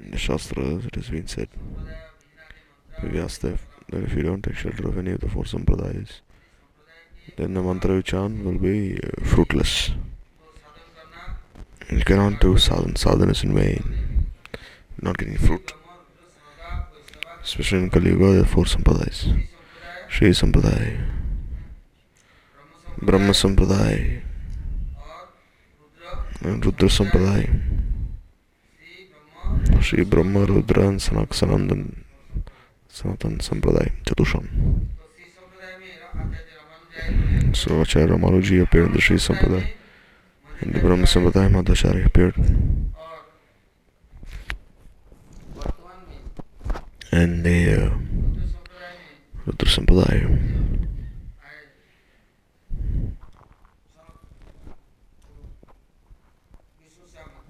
In 0.00 0.10
the 0.12 0.18
Shastras, 0.18 0.86
it 0.86 0.94
has 0.94 1.08
been 1.08 1.26
said 1.26 1.48
that 3.02 3.58
if 3.92 4.14
you 4.14 4.22
don't 4.22 4.42
take 4.42 4.56
shelter 4.56 4.88
of 4.88 4.98
any 4.98 5.12
of 5.12 5.20
the 5.20 5.28
four 5.28 5.44
sampradayas, 5.44 6.20
then 7.36 7.54
the 7.54 7.62
mantra 7.62 7.94
you 7.94 8.02
chant 8.02 8.44
will 8.44 8.58
be 8.58 8.98
uh, 8.98 9.24
fruitless. 9.24 9.90
You 11.90 12.04
cannot 12.04 12.40
do 12.40 12.58
sadhana, 12.58 12.96
sadhana 12.96 13.30
is 13.32 13.44
in 13.44 13.54
vain, 13.54 14.30
not 15.00 15.16
getting 15.16 15.38
fruit. 15.38 15.72
Especially 17.42 17.78
in 17.78 17.90
Kali 17.90 18.10
Yuga, 18.10 18.32
there 18.32 18.42
are 18.42 18.44
four 18.44 18.64
sampradayas. 18.64 19.46
Sri 20.08 20.30
Sampradaya, 20.30 21.06
Brahma 23.00 23.32
Sampradaya, 23.32 24.22
and 26.40 26.64
Rudra 26.64 26.88
Sampradaya. 26.88 27.87
Sri 29.80 30.04
Brahma, 30.04 30.44
Rudra 30.44 30.88
and 30.88 31.00
Sanak 31.00 31.28
Sanandan 31.28 32.04
Sanatan 32.88 33.38
Sampradaya, 33.38 33.92
Chatusham. 34.04 34.48
So 37.54 37.80
Acharya 37.80 38.08
Ramanuji 38.08 38.62
appeared 38.62 38.86
in 38.88 38.92
the 38.92 39.00
Sri 39.00 39.16
Sampradaya. 39.16 39.68
In 40.60 40.72
the 40.72 40.80
Brahma 40.80 41.04
Sampradaya, 41.04 41.50
Madhvacharya 41.50 42.06
appeared. 42.06 42.34
And 47.12 47.44
the 47.44 47.72
uh, 47.72 47.90
Rudra 49.46 49.68
Sampradaya. 49.68 50.77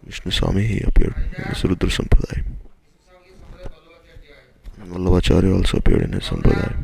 Vishnu 0.08 0.30
Swami 0.32 0.62
he 0.62 0.80
appeared 0.80 1.14
in 1.36 1.44
this 1.50 1.62
Rudra 1.64 1.90
Sampradaya. 1.90 2.42
Vallabhacharya 4.80 5.54
also 5.54 5.76
appeared 5.76 6.00
in 6.00 6.12
his 6.12 6.24
Sampradaya. 6.24 6.82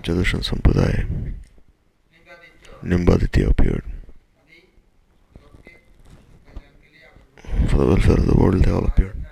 Jadashan 0.00 0.42
Sampradaya. 0.42 1.34
Nimbaditya 2.82 3.50
appeared. 3.50 3.84
For 7.68 7.76
the 7.76 7.86
welfare 7.86 8.16
of 8.16 8.26
the 8.26 8.34
world, 8.34 8.64
they 8.64 8.70
all 8.70 8.86
appeared. 8.86 9.22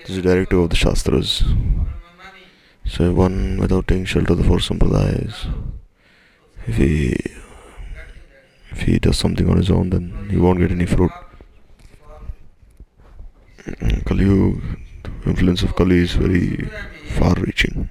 This 0.00 0.10
is 0.10 0.16
the 0.16 0.22
directive 0.22 0.58
of 0.58 0.70
the 0.70 0.76
Shastras. 0.76 1.44
So 2.86 3.12
one 3.12 3.58
without 3.60 3.86
taking 3.86 4.04
shelter 4.04 4.32
of 4.32 4.38
the 4.38 4.44
four 4.44 4.58
sampradayas, 4.58 5.46
if 6.66 6.76
he 6.76 7.16
if 8.74 8.82
he 8.82 8.98
does 8.98 9.16
something 9.16 9.48
on 9.48 9.56
his 9.56 9.70
own, 9.70 9.90
then 9.90 10.28
he 10.30 10.36
won't 10.36 10.58
get 10.58 10.72
any 10.72 10.84
fruit. 10.84 11.12
Kali, 14.04 14.24
the 14.24 15.10
influence 15.26 15.62
of 15.62 15.76
Kali 15.76 15.98
is 15.98 16.12
very 16.14 16.68
far-reaching. 17.16 17.88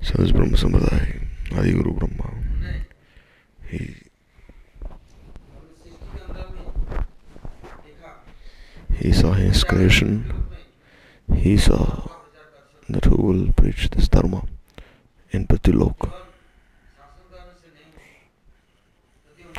So 0.00 0.14
this 0.22 0.30
Brahma 0.32 0.56
Sampradaya, 0.56 1.26
Adi 1.58 1.72
Guru 1.72 1.92
Brahma, 1.92 2.32
he 3.68 3.96
he 8.96 9.12
saw 9.12 9.32
his 9.32 9.64
creation, 9.64 10.32
he 11.34 11.58
saw 11.58 12.08
that 12.88 13.04
who 13.04 13.16
will 13.16 13.52
preach 13.52 13.90
this 13.90 14.08
dharma 14.08 14.44
in 15.32 15.46
Pratilok. 15.46 16.29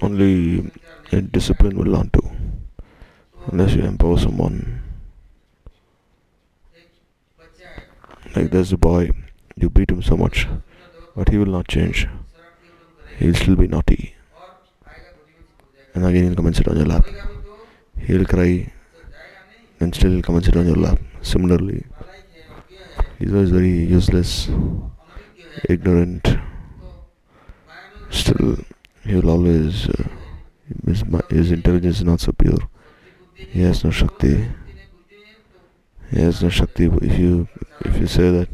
Only 0.02 0.72
discipline 1.32 1.78
will 1.78 1.92
not 1.92 2.12
do 2.12 2.22
unless 3.52 3.74
you 3.74 3.84
empower 3.84 4.18
someone. 4.18 4.82
Like 8.36 8.50
there's 8.52 8.72
a 8.72 8.78
boy, 8.78 9.12
you 9.56 9.70
beat 9.70 9.92
him 9.92 10.02
so 10.02 10.16
much, 10.16 10.48
but 11.16 11.30
he 11.30 11.38
will 11.38 11.52
not 11.58 11.68
change. 11.68 12.08
He'll 13.20 13.36
still 13.36 13.56
be 13.56 13.68
naughty. 13.68 14.16
And 15.94 16.06
again 16.06 16.24
he'll 16.24 16.36
come 16.36 16.48
and 16.48 16.56
sit 16.56 16.68
on 16.68 16.78
your 16.78 16.86
lap. 16.86 17.06
He'll 17.98 18.26
cry 18.26 18.72
and 19.80 19.94
still 19.94 20.12
he'll 20.12 20.22
come 20.22 20.36
and 20.36 20.46
sit 20.46 20.56
on 20.56 20.66
your 20.66 20.78
lap. 20.78 21.00
Similarly, 21.22 21.86
he's 23.20 23.34
always 23.34 23.52
very 23.52 23.70
useless, 23.70 24.50
ignorant. 25.70 26.28
Still, 28.10 28.58
he 29.04 29.16
will 29.16 29.30
always, 29.30 29.90
uh, 29.90 30.08
his, 30.86 31.04
his 31.30 31.52
intelligence 31.52 31.98
is 31.98 32.04
not 32.04 32.20
so 32.20 32.32
pure. 32.32 32.58
He 33.36 33.62
has 33.62 33.84
no 33.84 33.92
Shakti. 33.92 34.48
He 36.12 36.20
has 36.22 36.44
no 36.44 36.50
Shakti. 36.50 36.86
If 36.86 37.18
you 37.18 37.48
if 37.86 37.98
you 37.98 38.08
say 38.08 38.30
that 38.30 38.50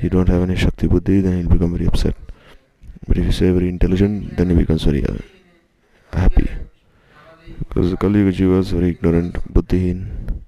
you 0.00 0.08
don't 0.08 0.28
have 0.28 0.42
any 0.42 0.56
Shakti 0.56 0.86
Buddhi, 0.86 1.20
then 1.20 1.38
he'll 1.38 1.48
become 1.48 1.72
very 1.72 1.86
upset. 1.86 2.14
But 3.06 3.18
if 3.18 3.24
you 3.24 3.32
say 3.32 3.50
very 3.50 3.68
intelligent, 3.68 4.36
then 4.36 4.50
he 4.50 4.56
becomes 4.56 4.84
very 4.84 5.04
uh, 5.04 5.16
happy. 6.12 6.48
Because 7.58 7.90
the 7.90 7.96
Kali 7.96 8.20
Yuga 8.20 8.36
Jiva 8.36 8.64
very 8.72 8.90
ignorant, 8.90 9.34
Buddhihin. 9.52 10.42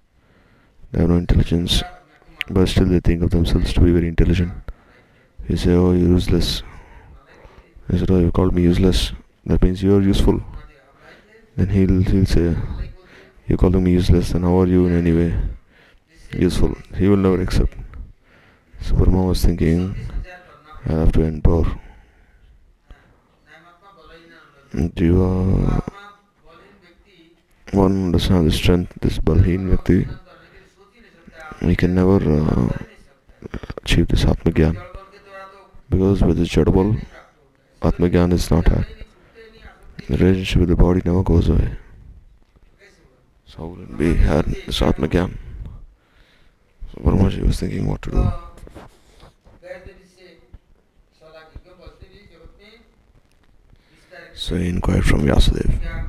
They 0.92 1.00
have 1.00 1.10
no 1.10 1.16
intelligence, 1.16 1.82
but 2.48 2.68
still 2.68 2.86
they 2.86 3.00
think 3.00 3.22
of 3.22 3.30
themselves 3.30 3.72
to 3.74 3.80
be 3.80 3.92
very 3.92 4.08
intelligent. 4.08 4.52
You 5.48 5.56
say, 5.56 5.72
oh, 5.72 5.92
you're 5.92 6.08
useless. 6.08 6.62
He 7.90 7.98
said, 7.98 8.10
oh, 8.10 8.18
you 8.18 8.32
called 8.32 8.54
me 8.54 8.62
useless. 8.62 9.12
That 9.44 9.62
means 9.62 9.82
you're 9.82 10.02
useful. 10.02 10.42
Then 11.56 11.68
he'll, 11.68 12.02
he'll 12.02 12.26
say, 12.26 12.56
you're 13.46 13.58
calling 13.58 13.84
me 13.84 13.92
useless, 13.92 14.32
and 14.32 14.44
how 14.44 14.60
are 14.60 14.66
you 14.66 14.86
in 14.86 14.96
any 14.98 15.12
way 15.12 15.34
useful? 16.32 16.74
He 16.96 17.08
will 17.08 17.16
never 17.16 17.40
accept. 17.40 17.74
So 18.80 18.94
Brahma 18.96 19.22
was 19.24 19.44
thinking, 19.44 19.94
I 20.86 20.92
have 20.92 21.12
to 21.12 21.22
empower 21.22 21.80
Jiva. 24.74 25.82
One 27.72 28.12
doesn't 28.12 28.34
have 28.34 28.44
the 28.44 28.52
strength, 28.52 28.92
this 29.00 29.18
Balhin 29.18 29.70
Vyakti. 29.70 30.18
He 31.60 31.74
can 31.74 31.94
never 31.94 32.16
uh, 32.16 32.68
achieve 33.82 34.08
this 34.08 34.24
Atma 34.24 34.52
Gyan. 34.52 34.76
Because 35.88 36.22
with 36.22 36.38
his 36.38 36.48
Jadabal, 36.48 37.00
Atma 37.82 38.08
Gyan 38.08 38.32
is 38.32 38.50
not 38.50 38.66
had. 38.68 38.86
The 40.08 40.16
relationship 40.16 40.60
with 40.60 40.68
the 40.68 40.76
body 40.76 41.02
never 41.04 41.22
goes 41.22 41.48
away. 41.48 41.76
So 43.46 43.58
how 43.58 43.82
it 43.82 43.98
be 43.98 44.14
had 44.14 44.44
this 44.44 44.82
Atma 44.82 45.08
Gyan? 45.08 45.36
So 46.92 47.02
Brahmaji 47.02 47.46
was 47.46 47.60
thinking 47.60 47.86
what 47.86 48.02
to 48.02 48.10
do. 48.10 48.32
So 54.34 54.56
he 54.56 54.68
inquired 54.68 55.04
from 55.04 55.22
Vyasadeva. 55.22 56.06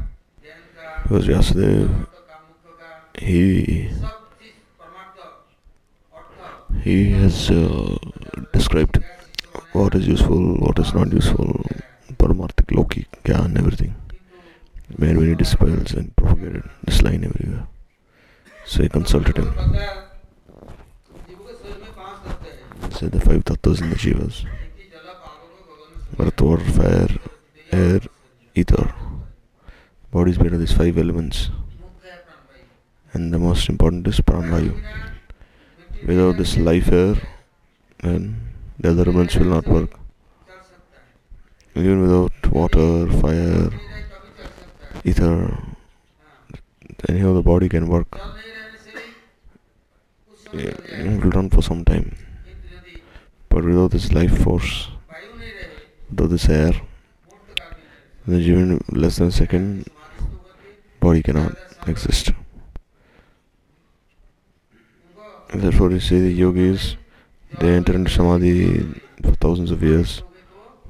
Because 1.04 1.28
Vyasadeva, 1.28 2.08
he 3.20 3.90
he 6.84 7.12
has 7.12 7.50
uh, 7.50 7.98
described 8.54 9.04
what 9.74 9.96
is 9.96 10.08
useful, 10.08 10.56
what 10.58 10.80
is 10.80 10.94
not 10.94 11.12
useful, 11.12 11.64
Paramarthik, 12.14 12.76
Loki, 12.76 13.06
Gyan, 13.24 13.58
everything. 13.58 13.96
Made 14.98 15.18
many 15.18 15.36
disciples 15.36 15.94
and 15.94 16.16
propagated 16.16 16.64
this 16.84 17.02
line 17.02 17.24
everywhere. 17.26 17.68
So 18.66 18.84
he 18.84 18.90
consulted 18.90 19.38
him. 19.38 19.54
Said 22.92 23.12
the 23.12 23.20
five 23.20 23.44
tattvas 23.44 23.82
in 23.82 23.90
the 23.90 23.96
jivas. 23.96 24.46
Earth, 26.20 26.42
water, 26.42 26.64
fire, 26.72 27.10
air, 27.72 28.00
ether. 28.56 28.94
Body 30.12 30.32
is 30.32 30.40
made 30.40 30.54
of 30.54 30.60
these 30.60 30.72
five 30.72 30.98
elements. 30.98 31.50
And 33.14 33.34
the 33.34 33.40
most 33.40 33.70
important 33.70 34.08
is 34.08 34.20
pranvayu. 34.22 34.82
Without 36.06 36.38
this 36.38 36.58
life 36.58 36.92
air, 36.92 37.16
then 38.02 38.47
the 38.80 38.92
other 38.92 39.04
elements 39.04 39.36
will 39.36 39.48
not 39.48 39.68
work. 39.68 39.92
Even 41.76 42.02
without 42.02 42.52
water, 42.52 43.08
fire, 43.22 43.70
ether, 45.04 45.58
anyhow 47.10 47.34
the 47.34 47.42
body 47.42 47.70
can 47.70 47.88
work. 47.88 48.20
It 50.54 51.22
will 51.22 51.32
run 51.32 51.50
for 51.50 51.62
some 51.62 51.84
time. 51.84 52.16
But 53.50 53.64
without 53.64 53.92
this 53.92 54.12
life 54.12 54.44
force, 54.44 54.90
without 56.10 56.30
this 56.30 56.50
air, 56.50 56.74
then 58.26 58.42
even 58.42 58.82
less 58.90 59.18
than 59.18 59.28
a 59.28 59.32
second, 59.32 59.88
body 61.00 61.22
cannot 61.24 61.56
exist. 61.88 62.32
Therefore, 65.54 65.92
you 65.92 66.00
see 66.00 66.20
the 66.20 66.32
yogis, 66.32 66.98
they 67.60 67.74
enter 67.74 67.94
into 67.94 68.12
Samadhi 68.12 69.02
for 69.24 69.32
thousands 69.36 69.72
of 69.72 69.82
years. 69.82 70.22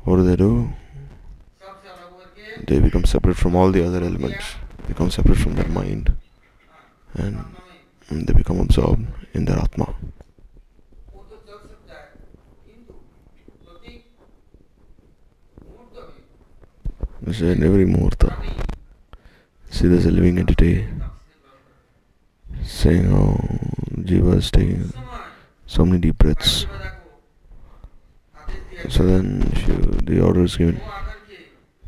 What 0.04 0.18
do 0.18 0.24
they 0.24 0.36
do? 0.36 0.74
They 2.66 2.80
become 2.80 3.06
separate 3.06 3.38
from 3.38 3.56
all 3.56 3.72
the 3.72 3.86
other 3.86 4.00
elements, 4.04 4.56
become 4.88 5.12
separate 5.12 5.38
from 5.38 5.56
their 5.56 5.68
mind, 5.68 6.14
and 7.14 7.46
mm, 8.10 8.26
they 8.26 8.34
become 8.34 8.60
absorbed 8.60 9.06
in 9.34 9.46
their 9.46 9.58
Atma. 9.58 9.94
This 17.22 17.42
is 17.42 17.58
in 17.58 17.64
every 17.64 17.86
murta. 17.86 18.36
See, 19.70 19.88
there's 19.88 20.06
a 20.06 20.12
living 20.12 20.38
entity 20.40 20.88
saying, 22.64 23.14
Oh, 23.14 23.38
Jiva 24.02 24.38
is 24.38 24.50
taking 24.50 24.94
so 25.68 25.86
many 25.86 26.00
deep 26.00 26.18
breaths. 26.18 26.66
So 28.90 29.06
then 29.06 29.52
she, 29.54 29.72
the 30.06 30.22
order 30.22 30.44
is 30.44 30.58
given 30.58 30.82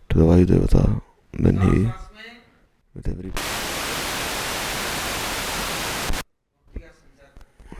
to 0.10 0.18
the 0.18 0.24
Vayu 0.24 0.46
Devata 0.46 1.02
then 1.34 1.58
he 1.62 1.90
with 2.94 3.08
every 3.08 3.32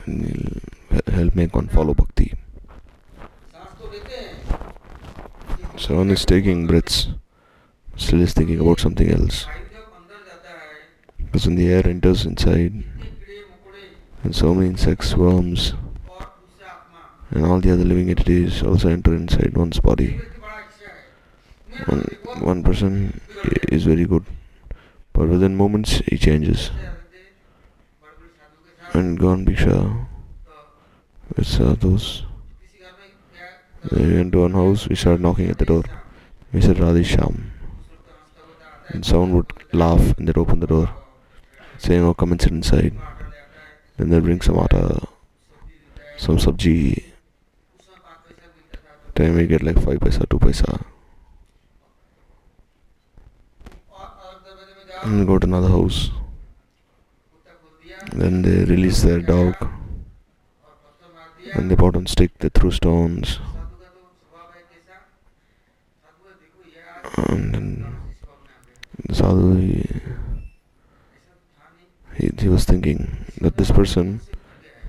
he'll 0.06 1.14
help 1.14 1.34
make 1.34 1.54
one 1.54 1.68
follow 1.68 1.94
bhakti. 1.94 2.34
So 5.76 5.96
one 5.96 6.10
is 6.10 6.24
taking 6.24 6.66
breaths 6.66 7.08
still 7.96 8.22
is 8.22 8.32
thinking 8.32 8.60
about 8.60 8.80
something 8.80 9.10
else. 9.10 9.46
Because 11.18 11.46
when 11.46 11.56
the 11.56 11.68
air 11.68 11.86
enters 11.86 12.24
inside 12.24 12.82
and 14.24 14.34
so 14.34 14.54
many 14.54 14.68
insects 14.68 15.14
worms 15.14 15.74
and 17.30 17.46
all 17.46 17.60
the 17.60 17.72
other 17.72 17.84
living 17.84 18.10
entities 18.10 18.62
also 18.62 18.88
enter 18.88 19.14
inside 19.14 19.56
one's 19.56 19.80
body. 19.80 20.20
One, 21.86 22.00
one 22.40 22.62
person 22.62 23.20
is 23.70 23.84
very 23.84 24.04
good, 24.04 24.24
but 25.12 25.28
within 25.28 25.56
moments 25.56 26.02
he 26.06 26.18
changes. 26.18 26.70
And 28.92 29.18
Gaon 29.18 29.46
Bhiksha 29.46 30.06
with 31.36 31.46
uh, 31.46 31.74
sadhus, 31.74 32.24
they 33.90 34.02
went 34.02 34.32
to 34.32 34.40
one 34.40 34.52
house, 34.52 34.88
we 34.88 34.96
started 34.96 35.22
knocking 35.22 35.48
at 35.48 35.58
the 35.58 35.64
door. 35.64 35.84
We 36.52 36.60
said 36.60 36.76
Radheshyam. 36.76 37.50
And 38.88 39.06
someone 39.06 39.36
would 39.36 39.52
laugh 39.72 40.18
and 40.18 40.26
they'd 40.26 40.36
open 40.36 40.58
the 40.58 40.66
door, 40.66 40.90
saying, 41.78 42.02
Oh, 42.02 42.12
come 42.12 42.32
and 42.32 42.42
sit 42.42 42.50
inside. 42.50 42.98
Then 43.96 44.10
they'd 44.10 44.22
bring 44.22 44.40
some 44.40 44.58
atta, 44.58 45.06
some 46.18 46.36
sabji, 46.36 47.04
then 49.20 49.34
we 49.36 49.46
get 49.46 49.62
like 49.62 49.78
5 49.78 50.00
paisa, 50.00 50.26
2 50.30 50.38
paisa. 50.38 50.82
And 55.02 55.26
go 55.26 55.38
to 55.38 55.46
another 55.46 55.68
house. 55.68 56.10
Then 58.14 58.40
they 58.40 58.64
release 58.64 59.02
their 59.02 59.20
dog. 59.20 59.68
And 61.52 61.70
they 61.70 61.74
bought 61.74 61.96
on 61.96 62.06
stick, 62.06 62.38
they 62.38 62.48
threw 62.48 62.70
stones. 62.70 63.40
And 67.28 67.54
then 67.54 67.96
sadhu, 69.12 69.56
he, 69.56 69.86
he, 72.14 72.30
he 72.38 72.48
was 72.48 72.64
thinking 72.64 73.26
that 73.42 73.58
this 73.58 73.70
person 73.70 74.22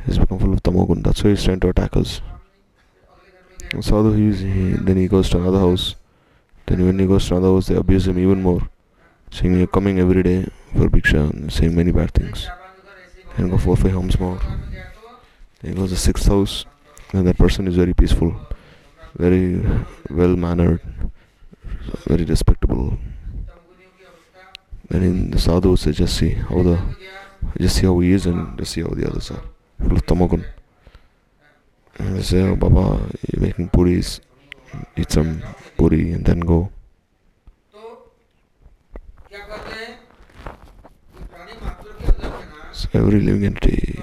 has 0.06 0.18
become 0.18 0.40
full 0.40 0.54
of 0.54 0.64
tamogun. 0.64 1.04
That's 1.04 1.22
why 1.22 1.32
he's 1.32 1.44
trying 1.44 1.60
to 1.60 1.76
attack 1.76 1.98
us. 1.98 2.22
Sadhu, 3.80 4.12
he, 4.12 4.34
he, 4.36 4.74
then 4.74 4.98
he 4.98 5.08
goes 5.08 5.30
to 5.30 5.38
another 5.38 5.60
house. 5.60 5.96
Then 6.66 6.86
when 6.86 7.00
he 7.00 7.08
goes 7.08 7.28
to 7.28 7.38
another 7.38 7.54
house, 7.54 7.68
they 7.68 7.76
abuse 7.76 8.08
him 8.08 8.20
even 8.20 8.42
more. 8.42 8.68
Saying 9.32 9.58
you're 9.58 9.68
coming 9.68 10.00
every 10.00 10.24
day 10.24 10.46
for 10.74 10.90
bhiksha 10.90 11.30
and 11.30 11.52
saying 11.52 11.74
many 11.74 11.92
bad 11.92 12.12
things. 12.12 12.50
And 13.38 13.50
go 13.50 13.58
four, 13.58 13.78
five 13.78 13.94
homes 13.94 14.20
more. 14.20 14.40
Then 15.62 15.72
he 15.72 15.74
goes 15.74 15.90
to 15.90 15.96
the 15.96 16.02
sixth 16.02 16.28
house, 16.28 16.66
and 17.14 17.26
that 17.26 17.38
person 17.38 17.66
is 17.68 17.78
very 17.78 17.94
peaceful, 17.94 18.36
very 19.16 19.62
well 20.10 20.36
mannered, 20.36 20.82
very 22.08 22.26
respectable. 22.26 22.98
Then 24.90 25.04
in 25.04 25.32
the 25.32 25.40
sadhu 25.40 25.78
says, 25.78 25.96
just 25.96 26.18
see 26.18 26.32
how 26.32 26.62
the, 26.62 26.78
just 27.58 27.78
see 27.78 27.86
how 27.86 27.98
he 28.00 28.12
is, 28.12 28.26
and 28.26 28.58
just 28.58 28.74
see 28.74 28.82
how 28.82 28.90
the 28.90 29.08
others 29.08 29.32
are. 29.32 29.44
Full 29.80 29.94
of 29.94 30.06
tamagun 30.06 30.44
so 32.22 32.38
oh, 32.38 32.56
Baba, 32.56 33.02
you're 33.32 33.42
making 33.42 33.70
puris, 33.70 34.22
eat 34.96 35.12
some 35.12 35.42
puri 35.78 36.14
and 36.14 36.26
then 36.26 36.40
go. 36.40 36.72
So 42.72 42.88
every 42.94 43.20
living 43.20 43.46
entity 43.46 44.02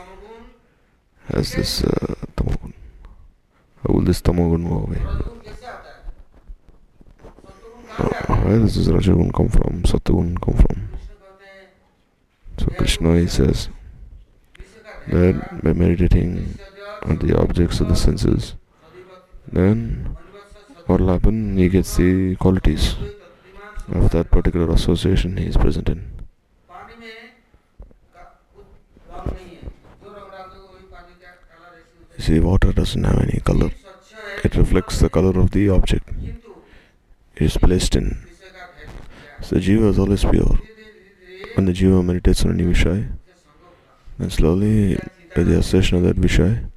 has 1.32 1.52
this 1.52 1.84
uh, 1.84 2.14
tamogun. 2.36 2.72
How 3.82 3.94
will 3.94 4.02
this 4.02 4.20
tamogun 4.22 4.68
go 4.68 4.84
away? 4.86 5.02
Uh, 7.98 8.36
where 8.42 8.58
does 8.58 8.76
this 8.76 8.88
rajagun 8.88 9.32
come 9.34 9.48
from? 9.48 9.82
Satagun 9.82 10.40
come 10.40 10.54
from? 10.54 10.88
So 12.58 12.66
Krishna 12.76 13.18
he 13.18 13.26
says 13.26 13.68
that 15.08 15.62
by 15.64 15.72
meditating 15.72 16.58
the 17.06 17.36
objects 17.38 17.80
of 17.80 17.88
the 17.88 17.96
senses. 17.96 18.54
Then 19.50 20.16
what 20.86 21.00
will 21.00 21.08
happen? 21.08 21.56
He 21.56 21.68
gets 21.68 21.96
the 21.96 22.36
qualities 22.36 22.96
of 23.92 24.10
that 24.10 24.30
particular 24.30 24.70
association 24.72 25.36
he 25.36 25.46
is 25.46 25.56
present 25.56 25.88
in. 25.88 26.10
You 32.16 32.24
see 32.24 32.40
water 32.40 32.72
doesn't 32.72 33.04
have 33.04 33.20
any 33.20 33.40
color. 33.40 33.70
It 34.44 34.54
reflects 34.54 35.00
the 35.00 35.08
color 35.08 35.38
of 35.38 35.50
the 35.52 35.68
object 35.68 36.08
it 37.36 37.42
is 37.42 37.56
placed 37.56 37.94
in. 37.94 38.26
So 39.40 39.56
jiva 39.56 39.90
is 39.90 39.98
always 39.98 40.24
pure. 40.24 40.58
When 41.54 41.66
the 41.66 41.72
jiva 41.72 42.04
meditates 42.04 42.44
on 42.44 42.52
any 42.52 42.64
vishaya 42.64 43.12
then 44.18 44.30
slowly 44.30 44.98
with 45.36 45.46
the 45.46 45.58
association 45.58 45.98
of 45.98 46.02
that 46.02 46.16
vishaya 46.16 46.68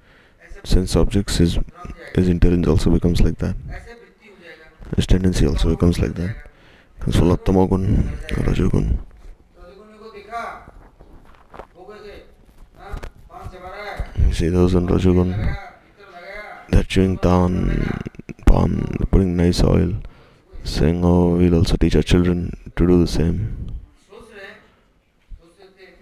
since 0.63 0.95
objects 0.95 1.39
is 1.39 1.59
his 2.15 2.27
intelligence 2.27 2.67
also 2.67 2.89
becomes 2.89 3.21
like 3.21 3.37
that. 3.39 3.55
His 4.95 5.07
tendency 5.07 5.47
also 5.47 5.69
becomes 5.69 5.99
like 5.99 6.13
that. 6.15 6.35
Because 6.99 7.15
full 7.15 7.31
of 7.31 7.43
tamogun 7.43 8.17
rajogun 8.45 8.99
you 14.27 14.33
see 14.33 14.49
those 14.49 14.75
in 14.75 14.87
rajogun 14.87 15.57
they're 16.69 16.83
chewing 16.83 17.15
down 17.17 18.01
palm 18.45 18.85
putting 19.11 19.35
nice 19.35 19.63
oil. 19.63 19.93
Saying 20.63 21.03
oh 21.03 21.35
we'll 21.37 21.55
also 21.55 21.75
teach 21.75 21.95
our 21.95 22.03
children 22.03 22.55
to 22.75 22.87
do 22.87 22.99
the 23.01 23.07
same. 23.07 23.67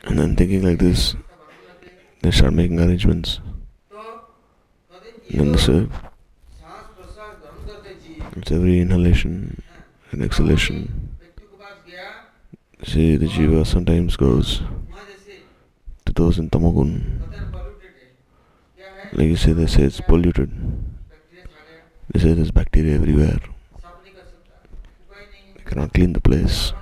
And 0.03 0.19
then 0.19 0.35
thinking 0.35 0.63
like 0.63 0.79
this 0.79 1.15
they 2.21 2.31
start 2.31 2.53
making 2.53 2.79
arrangements. 2.79 3.39
Namaste. 5.31 5.89
With 8.35 8.51
every 8.51 8.79
inhalation 8.79 9.61
and 10.11 10.23
exhalation, 10.23 11.15
see 12.83 13.15
the 13.15 13.25
jiva 13.27 13.65
sometimes 13.65 14.15
goes 14.15 14.61
to 16.05 16.13
those 16.13 16.39
in 16.39 16.49
tamagun. 16.49 17.19
Like 19.13 19.27
you 19.27 19.35
say, 19.35 19.53
they 19.53 19.65
say 19.67 19.83
it's 19.83 20.01
polluted. 20.01 20.51
They 22.11 22.19
say 22.19 22.33
there's 22.33 22.51
bacteria 22.51 22.95
everywhere. 22.95 23.39
They 25.55 25.63
cannot 25.65 25.93
clean 25.93 26.13
the 26.13 26.21
place. 26.21 26.73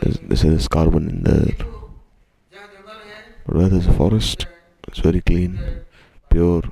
There's, 0.00 0.18
they 0.18 0.36
say 0.36 0.48
there's 0.50 0.68
carbon 0.68 1.08
in 1.08 1.22
there. 1.22 1.54
But 3.46 3.56
where 3.56 3.68
there's 3.68 3.86
a 3.86 3.92
forest, 3.92 4.46
it's 4.88 4.98
very 4.98 5.20
clean, 5.20 5.58
pure. 6.30 6.62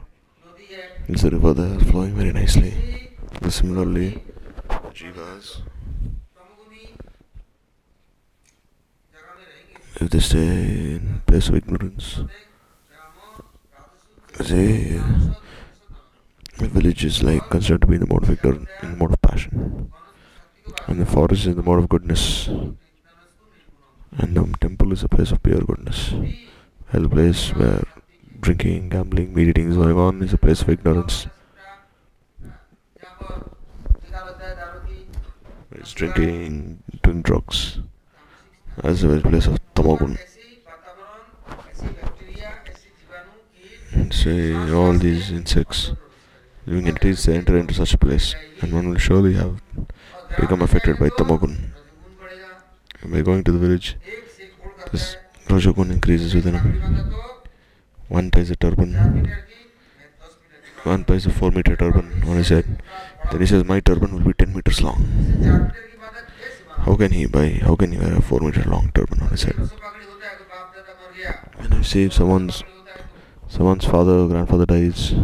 Instead 1.07 1.33
river 1.35 1.51
other 1.51 1.79
flowing 1.81 2.15
very 2.15 2.33
nicely. 2.33 2.73
Similarly, 3.49 4.23
the 4.69 4.91
jivas, 4.93 5.61
if 10.01 10.11
they 10.11 10.19
stay 10.19 10.97
in 10.97 11.23
place 11.27 11.49
of 11.49 11.57
ignorance, 11.57 12.21
the 14.39 14.99
village 16.57 17.05
is 17.05 17.23
like 17.23 17.49
considered 17.51 17.83
to 17.83 17.87
be 17.87 17.95
in 17.97 18.01
the 18.01 18.07
mode 18.07 18.23
of 18.23 18.31
ignorance, 18.31 18.69
in 18.83 18.91
the 18.93 18.97
mode 18.97 19.13
of 19.13 19.21
passion, 19.21 19.93
and 20.87 21.01
the 21.01 21.07
forest 21.07 21.43
is 21.43 21.49
in 21.49 21.57
the 21.57 21.63
mode 21.63 21.81
of 21.81 21.89
goodness, 21.89 22.49
and 22.49 24.35
the 24.35 24.57
temple 24.61 24.93
is 24.93 25.05
a 25.05 25.09
place 25.09 25.31
of 25.33 25.43
pure 25.43 25.61
goodness, 25.61 26.15
a 26.93 27.09
place 27.09 27.51
where 27.55 27.83
drinking, 28.45 28.91
gambling, 28.91 29.33
meat 29.35 29.49
eating 29.49 29.71
is 29.71 29.77
going 29.77 29.97
on. 29.97 30.23
It's 30.23 30.35
a 30.35 30.37
place 30.37 30.61
of 30.61 30.69
ignorance. 30.69 31.27
It's 35.73 35.95
drinking, 35.95 36.83
doing 37.03 37.23
drugs. 37.23 37.79
As 38.83 39.03
a 39.03 39.19
place 39.21 39.47
of 39.47 39.59
tamagun. 39.75 40.19
Say 44.13 44.53
all 44.73 44.93
these 44.93 45.31
insects, 45.31 45.93
living 46.67 46.89
entities, 46.89 47.25
they 47.25 47.37
enter 47.37 47.57
into 47.57 47.73
such 47.73 47.95
a 47.95 47.99
place, 47.99 48.35
and 48.61 48.75
one 48.75 48.91
will 48.91 48.99
surely 48.99 49.35
have 49.35 49.63
become 50.39 50.61
affected 50.61 50.99
by 50.99 51.09
tamagun. 51.09 51.71
By 53.07 53.23
going 53.23 53.45
to 53.45 53.53
the 53.53 53.59
village, 53.59 53.97
this 54.93 55.17
Rajagun 55.47 55.91
increases 55.91 56.35
within 56.35 56.55
him 56.55 57.15
one 58.09 58.31
ties 58.31 58.51
a 58.51 58.57
turban. 58.57 59.33
One 60.85 61.05
ties 61.05 61.27
a 61.27 61.31
4 61.31 61.51
meter 61.51 61.77
turban 61.77 62.23
on 62.27 62.37
his 62.37 62.51
head 62.51 62.83
then 63.31 63.41
he 63.41 63.47
says 63.47 63.65
my 63.65 63.81
turban 63.81 64.13
will 64.13 64.21
be 64.21 64.35
10 64.35 64.55
meters 64.55 64.83
long. 64.83 65.73
How 66.85 66.95
can 66.97 67.13
he 67.13 67.27
buy 67.27 67.49
how 67.63 67.75
can 67.77 67.93
he 67.93 67.99
wear 67.99 68.15
a 68.15 68.23
4 68.23 68.41
meter 68.41 68.65
long 68.65 68.91
turban 68.95 69.23
on 69.23 69.29
his 69.31 69.45
head 69.45 69.71
and 71.59 71.75
you 71.75 71.83
see 71.83 72.11
someone's 72.11 72.63
someone's 73.49 73.87
father 73.87 74.13
or 74.13 74.29
grandfather 74.29 74.67
dies 74.67 75.15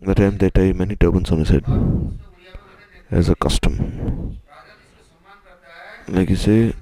the 0.00 0.14
time 0.14 0.36
they 0.38 0.50
tie 0.50 0.72
many 0.72 0.94
turbans 0.96 1.30
on 1.30 1.38
his 1.38 1.48
head 1.48 1.64
as 3.10 3.28
a 3.28 3.34
custom. 3.36 4.38
Like 6.08 6.30
you 6.30 6.36
say 6.36 6.74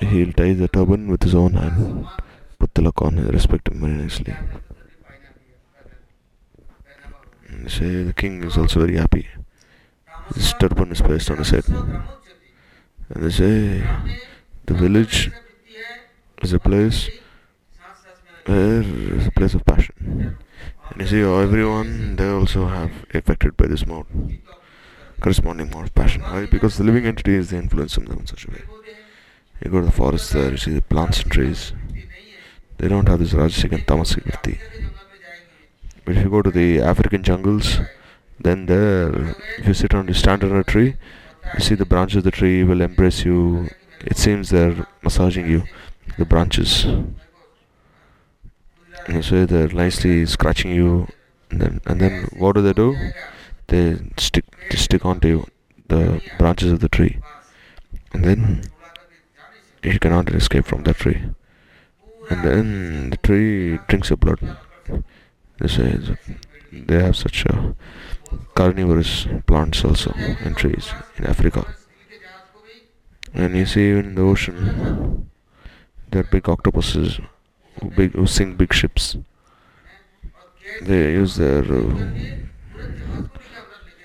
he'll 0.00 0.32
tie 0.32 0.54
the 0.54 0.68
turban 0.68 1.08
with 1.08 1.22
his 1.22 1.34
own 1.34 1.54
hand 1.54 2.06
put 2.62 2.74
the 2.74 2.82
lock 2.82 3.02
on 3.02 3.16
his 3.16 3.28
respect 3.38 3.68
say 7.72 8.04
the 8.04 8.12
king 8.12 8.44
is 8.44 8.58
also 8.58 8.80
very 8.80 8.96
happy. 8.96 9.26
The 10.30 10.54
turban 10.60 10.92
is 10.92 11.00
placed 11.00 11.30
on 11.30 11.38
his 11.38 11.50
head. 11.50 11.64
And 11.68 13.22
they 13.24 13.30
say 13.30 13.82
the 14.66 14.74
village 14.74 15.30
is 16.42 16.52
a 16.52 16.58
place 16.58 17.10
where 18.46 18.82
is 18.82 19.26
a 19.26 19.30
place 19.32 19.54
of 19.54 19.64
passion. 19.64 20.36
And 20.90 21.00
you 21.00 21.06
see 21.06 21.22
everyone 21.22 22.16
they 22.16 22.28
also 22.28 22.66
have 22.66 22.92
affected 23.14 23.56
by 23.56 23.66
this 23.66 23.86
mode. 23.86 24.06
Corresponding 25.20 25.70
mode 25.70 25.86
of 25.86 25.94
passion. 25.94 26.22
Why? 26.22 26.46
Because 26.46 26.76
the 26.76 26.84
living 26.84 27.06
entity 27.06 27.34
is 27.34 27.50
the 27.50 27.56
influence 27.56 27.96
of 27.96 28.06
them 28.06 28.18
in 28.20 28.26
such 28.26 28.46
a 28.46 28.50
way. 28.50 28.62
You 29.64 29.70
go 29.70 29.80
to 29.80 29.86
the 29.86 29.92
forest 29.92 30.32
there, 30.32 30.50
you 30.50 30.56
see 30.56 30.72
the 30.72 30.82
plants 30.82 31.22
and 31.22 31.32
trees. 31.32 31.72
They 32.82 32.88
don't 32.88 33.08
have 33.08 33.20
this 33.20 33.32
rajasic 33.32 33.70
and 33.70 33.86
tamasic 33.86 34.24
vritti. 34.24 34.58
But 36.04 36.16
if 36.16 36.24
you 36.24 36.30
go 36.30 36.42
to 36.42 36.50
the 36.50 36.80
African 36.80 37.22
jungles, 37.22 37.78
then 38.40 38.66
there, 38.66 39.36
if 39.56 39.68
you 39.68 39.72
sit 39.72 39.94
on, 39.94 40.08
you 40.08 40.14
stand 40.14 40.42
on 40.42 40.56
a 40.56 40.64
tree, 40.64 40.96
you 41.54 41.60
see 41.60 41.76
the 41.76 41.86
branches 41.86 42.16
of 42.16 42.24
the 42.24 42.32
tree 42.32 42.64
will 42.64 42.80
embrace 42.80 43.24
you. 43.24 43.68
It 44.00 44.16
seems 44.16 44.50
they're 44.50 44.84
massaging 45.00 45.48
you, 45.48 45.62
the 46.18 46.24
branches. 46.24 46.84
And 49.06 49.24
say 49.24 49.44
they're 49.44 49.68
nicely 49.68 50.26
scratching 50.26 50.72
you, 50.72 51.06
and 51.50 51.60
then 51.60 51.80
and 51.86 52.00
then 52.00 52.24
what 52.36 52.56
do 52.56 52.62
they 52.62 52.72
do? 52.72 52.96
They 53.68 53.96
stick 54.16 54.44
they 54.70 54.76
stick 54.76 55.06
onto 55.06 55.28
you, 55.28 55.46
the 55.86 56.20
branches 56.36 56.72
of 56.72 56.80
the 56.80 56.88
tree, 56.88 57.20
and 58.12 58.24
then 58.24 58.64
you 59.84 60.00
cannot 60.00 60.34
escape 60.34 60.66
from 60.66 60.82
that 60.82 60.96
tree. 60.96 61.22
And 62.30 62.44
then 62.44 63.10
the 63.10 63.16
tree 63.18 63.78
drinks 63.88 64.10
your 64.10 64.16
blood. 64.16 64.40
They 65.58 65.68
say 65.68 65.98
they 66.72 67.02
have 67.02 67.16
such 67.16 67.44
carnivorous 68.54 69.26
plants 69.46 69.84
also 69.84 70.12
and 70.16 70.56
trees 70.56 70.92
in 71.16 71.26
Africa. 71.26 71.74
And 73.34 73.56
you 73.56 73.66
see 73.66 73.90
even 73.90 74.06
in 74.06 74.14
the 74.14 74.22
ocean, 74.22 75.30
there 76.10 76.20
are 76.20 76.24
big 76.24 76.48
octopuses 76.48 77.18
who, 77.80 77.90
big, 77.90 78.12
who 78.12 78.26
sink 78.26 78.58
big 78.58 78.72
ships. 78.72 79.16
They 80.82 81.12
use 81.12 81.36
their 81.36 81.62
uh, 81.62 82.10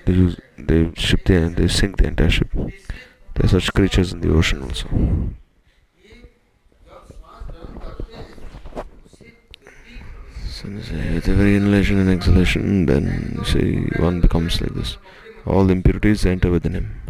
they 0.05 0.13
use 0.13 0.37
they 0.57 0.91
ship 0.95 1.25
the 1.25 1.53
they 1.55 1.67
sink 1.67 1.97
the 1.97 2.07
entire 2.07 2.29
ship. 2.29 2.51
There 2.53 3.45
are 3.45 3.47
such 3.47 3.73
creatures 3.73 4.13
in 4.13 4.21
the 4.21 4.33
ocean 4.33 4.63
also. 4.63 4.87
So 10.49 10.49
they 10.49 10.49
say 10.49 10.56
with 10.75 11.29
every 11.29 11.55
inhalation 11.55 11.97
and 11.99 12.09
exhalation, 12.09 12.85
then 12.85 13.43
see 13.45 13.87
one 13.97 14.21
becomes 14.21 14.59
like 14.61 14.73
this. 14.73 14.97
All 15.45 15.69
impurities 15.69 16.25
enter 16.25 16.51
within 16.51 16.73
him. 16.73 17.01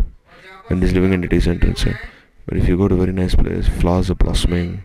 and 0.70 0.84
these 0.84 0.94
living 0.94 1.14
entities 1.14 1.48
enter 1.48 1.68
inside. 1.68 2.00
But 2.46 2.58
if 2.58 2.68
you 2.68 2.78
go 2.78 2.88
to 2.88 2.96
a 2.96 2.98
very 2.98 3.14
nice 3.14 3.36
place, 3.36 3.68
flowers 3.68 4.10
are 4.10 4.16
blossoming, 4.16 4.84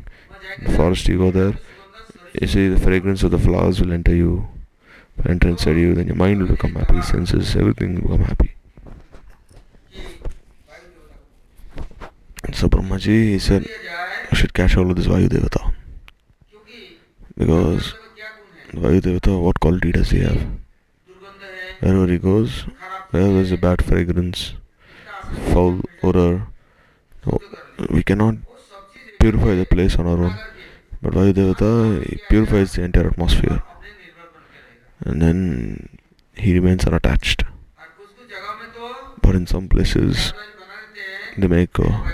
forest 0.76 1.08
you 1.08 1.18
go 1.18 1.30
there, 1.30 1.58
you 2.40 2.46
see 2.46 2.68
the 2.68 2.78
fragrance 2.78 3.22
of 3.22 3.30
the 3.30 3.38
flowers 3.38 3.80
will 3.80 3.92
enter 3.92 4.14
you, 4.14 4.48
enter 5.26 5.48
inside 5.48 5.76
you, 5.76 5.94
then 5.94 6.06
your 6.06 6.16
mind 6.16 6.40
will 6.40 6.48
become 6.48 6.74
happy, 6.74 7.02
senses, 7.02 7.56
everything 7.56 7.94
will 7.94 8.02
become 8.16 8.24
happy. 8.24 8.52
So 12.52 12.68
Brahmaji, 12.68 13.06
he 13.06 13.38
said, 13.38 13.66
should 14.32 14.54
catch 14.54 14.74
hold 14.74 14.90
of 14.90 14.96
this 14.96 15.06
Vayu 15.06 15.28
Devata. 15.28 15.72
Because 17.36 17.94
Vayu 18.74 19.02
Devata, 19.02 19.38
what 19.38 19.60
quality 19.60 19.92
does 19.92 20.10
he 20.10 20.20
have? 20.20 20.46
Wherever 21.80 22.06
he 22.06 22.16
goes, 22.16 22.64
there's 23.12 23.52
a 23.52 23.58
bad 23.58 23.84
fragrance, 23.84 24.54
foul 25.52 25.80
odor, 26.02 26.46
we 27.90 28.02
cannot 28.02 28.36
purify 29.20 29.54
the 29.56 29.66
place 29.66 29.96
on 29.96 30.06
our 30.06 30.24
own. 30.24 30.38
But 31.02 31.12
Vayu 31.12 31.34
Devata 31.34 32.18
purifies 32.30 32.72
the 32.72 32.84
entire 32.84 33.08
atmosphere 33.08 33.62
and 35.04 35.20
then 35.20 35.98
he 36.34 36.54
remains 36.54 36.86
unattached. 36.86 37.44
But 39.20 39.34
in 39.34 39.46
some 39.46 39.68
places, 39.68 40.32
they 41.36 41.46
make 41.46 41.78
uh, 41.78 42.10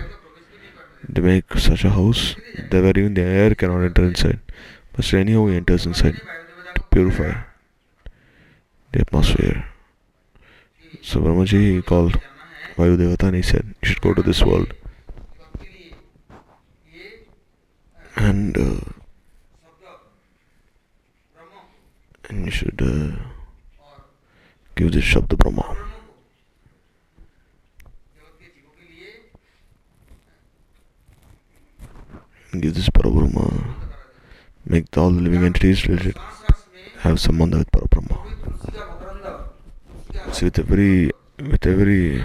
they 1.09 1.21
make 1.21 1.53
such 1.55 1.85
a 1.85 1.91
house 1.91 2.35
that 2.71 2.97
even 2.97 3.15
the 3.15 3.23
air 3.23 3.55
cannot 3.55 3.85
enter 3.85 4.05
inside. 4.05 4.41
But 4.93 5.15
anyhow 5.15 5.47
he 5.47 5.57
enters 5.57 5.87
inside 5.87 6.21
purify 6.91 7.33
the 8.93 9.01
atmosphere. 9.01 9.69
So 11.03 11.21
Brahmaji 11.21 11.85
called 11.85 12.19
Vayu 12.77 12.97
Devata 12.97 13.29
and 13.29 13.37
he 13.37 13.43
said, 13.43 13.75
You 13.83 13.89
should 13.89 14.01
go 14.01 14.15
to 14.15 14.23
this 14.23 14.43
world 14.43 14.73
and 18.17 18.57
uh, 18.59 18.81
and 22.29 22.45
you 22.45 22.51
should 22.51 22.81
uh, 22.83 23.17
give 24.75 24.93
this 24.93 25.05
Shabda 25.05 25.39
Brahma. 25.39 25.77
Give 32.53 32.75
this 32.75 32.89
Parabrahma. 32.89 33.75
Make 34.65 34.97
all 34.97 35.11
the 35.11 35.21
living 35.21 35.45
entities 35.45 35.87
related 35.87 36.17
have 37.09 37.19
sambandha 37.19 37.59
with 37.59 37.71
Parabrahma. 37.73 38.17
So 40.33 40.47
with 40.47 40.59
every 40.59 41.11
with 41.39 41.67
every 41.67 42.23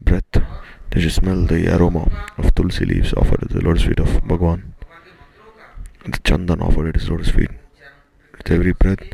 breath, 0.00 0.42
they 0.90 1.00
should 1.00 1.12
smell 1.12 1.44
the 1.44 1.68
aroma 1.74 2.10
of 2.38 2.54
tulsi 2.54 2.84
leaves 2.84 3.12
offered 3.14 3.42
at 3.42 3.50
the 3.50 3.60
lotus 3.60 3.84
feet 3.84 4.00
of 4.00 4.26
Bhagwan. 4.26 4.74
The 6.04 6.18
chandan 6.20 6.62
offered 6.62 6.88
at 6.88 6.94
his 6.94 7.10
lotus 7.10 7.30
feet. 7.30 7.50
With 8.36 8.50
every 8.50 8.72
breath, 8.72 9.04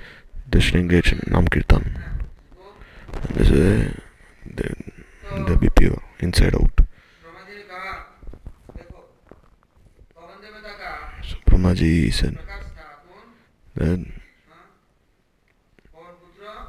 they 0.50 0.60
should 0.60 0.76
engage 0.76 1.12
in 1.12 1.20
Nam 1.26 1.48
Kirtan. 1.48 1.98
And 3.28 3.36
this 3.36 3.50
way, 3.50 3.94
they, 4.46 4.74
they'll 5.44 5.56
be 5.56 5.70
pure 5.70 6.02
inside 6.20 6.54
out. 6.54 6.80
So 11.28 11.36
Brahmaji 11.46 12.12
said 12.12 12.38
that 13.76 14.23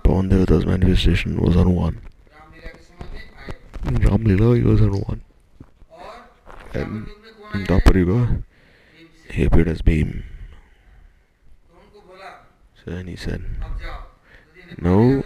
Pawan 0.05 0.29
Devata's 0.29 0.67
manifestation 0.67 1.41
was 1.41 1.55
Hanuman. 1.55 2.00
In 3.85 3.95
Ram 4.05 4.24
Leela, 4.24 4.55
he 4.55 4.62
was 4.62 4.79
Hanuman. 4.79 5.21
And 6.75 7.07
in 7.55 7.65
Dwapar 7.65 7.95
Yuga, 7.95 8.43
he 9.31 9.45
appeared 9.45 9.67
as 9.67 9.81
Bhim. 9.81 10.24
So 12.77 12.91
then 12.91 13.07
he 13.07 13.15
said, 13.15 13.41
No, 14.77 15.24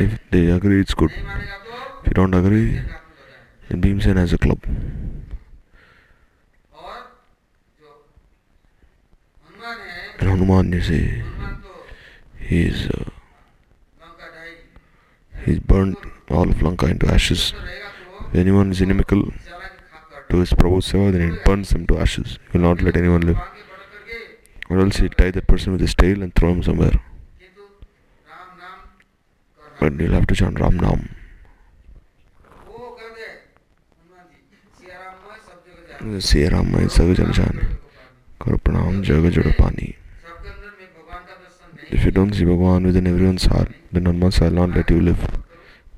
if 0.00 0.18
they 0.32 0.50
agree, 0.50 0.80
it's 0.80 0.94
good. 0.94 1.12
If 1.12 2.06
you 2.06 2.14
don't 2.14 2.34
agree, 2.34 2.80
then 3.68 3.80
Bhimsen 3.80 4.16
has 4.16 4.32
a 4.32 4.38
club. 4.38 4.58
And 10.18 10.28
Hanuman, 10.28 10.72
you 10.72 10.82
see, 10.82 11.22
he's 12.40 12.88
uh, 12.88 13.07
he 15.48 15.58
burned 15.58 15.96
all 16.30 16.50
of 16.50 16.60
Lanka 16.60 16.86
into 16.86 17.06
ashes. 17.06 17.54
If 18.28 18.34
anyone 18.34 18.70
is 18.70 18.82
inimical 18.82 19.22
to 20.28 20.36
his 20.36 20.52
Prabhu 20.52 20.80
Seva, 20.88 21.10
then 21.10 21.22
he 21.30 21.38
burns 21.42 21.72
him 21.72 21.86
to 21.86 21.98
ashes. 21.98 22.38
He 22.52 22.58
will 22.58 22.68
not 22.68 22.82
let 22.82 22.98
anyone 22.98 23.22
live. 23.22 23.38
Or 24.68 24.80
else 24.80 24.96
he'll 24.96 25.08
tie 25.08 25.30
that 25.30 25.46
person 25.46 25.72
with 25.72 25.80
his 25.80 25.94
tail 25.94 26.22
and 26.22 26.34
throw 26.34 26.50
him 26.50 26.62
somewhere. 26.62 27.00
But 29.80 29.98
you'll 29.98 30.12
have 30.12 30.26
to 30.26 30.34
chant 30.34 30.60
Ram 30.60 30.76
Nam. 30.76 31.08
See 36.20 36.46
Ram, 36.46 36.72
Sagajan 36.96 37.34
Jani. 37.34 37.64
Karpanam 38.38 39.02
Jaga 39.02 39.94
if 41.90 42.04
you 42.04 42.10
don't 42.10 42.34
see 42.34 42.44
Bhagavan 42.44 42.84
within 42.84 43.06
everyone's 43.06 43.46
heart, 43.46 43.72
then 43.92 44.04
Hanuman 44.04 44.30
shall 44.30 44.50
not 44.50 44.70
let 44.70 44.90
you 44.90 45.00
live. 45.00 45.26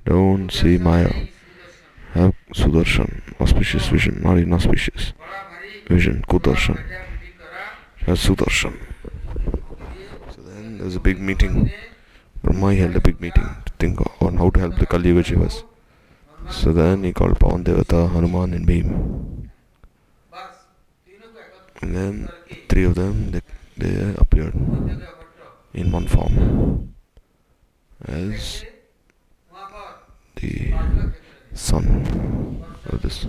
Don't 0.04 0.50
see 0.50 0.78
Maya. 0.78 1.12
Have 2.12 2.34
Sudarshan, 2.54 3.22
auspicious 3.40 3.88
vision, 3.88 4.20
not 4.22 4.38
inauspicious 4.38 5.12
vision, 5.88 6.24
Kudarshan. 6.28 6.80
Have 8.06 8.18
Sudarshan. 8.18 8.76
So 10.34 10.42
then 10.42 10.78
there 10.78 10.84
was 10.84 10.96
a 10.96 11.00
big 11.00 11.20
meeting. 11.20 11.70
Brahma 12.42 12.74
held 12.74 12.96
a 12.96 13.00
big 13.00 13.20
meeting 13.20 13.48
to 13.66 13.72
think 13.78 14.00
on 14.22 14.36
how 14.38 14.50
to 14.50 14.60
help 14.60 14.78
the 14.78 14.86
Kali 14.86 15.12
Vajivas. 15.12 15.64
So 16.48 16.72
then 16.72 17.04
he 17.04 17.12
called 17.12 17.38
Pawan 17.38 17.64
Devata, 17.64 18.10
Hanuman, 18.10 18.54
and 18.54 18.66
Bhim. 18.66 19.48
And 21.82 21.96
then 21.96 22.28
three 22.68 22.84
of 22.84 22.94
them 22.94 23.32
they, 23.32 23.42
they 23.76 24.14
appeared 24.16 24.54
in 25.74 25.92
one 25.92 26.06
form 26.06 26.94
as 28.04 28.64
the 30.36 30.72
son 31.54 32.64
of 32.86 33.02
this 33.02 33.26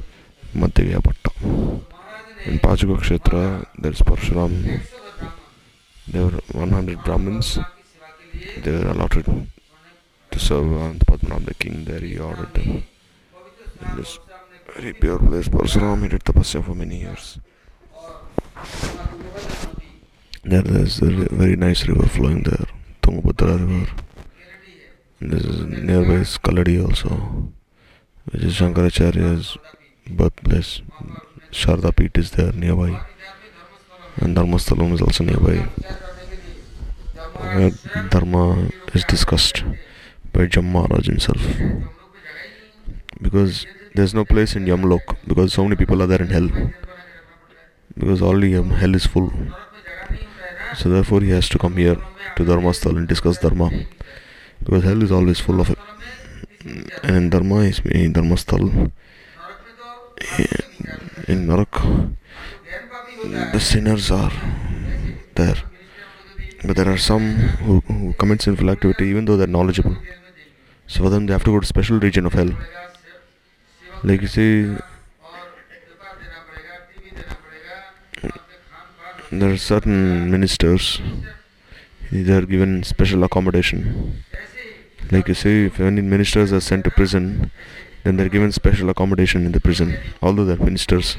Madhya 0.55 1.01
Bhatta. 1.01 1.31
In 2.45 2.59
Pajaka 2.59 2.97
Kshetra, 2.97 3.65
there 3.77 3.91
is 3.91 4.01
Parshuram. 4.01 4.81
There 6.07 6.25
were 6.25 6.39
100 6.51 7.03
Brahmins. 7.03 7.59
They 8.63 8.71
were 8.71 8.89
allotted 8.89 9.47
to 10.31 10.39
serve 10.39 10.73
on 10.73 10.97
the 10.97 11.05
Padmanabh 11.05 11.45
the 11.45 11.53
king. 11.53 11.85
There 11.85 11.99
he 11.99 12.17
ordered 12.17 12.53
them. 12.53 12.83
In 13.81 13.97
this 13.97 14.19
very 14.75 14.93
pure 14.93 15.19
place, 15.19 15.47
Parshuram, 15.47 16.01
he 16.03 16.09
did 16.09 16.23
tapasya 16.23 16.63
for 16.63 16.73
many 16.73 16.99
years 16.99 17.39
there 20.43 20.65
is 20.65 21.01
a 21.01 21.09
very 21.31 21.55
nice 21.55 21.87
river 21.87 22.07
flowing 22.07 22.43
there. 22.43 22.65
Tungabhadra 23.01 23.59
river. 23.59 23.91
This 25.19 25.43
is 25.45 25.65
nearby 25.65 26.21
is 26.25 26.37
Kaladi 26.37 26.83
also 26.83 27.51
which 28.25 28.43
is 28.43 28.53
Shankaracharya's 28.55 29.57
birthplace. 30.09 30.81
Sharda 31.51 31.95
Peet 31.95 32.17
is 32.17 32.31
there 32.31 32.51
nearby. 32.53 33.01
And 34.17 34.35
Dharmasthalam 34.35 34.93
is 34.93 35.01
also 35.01 35.23
nearby 35.23 35.67
where 37.53 37.71
Dharma 38.09 38.69
is 38.93 39.03
discussed 39.05 39.63
by 40.33 40.47
Jammaraj 40.47 41.05
himself. 41.05 41.41
Because 43.21 43.65
there's 43.95 44.13
no 44.13 44.25
place 44.25 44.55
in 44.55 44.65
Yamlok 44.65 45.17
because 45.27 45.53
so 45.53 45.63
many 45.63 45.75
people 45.75 46.01
are 46.01 46.07
there 46.07 46.21
in 46.21 46.29
hell. 46.29 46.49
Because 47.97 48.21
only 48.21 48.53
hell 48.53 48.95
is 48.95 49.05
full. 49.05 49.31
So 50.75 50.89
therefore 50.89 51.21
he 51.21 51.29
has 51.31 51.49
to 51.49 51.59
come 51.59 51.77
here 51.77 51.97
to 52.35 52.43
Dharmasthal 52.43 52.97
and 52.97 53.07
discuss 53.07 53.37
Dharma. 53.37 53.69
Because 54.63 54.83
hell 54.83 55.03
is 55.03 55.11
always 55.11 55.39
full 55.39 55.59
of 55.59 55.69
it. 55.69 55.77
And 57.03 57.31
Dharma 57.31 57.61
is 57.61 57.79
in 57.79 58.13
Dharmasthal, 58.13 58.91
in 61.27 61.47
Narak, 61.47 62.15
the 63.51 63.59
sinners 63.59 64.11
are 64.11 64.31
there. 65.35 65.55
But 66.63 66.75
there 66.75 66.89
are 66.89 66.97
some 66.97 67.33
who, 67.65 67.79
who 67.81 68.13
commit 68.13 68.41
sinful 68.41 68.69
activity 68.69 69.07
even 69.07 69.25
though 69.25 69.37
they're 69.37 69.47
knowledgeable. 69.47 69.97
So 70.87 71.03
for 71.03 71.09
them 71.09 71.25
they 71.25 71.33
have 71.33 71.43
to 71.45 71.51
go 71.51 71.59
to 71.59 71.65
special 71.65 71.99
region 71.99 72.25
of 72.25 72.33
hell. 72.33 72.51
Like 74.03 74.21
you 74.21 74.27
see, 74.27 74.77
there 79.31 79.51
are 79.51 79.57
certain 79.57 80.29
ministers, 80.29 81.01
they 82.11 82.33
are 82.33 82.45
given 82.45 82.83
special 82.83 83.23
accommodation. 83.23 84.23
Like 85.11 85.27
you 85.27 85.33
see, 85.33 85.65
if 85.65 85.79
any 85.79 86.01
ministers 86.01 86.51
are 86.51 86.59
sent 86.59 86.83
to 86.83 86.91
prison, 86.91 87.51
then 88.03 88.17
they're 88.17 88.29
given 88.29 88.51
special 88.51 88.89
accommodation 88.89 89.45
in 89.45 89.51
the 89.51 89.59
prison, 89.59 89.97
although 90.21 90.45
they're 90.45 90.57
ministers. 90.57 91.17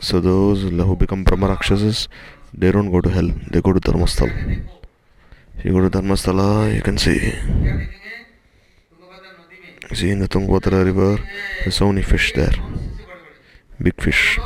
So 0.00 0.18
those 0.20 0.62
who 0.62 0.96
become 0.96 1.24
Brahmarakshasas, 1.24 2.08
they 2.54 2.72
don't 2.72 2.90
go 2.90 3.00
to 3.00 3.10
hell, 3.10 3.30
they 3.50 3.60
go 3.60 3.72
to 3.72 3.80
Dharmasthala. 3.80 4.62
If 5.58 5.64
you 5.66 5.72
go 5.72 5.86
to 5.86 5.90
Dharmasthala, 5.90 6.74
you 6.74 6.80
can 6.80 6.96
see. 6.96 7.34
See 9.92 10.10
in 10.10 10.20
the 10.20 10.28
Tungabhadra 10.28 10.84
river, 10.84 11.18
there's 11.62 11.76
so 11.76 11.88
many 11.88 12.02
fish 12.02 12.32
there, 12.34 12.54
big 13.82 14.00
fish, 14.00 14.38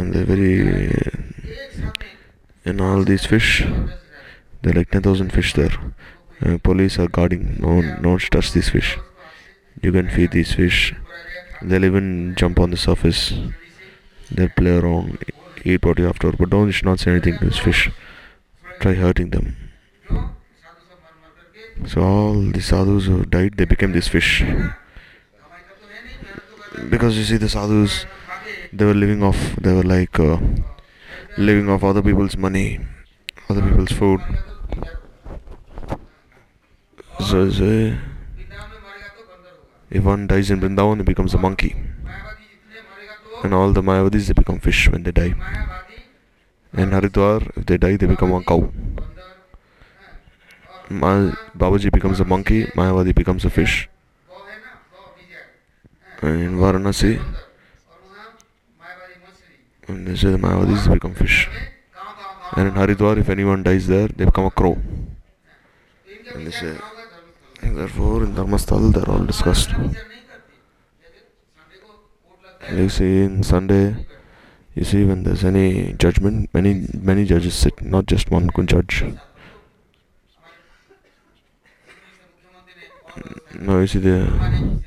and 0.00 0.14
they're 0.14 0.24
very. 0.24 1.00
In 2.64 2.80
all 2.80 3.04
these 3.04 3.24
fish, 3.24 3.64
there 4.62 4.72
are 4.72 4.78
like 4.80 4.90
10,000 4.90 5.32
fish 5.32 5.54
there. 5.54 5.72
Uh, 6.44 6.58
police 6.58 6.98
are 6.98 7.08
guarding, 7.08 7.56
no 7.58 7.74
one, 7.76 8.02
no 8.02 8.10
one 8.10 8.18
touch 8.18 8.52
these 8.52 8.68
fish. 8.68 8.98
You 9.82 9.92
can 9.92 10.10
feed 10.10 10.32
these 10.32 10.52
fish. 10.52 10.94
They'll 11.62 11.84
even 11.84 12.34
jump 12.36 12.60
on 12.60 12.70
the 12.70 12.76
surface. 12.76 13.32
They'll 14.30 14.48
play 14.50 14.76
around, 14.76 15.18
eat 15.64 15.84
what 15.84 15.98
you 15.98 16.12
to, 16.12 16.32
but 16.32 16.50
don't 16.50 16.66
you 16.66 16.72
should 16.72 16.84
not 16.84 17.00
say 17.00 17.12
anything 17.12 17.38
to 17.38 17.46
these 17.46 17.58
fish. 17.58 17.90
Try 18.80 18.94
hurting 18.94 19.30
them. 19.30 19.56
So 21.86 22.02
all 22.02 22.34
the 22.34 22.60
sadhus 22.60 23.06
who 23.06 23.24
died, 23.24 23.54
they 23.56 23.64
became 23.64 23.92
these 23.92 24.08
fish. 24.08 24.44
Because 26.88 27.16
you 27.16 27.24
see, 27.24 27.36
the 27.38 27.48
sadhus, 27.48 28.06
they 28.72 28.84
were 28.84 28.94
living 28.94 29.22
off, 29.22 29.56
they 29.56 29.72
were 29.72 29.82
like 29.82 30.18
uh, 30.18 30.38
living 31.36 31.68
off 31.68 31.82
other 31.82 32.02
people's 32.02 32.36
money, 32.36 32.80
other 33.48 33.62
people's 33.62 33.92
food. 33.92 34.20
So, 37.20 37.50
if 39.90 40.04
one 40.04 40.26
dies 40.26 40.50
in 40.50 40.60
Vrindavan, 40.60 40.98
he 40.98 41.02
becomes 41.02 41.34
a 41.34 41.38
monkey. 41.38 41.76
And 43.42 43.54
all 43.54 43.72
the 43.72 43.82
Mayavadis, 43.82 44.26
they 44.26 44.32
become 44.34 44.60
fish 44.60 44.88
when 44.88 45.02
they 45.02 45.10
die. 45.12 45.34
And 46.72 46.92
Haridwar, 46.92 47.56
if 47.56 47.66
they 47.66 47.76
die, 47.76 47.96
they 47.96 48.06
become 48.06 48.32
a 48.32 48.42
cow. 48.42 48.70
Ma- 50.88 51.32
Babaji 51.56 51.90
becomes 51.92 52.20
a 52.20 52.24
monkey, 52.24 52.64
Mayavadi 52.66 53.14
becomes 53.14 53.44
a 53.44 53.50
fish. 53.50 53.88
And 56.22 56.42
in 56.42 56.56
Varanasi, 56.58 57.20
and 59.90 60.06
they 60.06 60.16
say 60.16 60.30
the 60.30 60.38
Mayavadis 60.38 60.92
become 60.92 61.14
fish. 61.14 61.48
And 62.56 62.68
in 62.68 62.74
Haridwar, 62.74 63.18
if 63.18 63.28
anyone 63.28 63.62
dies 63.62 63.86
there, 63.86 64.08
they 64.08 64.24
become 64.24 64.46
a 64.46 64.50
crow. 64.50 64.78
And 66.34 66.46
they 66.46 66.50
say, 66.50 66.76
therefore, 67.62 68.24
in 68.24 68.34
Dharmasthal, 68.34 68.92
they're 68.92 69.08
all 69.08 69.24
discussed. 69.24 69.70
You 72.72 72.88
see, 72.88 73.22
in 73.22 73.42
Sunday, 73.42 74.06
you 74.74 74.84
see, 74.84 75.04
when 75.04 75.24
there's 75.24 75.44
any 75.44 75.92
judgment, 75.94 76.50
many 76.54 76.86
many 76.96 77.24
judges 77.24 77.54
sit, 77.54 77.82
not 77.82 78.06
just 78.06 78.30
one 78.30 78.46
good 78.46 78.68
judge. 78.68 79.04
No, 83.58 83.80
you 83.80 83.86
see, 83.88 83.98
the 83.98 84.80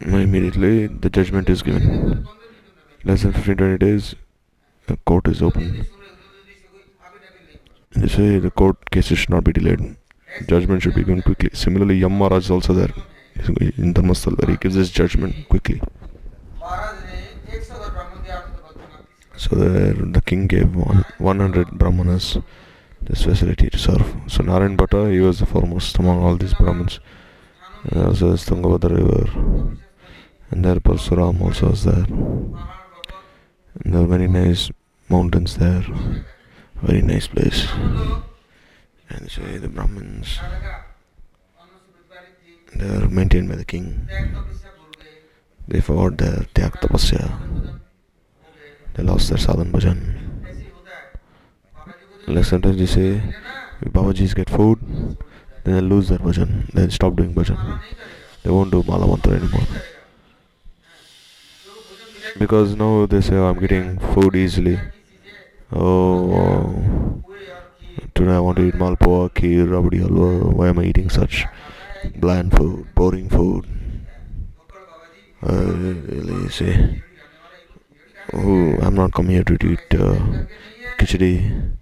immediately 0.00 0.86
the 0.86 1.10
judgment 1.10 1.50
is 1.50 1.62
given. 1.62 2.26
Less 3.04 3.22
than 3.22 3.32
15 3.32 3.56
20 3.56 3.78
days, 3.78 4.14
the 4.86 4.96
court 4.98 5.26
is 5.28 5.42
open. 5.42 5.86
They 7.90 8.08
say 8.08 8.38
the 8.38 8.50
court 8.50 8.90
cases 8.90 9.18
should 9.18 9.30
not 9.30 9.44
be 9.44 9.52
delayed. 9.52 9.96
Judgment 10.46 10.82
should 10.82 10.94
be 10.94 11.02
given 11.02 11.22
quickly. 11.22 11.50
Similarly, 11.52 11.96
Yam 11.96 12.16
Maharaj 12.16 12.44
is 12.44 12.50
also 12.50 12.72
there 12.72 12.92
in 13.76 13.92
Dharmasthal 13.92 14.38
where 14.38 14.50
he 14.50 14.56
gives 14.56 14.74
his 14.76 14.90
judgment 14.90 15.48
quickly. 15.48 15.80
So 19.36 19.56
the 19.56 20.22
king 20.24 20.46
gave 20.46 20.74
one, 20.74 21.04
100 21.18 21.72
brahmanas 21.72 22.38
this 23.02 23.24
facility 23.24 23.68
to 23.70 23.78
serve. 23.78 24.14
So 24.28 24.44
Narayan 24.44 24.76
Bhatta, 24.76 25.10
he 25.12 25.18
was 25.18 25.40
the 25.40 25.46
foremost 25.46 25.98
among 25.98 26.22
all 26.22 26.36
these 26.36 26.54
brahmins. 26.54 27.00
Also 27.94 28.28
there's 28.28 28.46
Tungabhadra 28.46 28.96
river. 28.96 29.76
And 30.50 30.64
there 30.64 30.76
Parsuram 30.76 31.40
also 31.40 31.70
was 31.70 31.84
there 31.84 32.06
there 33.74 34.02
are 34.02 34.06
very 34.06 34.28
nice 34.28 34.70
mountains 35.08 35.56
there. 35.56 35.84
Very 36.82 37.02
nice 37.02 37.26
place. 37.26 37.66
And 39.08 39.30
so 39.30 39.42
the 39.42 39.68
brahmins 39.68 40.38
they 42.74 42.88
are 42.88 43.08
maintained 43.08 43.48
by 43.48 43.56
the 43.56 43.64
king. 43.64 44.08
They 45.68 45.80
forgot 45.80 46.18
their 46.18 46.46
tyak 46.54 46.80
tapasya. 46.80 47.30
They 48.94 49.02
lost 49.02 49.28
their 49.28 49.38
sadhan 49.38 49.70
bhajan. 49.70 50.00
Like 52.26 52.44
sometimes 52.44 52.78
they 52.78 52.86
say 52.86 53.22
if 53.80 53.92
babajis 53.92 54.34
get 54.34 54.48
food 54.48 54.80
then 55.64 55.74
they 55.74 55.80
lose 55.80 56.08
their 56.08 56.18
bhajan. 56.18 56.72
They 56.72 56.88
stop 56.88 57.16
doing 57.16 57.34
bhajan. 57.34 57.80
They 58.42 58.50
won't 58.50 58.70
do 58.70 58.82
mala 58.82 59.06
mantra 59.06 59.34
anymore 59.34 59.66
because 62.38 62.74
now 62.76 63.06
they 63.06 63.20
say 63.20 63.36
I'm 63.36 63.58
getting 63.58 63.98
food 63.98 64.36
easily. 64.36 64.78
Oh 65.72 67.22
today 68.14 68.32
I 68.32 68.40
want 68.40 68.58
to 68.58 68.66
eat 68.68 68.74
malpoa, 68.74 69.30
kheer, 69.32 69.66
rabdi 69.66 70.00
halwa. 70.00 70.52
Why 70.54 70.68
am 70.68 70.78
I 70.78 70.84
eating 70.84 71.08
such 71.10 71.46
bland 72.16 72.56
food, 72.56 72.86
boring 72.94 73.28
food? 73.28 73.66
I 75.42 75.52
really 75.52 76.48
say 76.48 77.02
oh, 78.32 78.78
I'm 78.80 78.94
not 78.94 79.12
coming 79.12 79.32
here 79.32 79.44
to 79.44 79.72
eat 79.72 79.94
uh, 79.94 80.14
khichdi. 80.98 81.72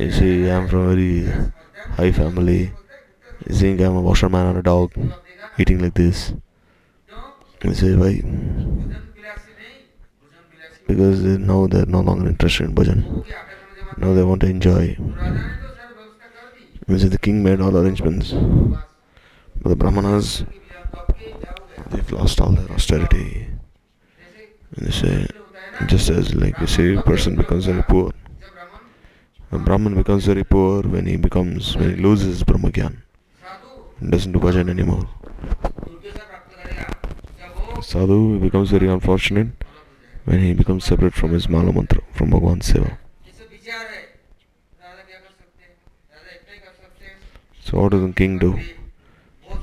You 0.00 0.10
see 0.10 0.50
I'm 0.50 0.68
from 0.68 0.88
a 0.88 0.94
very 0.94 1.52
high 1.98 2.12
family. 2.12 2.72
You 3.46 3.54
think 3.54 3.80
I'm 3.80 3.96
a 3.96 4.02
washerman 4.02 4.46
and 4.48 4.58
a 4.58 4.62
dog 4.62 4.92
eating 5.58 5.78
like 5.80 5.94
this. 5.94 6.32
You 7.62 7.74
say 7.74 7.94
why? 7.94 8.20
because 10.86 11.22
they 11.22 11.38
know 11.38 11.66
they're 11.66 11.86
no 11.86 12.00
longer 12.00 12.28
interested 12.28 12.64
in 12.64 12.74
bhajan. 12.74 13.24
Now 13.96 14.12
they 14.12 14.22
want 14.22 14.40
to 14.42 14.48
enjoy. 14.48 14.96
Which 16.86 17.02
the 17.02 17.18
king 17.18 17.42
made 17.42 17.60
all 17.60 17.76
arrangements. 17.76 18.32
But 18.32 19.70
the 19.70 19.76
Brahmanas, 19.76 20.44
they've 21.90 22.12
lost 22.12 22.40
all 22.40 22.52
their 22.52 22.70
austerity. 22.72 23.46
And 24.76 24.86
they 24.86 24.90
say, 24.90 25.26
just 25.86 26.10
as 26.10 26.34
like 26.34 26.58
you 26.58 26.66
see, 26.66 26.96
person 27.02 27.36
becomes 27.36 27.66
very 27.66 27.82
poor. 27.82 28.12
A 29.52 29.58
Brahman 29.58 29.94
becomes 29.94 30.26
very 30.26 30.44
poor 30.44 30.82
when 30.82 31.06
he 31.06 31.16
becomes, 31.16 31.76
when 31.76 31.96
he 31.96 32.02
loses 32.02 32.42
Brahmagyan. 32.42 33.02
Doesn't 34.10 34.32
do 34.32 34.38
bhajan 34.40 34.68
anymore. 34.68 35.08
Sadhu 37.80 38.40
becomes 38.40 38.70
very 38.70 38.88
unfortunate 38.88 39.48
when 40.24 40.40
he 40.40 40.54
becomes 40.54 40.84
separate 40.84 41.14
from 41.14 41.32
his 41.32 41.48
Mala 41.48 41.72
Mantra, 41.72 42.02
from 42.12 42.30
Bhagwan 42.30 42.60
Seva. 42.60 42.98
So 47.64 47.80
what 47.80 47.92
does 47.92 48.02
the 48.02 48.12
king 48.12 48.38
do? 48.38 48.58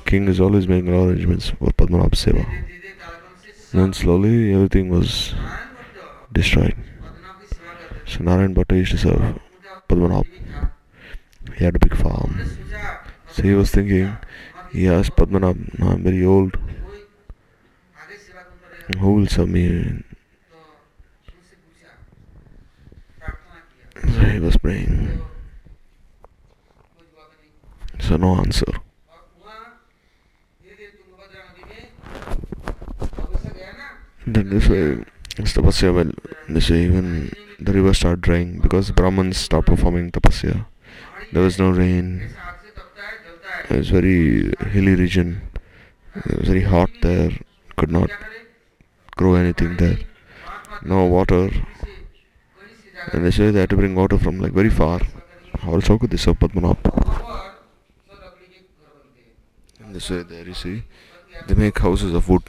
King 0.04 0.28
is 0.28 0.40
always 0.40 0.68
making 0.68 0.92
arrangements 0.92 1.50
for 1.50 1.70
Padmanabh 1.70 2.10
Seva. 2.10 2.44
Then 3.72 3.92
slowly 3.92 4.52
everything 4.52 4.90
was 4.90 5.34
destroyed. 6.32 6.76
So 8.06 8.22
Narayan 8.22 8.54
Bhatta 8.54 8.76
used 8.76 8.90
to 8.90 8.98
serve 8.98 9.38
Padmanabh. 9.88 10.26
He 11.56 11.64
had 11.64 11.76
a 11.76 11.78
big 11.78 11.96
farm. 11.96 12.40
So 13.30 13.42
he 13.42 13.54
was 13.54 13.70
thinking, 13.70 14.16
he 14.72 14.88
asked 14.88 15.16
Padmanabh, 15.16 15.80
I'm 15.80 16.02
very 16.02 16.24
old. 16.24 16.58
Who 18.98 19.14
will 19.14 19.26
serve 19.26 19.48
me 19.48 20.02
Zaheeb 24.04 24.42
was 24.42 24.56
praying, 24.56 25.22
So 28.00 28.16
no 28.16 28.36
answer. 28.36 28.72
Then 34.26 34.50
this 34.50 34.68
way, 34.68 35.04
tapasya. 35.34 35.94
Well, 35.94 36.12
this 36.48 36.70
way 36.70 36.84
even 36.84 37.32
the 37.58 37.72
river 37.72 37.92
start 37.94 38.20
drying 38.20 38.60
because 38.60 38.90
Brahmins 38.90 39.36
stop 39.36 39.66
performing 39.66 40.10
tapasya. 40.10 40.66
There 41.32 41.42
was 41.42 41.58
no 41.58 41.70
rain. 41.70 42.30
It 43.70 43.76
was 43.76 43.90
very 43.90 44.52
hilly 44.70 44.94
region. 44.94 45.42
It 46.14 46.38
was 46.38 46.48
very 46.48 46.62
hot 46.62 46.90
there. 47.02 47.30
Could 47.76 47.90
not 47.90 48.10
grow 49.16 49.34
anything 49.34 49.76
there. 49.76 49.98
No 50.84 51.06
water 51.06 51.50
and 53.10 53.24
they 53.24 53.30
say 53.30 53.50
they 53.50 53.60
had 53.60 53.70
to 53.70 53.76
bring 53.76 53.94
water 53.94 54.18
from 54.18 54.38
like 54.38 54.52
very 54.52 54.70
far. 54.70 55.00
Also, 55.66 55.98
this 55.98 56.26
is 56.26 56.34
Padmanabh. 56.34 56.78
And 59.80 59.94
they 59.94 59.98
say 60.00 60.22
there 60.22 60.44
you 60.44 60.54
see, 60.54 60.82
they 61.46 61.54
make 61.54 61.78
houses 61.78 62.14
of 62.14 62.28
wood. 62.28 62.42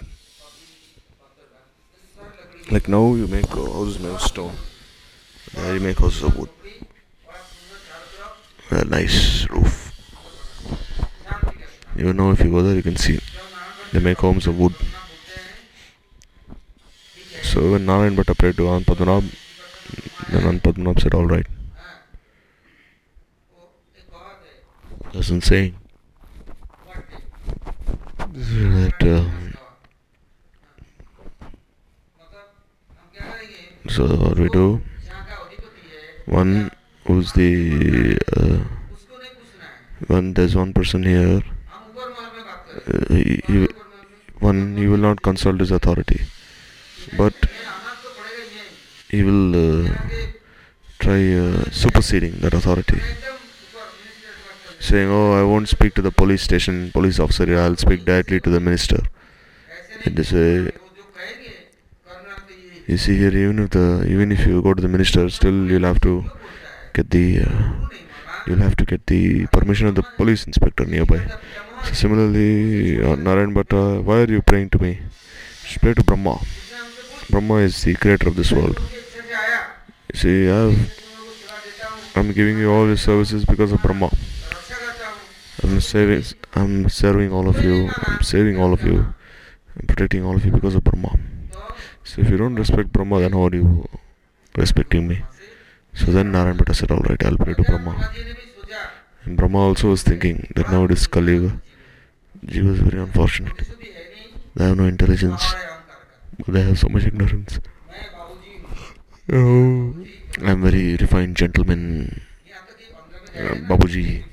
Like 2.71 2.87
now 2.87 3.13
you 3.15 3.27
make 3.27 3.47
houses 3.47 3.99
made 3.99 4.13
of 4.13 4.21
stone. 4.21 4.55
There 5.53 5.73
you 5.73 5.79
make 5.79 5.99
houses 5.99 6.23
of 6.23 6.37
wood. 6.37 6.49
A 8.71 8.85
nice 8.85 9.47
roof. 9.49 9.91
You 11.95 12.13
know 12.13 12.31
if 12.31 12.39
you 12.39 12.49
go 12.49 12.61
there 12.63 12.75
you 12.75 12.81
can 12.81 12.95
see. 12.95 13.19
They 13.91 13.99
make 13.99 14.17
homes 14.17 14.47
of 14.47 14.57
wood. 14.57 14.73
So 17.43 17.73
when 17.73 17.85
Narayan 17.85 18.15
Bhatta 18.15 18.35
prayed 18.35 18.57
to 18.57 18.63
Anand 18.63 19.35
Anand 20.37 20.61
Padmanabh 20.61 21.01
said, 21.01 21.13
all 21.13 21.25
right. 21.25 21.45
That's 25.13 25.29
insane. 25.29 25.75
That, 28.33 29.03
uh, 29.03 29.25
so 33.89 34.07
what 34.07 34.39
we 34.39 34.49
do? 34.49 34.81
One 36.25 36.71
who's 37.05 37.31
the 37.33 38.17
uh, 38.35 38.63
one. 40.07 40.33
There's 40.33 40.55
one 40.55 40.73
person 40.73 41.03
here. 41.03 41.43
Uh, 42.87 43.13
he, 43.13 43.41
he, 43.45 43.67
one 44.39 44.77
he 44.77 44.87
will 44.87 44.97
not 44.97 45.21
consult 45.21 45.59
his 45.59 45.69
authority, 45.69 46.21
but 47.17 47.35
he 49.13 49.21
will 49.27 49.53
uh, 49.63 49.89
try 51.03 51.21
uh, 51.43 51.63
superseding 51.83 52.33
that 52.43 52.53
authority 52.59 52.99
saying, 54.79 55.09
Oh, 55.09 55.31
I 55.39 55.43
won't 55.43 55.69
speak 55.69 55.93
to 55.95 56.01
the 56.01 56.11
police 56.11 56.41
station, 56.41 56.91
police 56.91 57.19
officer, 57.19 57.45
I'll 57.57 57.77
speak 57.77 58.05
directly 58.05 58.39
to 58.39 58.49
the 58.49 58.59
minister. 58.59 59.01
It 60.05 60.17
is 60.19 60.33
a 60.33 60.71
you 62.87 62.97
see 62.97 63.15
here, 63.17 63.35
even 63.43 63.59
if 63.59 63.69
the 63.69 63.85
even 64.13 64.31
if 64.31 64.45
you 64.47 64.61
go 64.61 64.73
to 64.73 64.81
the 64.81 64.91
minister, 64.95 65.29
still 65.29 65.59
you'll 65.71 65.89
have 65.91 66.01
to 66.01 66.13
get 66.93 67.09
the 67.09 67.43
uh, 67.43 67.71
you'll 68.47 68.65
have 68.67 68.75
to 68.81 68.85
get 68.85 69.05
the 69.07 69.45
permission 69.57 69.87
of 69.87 69.95
the 69.95 70.03
police 70.17 70.43
inspector 70.45 70.85
nearby. 70.85 71.21
So 71.85 71.93
similarly, 71.93 73.01
uh, 73.01 73.15
Narayan 73.15 73.53
Bhatta, 73.53 74.03
why 74.03 74.17
are 74.23 74.31
you 74.37 74.41
praying 74.41 74.71
to 74.71 74.79
me? 74.79 74.99
Pray 75.79 75.93
to 75.93 76.03
Brahma. 76.03 76.39
Brahma 77.29 77.55
is 77.69 77.83
the 77.83 77.95
creator 77.95 78.27
of 78.27 78.35
this 78.35 78.51
world. 78.51 78.79
See, 80.13 80.49
I've, 80.49 80.77
I'm 82.15 82.31
giving 82.31 82.57
you 82.57 82.71
all 82.71 82.85
these 82.87 83.01
services 83.01 83.45
because 83.45 83.71
of 83.71 83.81
Brahma. 83.81 84.11
I'm 85.63 85.79
saving, 85.81 86.23
I'm 86.53 86.89
serving 86.89 87.31
all 87.31 87.47
of 87.49 87.63
you. 87.63 87.89
I'm 88.07 88.21
saving 88.21 88.59
all 88.59 88.73
of 88.73 88.83
you. 88.83 89.13
I'm 89.79 89.87
protecting 89.87 90.23
all 90.23 90.35
of 90.35 90.45
you 90.45 90.51
because 90.51 90.75
of 90.75 90.83
Brahma. 90.83 91.17
So 92.03 92.21
if 92.21 92.29
you 92.29 92.37
don't 92.37 92.55
respect 92.55 92.91
Brahma, 92.91 93.21
then 93.21 93.33
how 93.33 93.47
are 93.47 93.55
you 93.55 93.87
respecting 94.55 95.07
me? 95.07 95.17
Eh? 95.17 95.21
So 95.95 96.11
then 96.11 96.31
Narayan 96.31 96.57
Bhatta 96.57 96.75
said, 96.75 96.91
alright, 96.91 97.23
I'll 97.25 97.37
pray 97.37 97.53
to 97.53 97.63
Brahma. 97.63 98.11
And 99.25 99.37
Brahma 99.37 99.59
also 99.59 99.89
was 99.89 100.03
thinking 100.03 100.51
that 100.55 100.69
now 100.69 100.83
it 100.83 100.91
is 100.91 101.07
Kali 101.07 101.33
Yuga. 101.33 101.61
Jiva 102.45 102.73
is 102.73 102.79
very 102.79 103.01
unfortunate. 103.01 103.53
They 104.55 104.65
have 104.65 104.77
no 104.77 104.85
intelligence, 104.85 105.43
they 106.47 106.61
have 106.61 106.77
so 106.77 106.89
much 106.89 107.05
ignorance. 107.05 107.59
Oh, 109.31 109.95
I'm 110.41 110.61
very 110.61 110.97
refined 110.97 111.37
gentleman, 111.37 112.21
uh, 113.33 113.55
Babuji. 113.69 114.25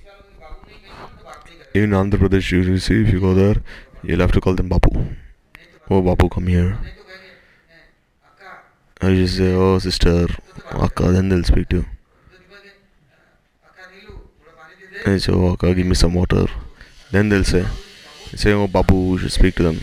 Even 1.73 1.91
Andhra 1.91 2.19
Pradesh, 2.19 2.51
you 2.51 2.77
see, 2.79 3.03
if 3.03 3.13
you 3.13 3.21
go 3.21 3.33
there, 3.33 3.63
you'll 4.03 4.19
have 4.19 4.33
to 4.33 4.41
call 4.41 4.57
them 4.57 4.69
Babu. 4.69 4.91
Oh, 5.89 6.03
Babu, 6.03 6.29
come 6.29 6.49
here. 6.49 6.77
I 9.01 9.15
just 9.15 9.37
say, 9.37 9.55
oh, 9.55 9.79
sister, 9.79 10.27
Akka, 10.73 11.13
then 11.13 11.29
they'll 11.29 11.45
speak 11.45 11.69
to 11.69 11.77
you. 11.77 11.87
I 15.07 15.19
say, 15.19 15.33
oh, 15.33 15.53
Akka, 15.53 15.73
give 15.73 15.87
me 15.87 15.95
some 15.95 16.15
water. 16.15 16.47
Then 17.13 17.29
they'll 17.29 17.45
say, 17.45 17.65
say, 18.35 18.53
oh, 18.55 18.67
Babu, 18.67 19.13
you 19.13 19.19
should 19.19 19.33
speak 19.33 19.55
to 19.55 19.63
them. 19.63 19.81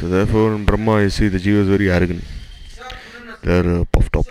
So 0.00 0.08
therefore, 0.08 0.54
in 0.54 0.64
Brahma, 0.64 1.02
you 1.02 1.10
see, 1.10 1.28
the 1.28 1.36
Jiva 1.36 1.60
is 1.60 1.68
very 1.68 1.90
arrogant 1.90 2.24
they're 3.44 3.80
uh, 3.80 3.84
puffed 3.92 4.16
up. 4.16 4.26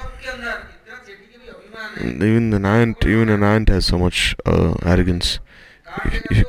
Even 2.01 2.49
the 2.49 2.67
ant, 2.67 3.05
even 3.05 3.29
an 3.29 3.43
ant 3.43 3.69
has 3.69 3.85
so 3.85 3.97
much 3.97 4.35
uh, 4.45 4.73
arrogance. 4.83 5.39
If, 6.05 6.31
if, 6.31 6.47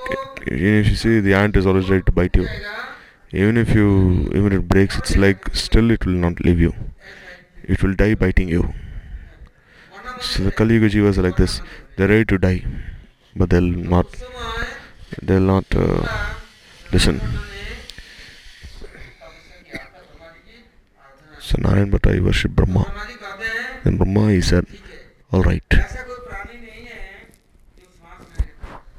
even 0.48 0.74
if 0.81 0.88
you 0.88 0.96
see 0.96 1.20
the 1.20 1.35
ant 1.35 1.57
is 1.57 1.66
always 1.66 1.90
ready 1.90 2.03
to 2.05 2.12
bite 2.12 2.37
you. 2.37 2.48
Even 3.33 3.57
if 3.57 3.74
you 3.74 4.31
even 4.35 4.53
if 4.53 4.61
it 4.61 4.68
breaks 4.68 4.96
its 4.96 5.16
leg 5.16 5.50
still 5.53 5.90
it 5.90 6.07
will 6.07 6.20
not 6.27 6.44
leave 6.44 6.61
you. 6.61 6.74
It 7.62 7.83
will 7.83 7.94
die 7.94 8.14
biting 8.14 8.48
you. 8.48 8.72
So 10.20 10.44
the 10.44 10.53
kali 10.53 10.74
yuga 10.74 10.88
jivas 10.88 11.18
are 11.18 11.22
like 11.22 11.37
this. 11.37 11.61
They're 11.96 12.09
ready 12.09 12.24
to 12.27 12.38
die 12.38 12.64
but 13.37 13.50
they'll 13.50 13.74
not 13.94 14.07
they'll 15.22 15.40
not 15.40 15.64
uh, 15.74 16.07
listen. 16.92 17.20
So 21.55 21.61
Narayan 21.62 21.90
but 21.90 22.05
I 22.09 22.19
worship 22.19 22.51
Brahma. 22.51 22.93
Then 23.85 23.97
Brahma 23.97 24.33
he 24.33 24.40
said, 24.40 24.67
Alright. 25.33 25.62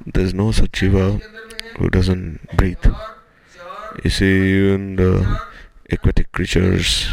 There 0.06 0.24
is 0.24 0.32
no 0.32 0.52
such 0.52 0.76
Shiva 0.76 1.20
who 1.76 1.90
doesn't 1.90 2.56
breathe. 2.56 2.86
You 4.02 4.08
see, 4.08 4.56
even 4.56 4.96
the 4.96 5.40
aquatic 5.90 6.32
creatures, 6.32 7.08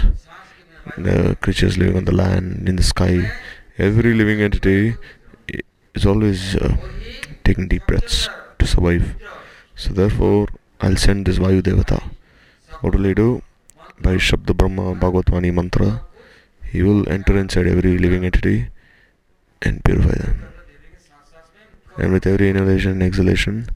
the 0.98 1.36
creatures 1.42 1.78
living 1.78 1.98
on 1.98 2.06
the 2.06 2.16
land, 2.16 2.70
in 2.70 2.78
the 2.78 2.84
sky, 2.84 3.30
every 3.78 4.14
living 4.14 4.40
entity 4.40 4.96
is 5.94 6.06
always 6.06 6.56
uh, 6.56 6.78
taking 7.44 7.68
deep 7.68 7.86
breaths 7.86 8.30
to 8.60 8.66
survive. 8.66 9.16
So 9.76 9.92
therefore, 9.92 10.48
I'll 10.80 10.96
send 10.96 11.26
this 11.26 11.38
Vayu 11.38 11.62
Devata. 11.62 12.02
What 12.80 12.96
will 12.96 13.04
he 13.04 13.14
do? 13.14 13.42
by 14.02 14.16
Shabda 14.16 14.56
Brahma 14.56 14.96
Bhagavatwani 14.96 15.54
mantra, 15.54 16.04
he 16.72 16.82
will 16.82 17.08
enter 17.10 17.38
inside 17.38 17.68
every 17.68 17.98
living 17.98 18.26
entity 18.26 18.70
and 19.62 19.84
purify 19.84 20.16
them. 20.16 20.44
And 21.98 22.12
with 22.12 22.26
every 22.26 22.50
inhalation 22.50 22.94
and 22.94 23.04
exhalation, 23.04 23.70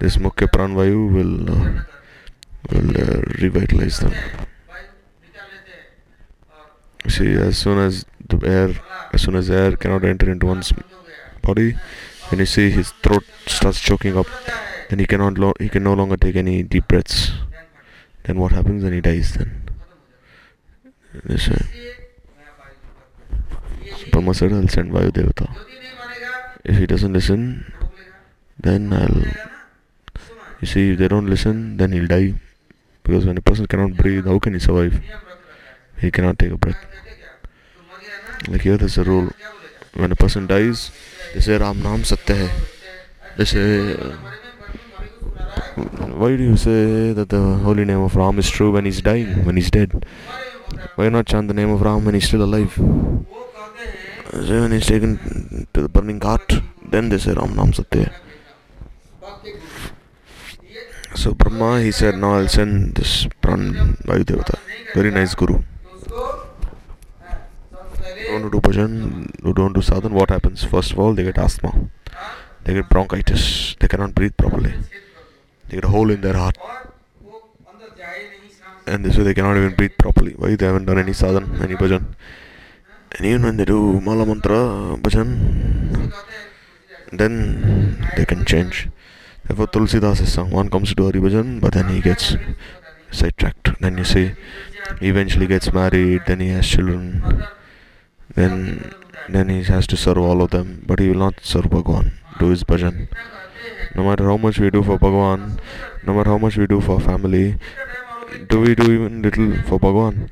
this 0.00 0.16
Mukhya 0.16 0.48
Pranvayu 0.48 1.12
will, 1.12 1.50
uh, 1.50 1.82
will 2.70 2.90
uh, 2.96 3.20
revitalize 3.40 3.98
them. 3.98 4.14
See, 7.08 7.32
as 7.34 7.58
soon 7.58 7.78
as 7.78 8.04
the 8.28 8.38
air, 8.46 8.74
as 9.12 9.22
soon 9.22 9.34
as 9.36 9.50
air 9.50 9.76
cannot 9.76 10.04
enter 10.04 10.30
into 10.30 10.46
one's 10.46 10.72
body, 11.42 11.76
and 12.30 12.40
you 12.40 12.46
see 12.46 12.70
his 12.70 12.92
throat 13.02 13.24
starts 13.46 13.80
choking 13.80 14.16
up, 14.16 14.26
then 14.88 14.98
he 14.98 15.06
cannot, 15.06 15.38
lo- 15.38 15.54
he 15.58 15.68
can 15.68 15.82
no 15.82 15.94
longer 15.94 16.16
take 16.16 16.36
any 16.36 16.62
deep 16.62 16.88
breaths. 16.88 17.32
ध्यान 18.19 18.27
फट 18.27 18.27
Then 18.27 18.39
what 18.39 18.51
happens? 18.57 18.83
Then 18.83 18.93
he 18.93 19.01
dies. 19.01 19.31
Then. 19.37 19.51
खत्म 19.69 19.95
हो 19.95 20.85
जाता 20.85 21.33
This, 21.33 21.47
uh, 21.47 21.51
है 21.51 21.59
इसलिए 21.59 21.91
मैं 22.37 22.49
वायु 22.59 22.75
को 22.85 23.85
ये 23.85 23.91
so 23.99 24.09
Brahma 24.13 24.33
said, 24.39 24.53
I'll 24.53 24.67
send 24.75 24.91
Vayu 24.95 25.11
Devata. 25.17 25.47
यदि 25.51 25.77
नहीं 25.81 25.93
मानेगा 25.99 26.31
If 26.73 26.77
he 26.81 26.87
doesn't 26.93 27.13
listen, 27.19 27.41
रोक 27.81 27.91
लेगा 27.99 28.17
then 28.67 28.93
I'll. 28.93 29.19
लेगा 29.19 29.45
ना 29.45 30.21
सुना 30.27 30.61
You 30.61 30.67
see, 30.73 30.83
if 30.91 30.97
they 30.99 31.07
don't 31.15 31.29
listen, 31.35 31.77
then 31.77 31.91
he'll 31.97 32.07
die. 32.15 32.33
Because 33.05 33.25
when 33.25 33.37
a 33.37 33.41
person 33.49 33.67
cannot 33.73 33.95
breathe, 34.01 34.25
how 34.25 34.39
can 34.39 34.53
he 34.53 34.61
survive? 34.67 34.95
नियम 34.99 35.25
रख 35.31 35.41
रखा 35.47 35.65
है 35.69 36.01
He 36.03 36.11
cannot 36.17 36.39
take 36.43 36.53
a 36.57 36.61
breath. 36.65 36.81
कहते 36.85 37.15
क्या 37.19 37.33
तू 37.45 37.81
मर 37.91 37.99
गया 38.05 38.17
ना 38.29 38.51
Like 38.53 38.63
here, 38.69 38.77
there's 38.83 38.97
a 38.97 39.05
rule. 39.11 39.27
क्या 39.41 39.51
बोलेगा 39.51 40.01
When 40.03 40.11
a 40.11 40.19
person 40.23 40.47
dies, 40.53 40.89
they 41.33 41.41
say 41.49 41.57
Ram 41.65 41.83
Naam 41.87 42.05
Satya 42.13 42.35
hai. 42.41 42.49
They 43.37 43.45
say, 43.53 43.67
uh, 43.93 44.15
Why 46.20 46.36
do 46.36 46.42
you 46.42 46.56
say 46.56 47.12
that 47.12 47.28
the 47.28 47.40
holy 47.64 47.84
name 47.84 48.00
of 48.00 48.14
Ram 48.16 48.38
is 48.38 48.50
true 48.50 48.70
when 48.72 48.84
he's 48.84 49.00
dying, 49.02 49.44
when 49.44 49.56
he's 49.56 49.70
dead? 49.70 50.04
Why 50.94 51.08
not 51.08 51.26
chant 51.26 51.48
the 51.48 51.54
name 51.54 51.70
of 51.70 51.82
Ram 51.82 52.04
when 52.04 52.14
he's 52.14 52.28
still 52.28 52.42
alive? 52.42 52.72
So 52.74 54.60
when 54.60 54.72
he's 54.72 54.86
taken 54.86 55.66
to 55.74 55.82
the 55.82 55.88
burning 55.88 56.20
cart, 56.20 56.62
then 56.88 57.08
they 57.08 57.18
say 57.18 57.32
Ram 57.32 57.54
Nam 57.56 57.72
Satya. 57.72 58.12
So 61.16 61.34
Brahma, 61.34 61.80
he 61.80 61.90
said, 61.90 62.16
now 62.16 62.34
I'll 62.34 62.48
send 62.48 62.94
this 62.94 63.26
Pran 63.42 63.96
Vayudevata. 64.04 64.58
Very 64.94 65.10
nice 65.10 65.34
Guru. 65.34 65.62
Don't 68.28 68.50
do 68.52 68.60
bhajan, 68.60 69.54
don't 69.54 69.72
do 69.72 69.80
sadhan, 69.80 70.12
what 70.12 70.30
happens? 70.30 70.62
First 70.62 70.92
of 70.92 71.00
all, 71.00 71.12
they 71.14 71.24
get 71.24 71.36
asthma. 71.36 71.90
They 72.62 72.74
get 72.74 72.88
bronchitis. 72.88 73.74
They 73.80 73.88
cannot 73.88 74.14
breathe 74.14 74.36
properly. 74.36 74.72
They 75.70 75.76
get 75.76 75.84
a 75.84 75.88
hole 75.88 76.10
in 76.10 76.20
their 76.20 76.34
heart. 76.34 76.58
And 78.86 79.04
this 79.04 79.16
way 79.16 79.22
they 79.22 79.34
cannot 79.34 79.56
even 79.56 79.74
breathe 79.76 79.96
properly. 79.98 80.32
Why 80.32 80.56
they 80.56 80.66
haven't 80.66 80.86
done 80.86 80.98
any 80.98 81.12
sadhan, 81.12 81.60
any 81.62 81.76
bhajan. 81.76 82.06
And 83.12 83.26
even 83.26 83.42
when 83.44 83.56
they 83.56 83.64
do 83.64 84.00
mala 84.00 84.26
mantra, 84.26 84.96
bhajan, 84.98 86.12
then 87.12 88.04
they 88.16 88.24
can 88.24 88.44
change. 88.44 88.88
Therefore, 89.46 89.68
Tulsidas 89.68 90.20
is 90.20 90.32
sung. 90.32 90.50
One 90.50 90.70
comes 90.70 90.92
to 90.94 91.04
Hari 91.04 91.20
Bhajan, 91.20 91.60
but 91.60 91.74
then 91.74 91.88
he 91.88 92.00
gets 92.00 92.36
sidetracked. 93.12 93.80
Then 93.80 93.96
you 93.98 94.04
see, 94.04 94.32
he 94.98 95.08
eventually 95.08 95.46
gets 95.46 95.72
married, 95.72 96.22
then 96.26 96.40
he 96.40 96.48
has 96.48 96.66
children, 96.66 97.44
then 98.34 98.92
then 99.28 99.48
he 99.48 99.62
has 99.64 99.86
to 99.86 99.96
serve 99.96 100.18
all 100.18 100.42
of 100.42 100.50
them, 100.50 100.82
but 100.86 100.98
he 100.98 101.08
will 101.08 101.18
not 101.18 101.34
serve 101.42 101.70
Bhagwan, 101.70 102.12
do 102.40 102.48
his 102.48 102.64
bhajan. 102.64 103.08
No 103.94 104.04
matter 104.04 104.24
how 104.24 104.36
much 104.36 104.58
we 104.58 104.70
do 104.70 104.82
for 104.82 104.98
Bhagwan, 104.98 105.60
no 106.06 106.14
matter 106.14 106.30
how 106.30 106.38
much 106.38 106.56
we 106.56 106.66
do 106.66 106.80
for 106.80 107.00
family, 107.00 107.58
do 108.48 108.60
we 108.60 108.74
do 108.74 108.90
even 108.92 109.22
little 109.22 109.56
for 109.62 109.78
Bhagwan? 109.78 110.30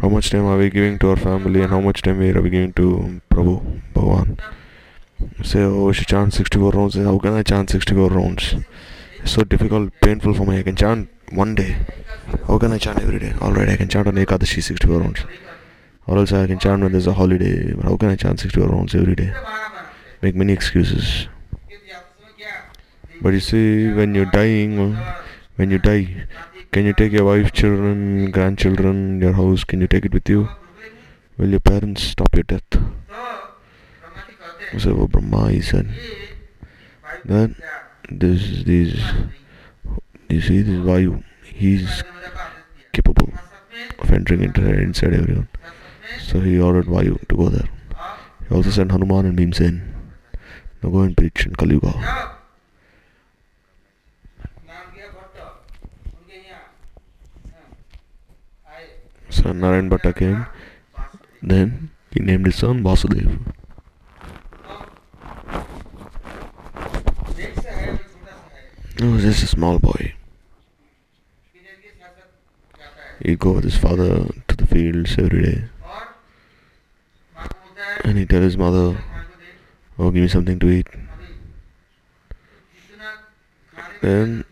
How 0.00 0.08
much 0.08 0.30
time 0.30 0.46
are 0.46 0.58
we 0.58 0.70
giving 0.70 0.98
to 1.00 1.10
our 1.10 1.16
family 1.16 1.62
and 1.62 1.70
how 1.70 1.80
much 1.80 2.02
time 2.02 2.18
we 2.18 2.30
are 2.30 2.40
we 2.40 2.50
giving 2.50 2.72
to 2.74 3.20
Prabhu, 3.30 3.80
Bhagwan? 3.92 4.38
Say, 5.42 5.60
oh, 5.62 5.86
we 5.86 5.94
should 5.94 6.08
chant 6.08 6.34
64 6.34 6.72
rounds. 6.72 6.94
How 6.96 7.18
can 7.18 7.34
I 7.34 7.42
chant 7.42 7.70
64 7.70 8.08
rounds? 8.08 8.54
It's 9.20 9.32
so 9.32 9.44
difficult, 9.44 9.92
painful 10.00 10.34
for 10.34 10.44
me. 10.46 10.58
I 10.58 10.62
can 10.62 10.76
chant 10.76 11.08
one 11.30 11.54
day. 11.54 11.76
How 12.46 12.58
can 12.58 12.72
I 12.72 12.78
chant 12.78 13.00
every 13.00 13.18
day? 13.18 13.34
Alright, 13.40 13.68
I 13.68 13.76
can 13.76 13.88
chant 13.88 14.08
on 14.08 14.14
Ekadashi 14.14 14.62
64 14.62 14.98
rounds. 14.98 15.24
Or 16.06 16.18
else 16.18 16.32
I 16.32 16.46
can 16.46 16.58
chant 16.58 16.82
when 16.82 16.92
there's 16.92 17.06
a 17.06 17.14
holiday. 17.14 17.72
But 17.72 17.84
how 17.84 17.96
can 17.96 18.10
I 18.10 18.16
chant 18.16 18.40
64 18.40 18.68
rounds 18.68 18.94
every 18.94 19.14
day? 19.14 19.32
Make 20.22 20.34
many 20.34 20.52
excuses. 20.52 21.28
But 23.24 23.32
you 23.32 23.40
see, 23.40 23.90
when 23.90 24.14
you're 24.14 24.26
dying, 24.26 24.78
uh, 24.78 25.14
when 25.56 25.70
you 25.70 25.78
die, 25.78 26.26
can 26.72 26.84
you 26.84 26.92
take 26.92 27.10
your 27.10 27.24
wife, 27.24 27.52
children, 27.52 28.30
grandchildren, 28.30 29.18
your 29.18 29.32
house? 29.32 29.64
Can 29.64 29.80
you 29.80 29.86
take 29.86 30.04
it 30.04 30.12
with 30.12 30.28
you? 30.28 30.50
Will 31.38 31.48
your 31.48 31.60
parents 31.60 32.02
stop 32.02 32.28
your 32.34 32.42
death? 32.42 32.68
So 34.76 34.90
oh, 34.90 35.08
Brahma, 35.08 35.62
said, 35.62 35.88
that 37.24 37.54
this, 38.10 38.62
these, 38.64 39.00
you 40.28 40.42
see, 40.42 40.60
this 40.60 40.84
Vayu, 40.84 41.24
he's 41.44 42.04
capable 42.92 43.32
of 44.00 44.10
entering 44.10 44.42
into, 44.42 44.68
inside 44.68 45.14
everyone. 45.14 45.48
So 46.20 46.40
he 46.40 46.60
ordered 46.60 46.84
Vayu 46.84 47.26
to 47.28 47.36
go 47.36 47.48
there. 47.48 47.70
He 48.50 48.54
also 48.54 48.68
sent 48.68 48.92
Hanuman 48.92 49.24
and 49.24 49.38
Bhimsen. 49.38 49.80
Now 50.82 50.90
go 50.90 50.98
and 50.98 51.16
preach 51.16 51.46
in 51.46 51.54
Kali 51.54 51.76
Yuga. 51.76 52.33
So 59.34 59.52
Narayan 59.52 59.88
Bhatta 59.88 60.12
came. 60.14 60.46
Then 61.42 61.90
he 62.12 62.20
named 62.20 62.46
his 62.46 62.54
son 62.54 62.84
Vasudev. 62.84 63.40
He 68.96 69.04
was 69.04 69.22
just 69.22 69.42
a 69.42 69.46
small 69.48 69.80
boy. 69.80 70.14
He'd 73.22 73.40
go 73.40 73.52
with 73.54 73.64
his 73.64 73.76
father 73.76 74.24
to 74.46 74.56
the 74.56 74.66
fields 74.68 75.16
every 75.18 75.42
day. 75.42 75.64
And 78.04 78.16
he'd 78.16 78.30
tell 78.30 78.42
his 78.42 78.56
mother, 78.56 79.02
Oh, 79.98 80.12
give 80.12 80.22
me 80.22 80.28
something 80.28 80.60
to 80.60 80.70
eat. 80.70 80.86
Then 84.00 84.44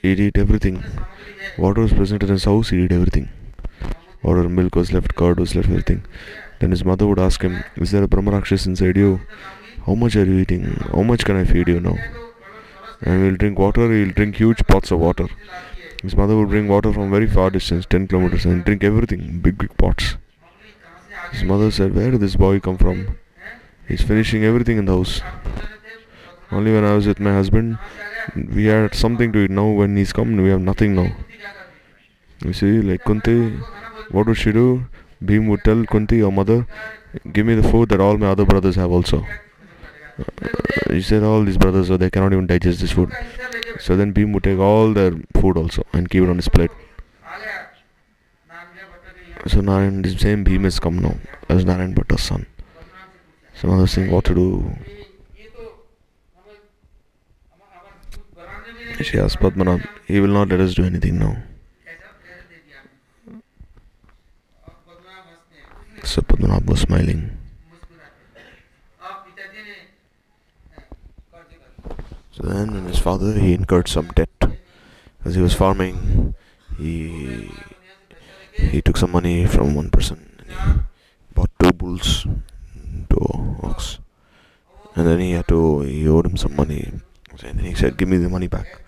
he'd 0.00 0.18
eat 0.18 0.38
everything. 0.38 0.82
Water 1.58 1.82
was 1.82 1.92
present 1.92 2.22
in 2.22 2.30
his 2.30 2.44
house, 2.44 2.70
he'd 2.70 2.84
eat 2.84 2.92
everything. 2.92 3.28
Water, 4.22 4.48
milk 4.48 4.76
was 4.76 4.92
left, 4.92 5.14
curd 5.14 5.40
was 5.40 5.54
left, 5.54 5.68
everything. 5.68 6.04
Then 6.60 6.70
his 6.70 6.84
mother 6.84 7.06
would 7.06 7.18
ask 7.18 7.42
him, 7.42 7.64
Is 7.76 7.90
there 7.90 8.04
a 8.04 8.08
Brahmarakshas 8.08 8.66
inside 8.66 8.96
you? 8.96 9.20
How 9.86 9.94
much 9.94 10.14
are 10.14 10.24
you 10.24 10.38
eating? 10.38 10.64
How 10.92 11.02
much 11.02 11.24
can 11.24 11.36
I 11.36 11.44
feed 11.44 11.68
you 11.68 11.80
now? 11.80 11.96
And 13.00 13.24
he'll 13.24 13.36
drink 13.36 13.58
water, 13.58 13.90
he'll 13.92 14.14
drink 14.14 14.36
huge 14.36 14.64
pots 14.68 14.92
of 14.92 15.00
water. 15.00 15.28
His 16.02 16.16
mother 16.16 16.36
would 16.36 16.48
bring 16.48 16.68
water 16.68 16.92
from 16.92 17.10
very 17.10 17.26
far 17.26 17.50
distance, 17.50 17.86
10 17.86 18.08
kilometers, 18.08 18.44
and 18.44 18.64
drink 18.64 18.84
everything, 18.84 19.40
big, 19.40 19.58
big 19.58 19.76
pots. 19.76 20.16
His 21.32 21.42
mother 21.44 21.70
said, 21.70 21.94
Where 21.94 22.10
did 22.10 22.20
this 22.20 22.36
boy 22.36 22.60
come 22.60 22.78
from? 22.78 23.18
He's 23.88 24.02
finishing 24.02 24.44
everything 24.44 24.78
in 24.78 24.84
the 24.84 24.96
house. 24.96 25.20
Only 26.50 26.72
when 26.72 26.84
I 26.84 26.94
was 26.94 27.06
with 27.06 27.18
my 27.18 27.32
husband, 27.32 27.78
we 28.36 28.66
had 28.66 28.94
something 28.94 29.32
to 29.32 29.44
eat. 29.44 29.50
Now, 29.50 29.68
when 29.70 29.96
he's 29.96 30.12
come, 30.12 30.36
we 30.36 30.50
have 30.50 30.60
nothing 30.60 30.94
now. 30.94 31.12
You 32.44 32.52
see, 32.52 32.82
like 32.82 33.04
Kunti, 33.04 33.58
what 34.10 34.26
would 34.26 34.36
she 34.36 34.52
do? 34.52 34.86
Bhim 35.24 35.48
would 35.48 35.62
tell 35.64 35.84
Kunti, 35.84 36.16
your 36.16 36.32
mother, 36.32 36.66
give 37.32 37.46
me 37.46 37.54
the 37.54 37.62
food 37.62 37.88
that 37.90 38.00
all 38.00 38.18
my 38.18 38.28
other 38.28 38.44
brothers 38.44 38.76
have 38.76 38.90
also. 38.90 39.24
Uh, 40.18 40.92
he 40.92 41.00
said, 41.00 41.22
all 41.22 41.44
these 41.44 41.56
brothers, 41.56 41.88
so 41.88 41.96
they 41.96 42.10
cannot 42.10 42.32
even 42.32 42.46
digest 42.46 42.80
this 42.80 42.92
food. 42.92 43.12
So 43.80 43.96
then 43.96 44.12
Bhim 44.12 44.34
would 44.34 44.44
take 44.44 44.58
all 44.58 44.92
their 44.92 45.12
food 45.40 45.56
also 45.56 45.84
and 45.92 46.10
keep 46.10 46.22
it 46.24 46.28
on 46.28 46.36
his 46.36 46.48
plate. 46.48 46.70
So 49.46 49.60
Narayan, 49.60 50.02
the 50.02 50.16
same 50.16 50.44
Bhim 50.44 50.64
has 50.64 50.78
come 50.78 50.98
now 50.98 51.16
as 51.48 51.64
Narayan 51.64 51.94
Bhatta's 51.94 52.22
son. 52.22 52.46
So 53.54 53.68
now 53.68 53.78
they're 53.78 53.86
saying 53.86 54.10
what 54.10 54.24
to 54.26 54.34
do. 54.34 54.76
She 59.02 59.18
asked 59.18 59.38
Padmanabh, 59.38 59.86
he 60.06 60.20
will 60.20 60.28
not 60.28 60.48
let 60.48 60.60
us 60.60 60.74
do 60.74 60.84
anything 60.84 61.18
now. 61.18 61.38
So 66.04 66.20
Padmanabh 66.20 66.76
smiling. 66.76 67.38
So 72.32 72.42
then 72.42 72.86
his 72.86 72.98
father 72.98 73.38
he 73.38 73.54
incurred 73.54 73.88
some 73.88 74.08
debt. 74.08 74.28
As 75.24 75.36
he 75.36 75.42
was 75.42 75.54
farming, 75.54 76.34
he 76.76 77.50
he 78.54 78.82
took 78.82 78.96
some 78.96 79.12
money 79.12 79.46
from 79.46 79.74
one 79.74 79.90
person 79.90 80.32
he 80.48 81.34
bought 81.34 81.50
two 81.58 81.72
bulls, 81.72 82.26
two 83.08 83.56
ox. 83.62 83.98
And 84.94 85.06
then 85.06 85.20
he 85.20 85.32
had 85.32 85.48
to 85.48 85.80
he 85.80 86.08
owed 86.08 86.26
him 86.26 86.36
some 86.36 86.56
money. 86.56 86.92
And 87.42 87.58
then 87.58 87.64
he 87.64 87.74
said, 87.74 87.96
Give 87.96 88.08
me 88.08 88.18
the 88.18 88.28
money 88.28 88.48
back. 88.48 88.82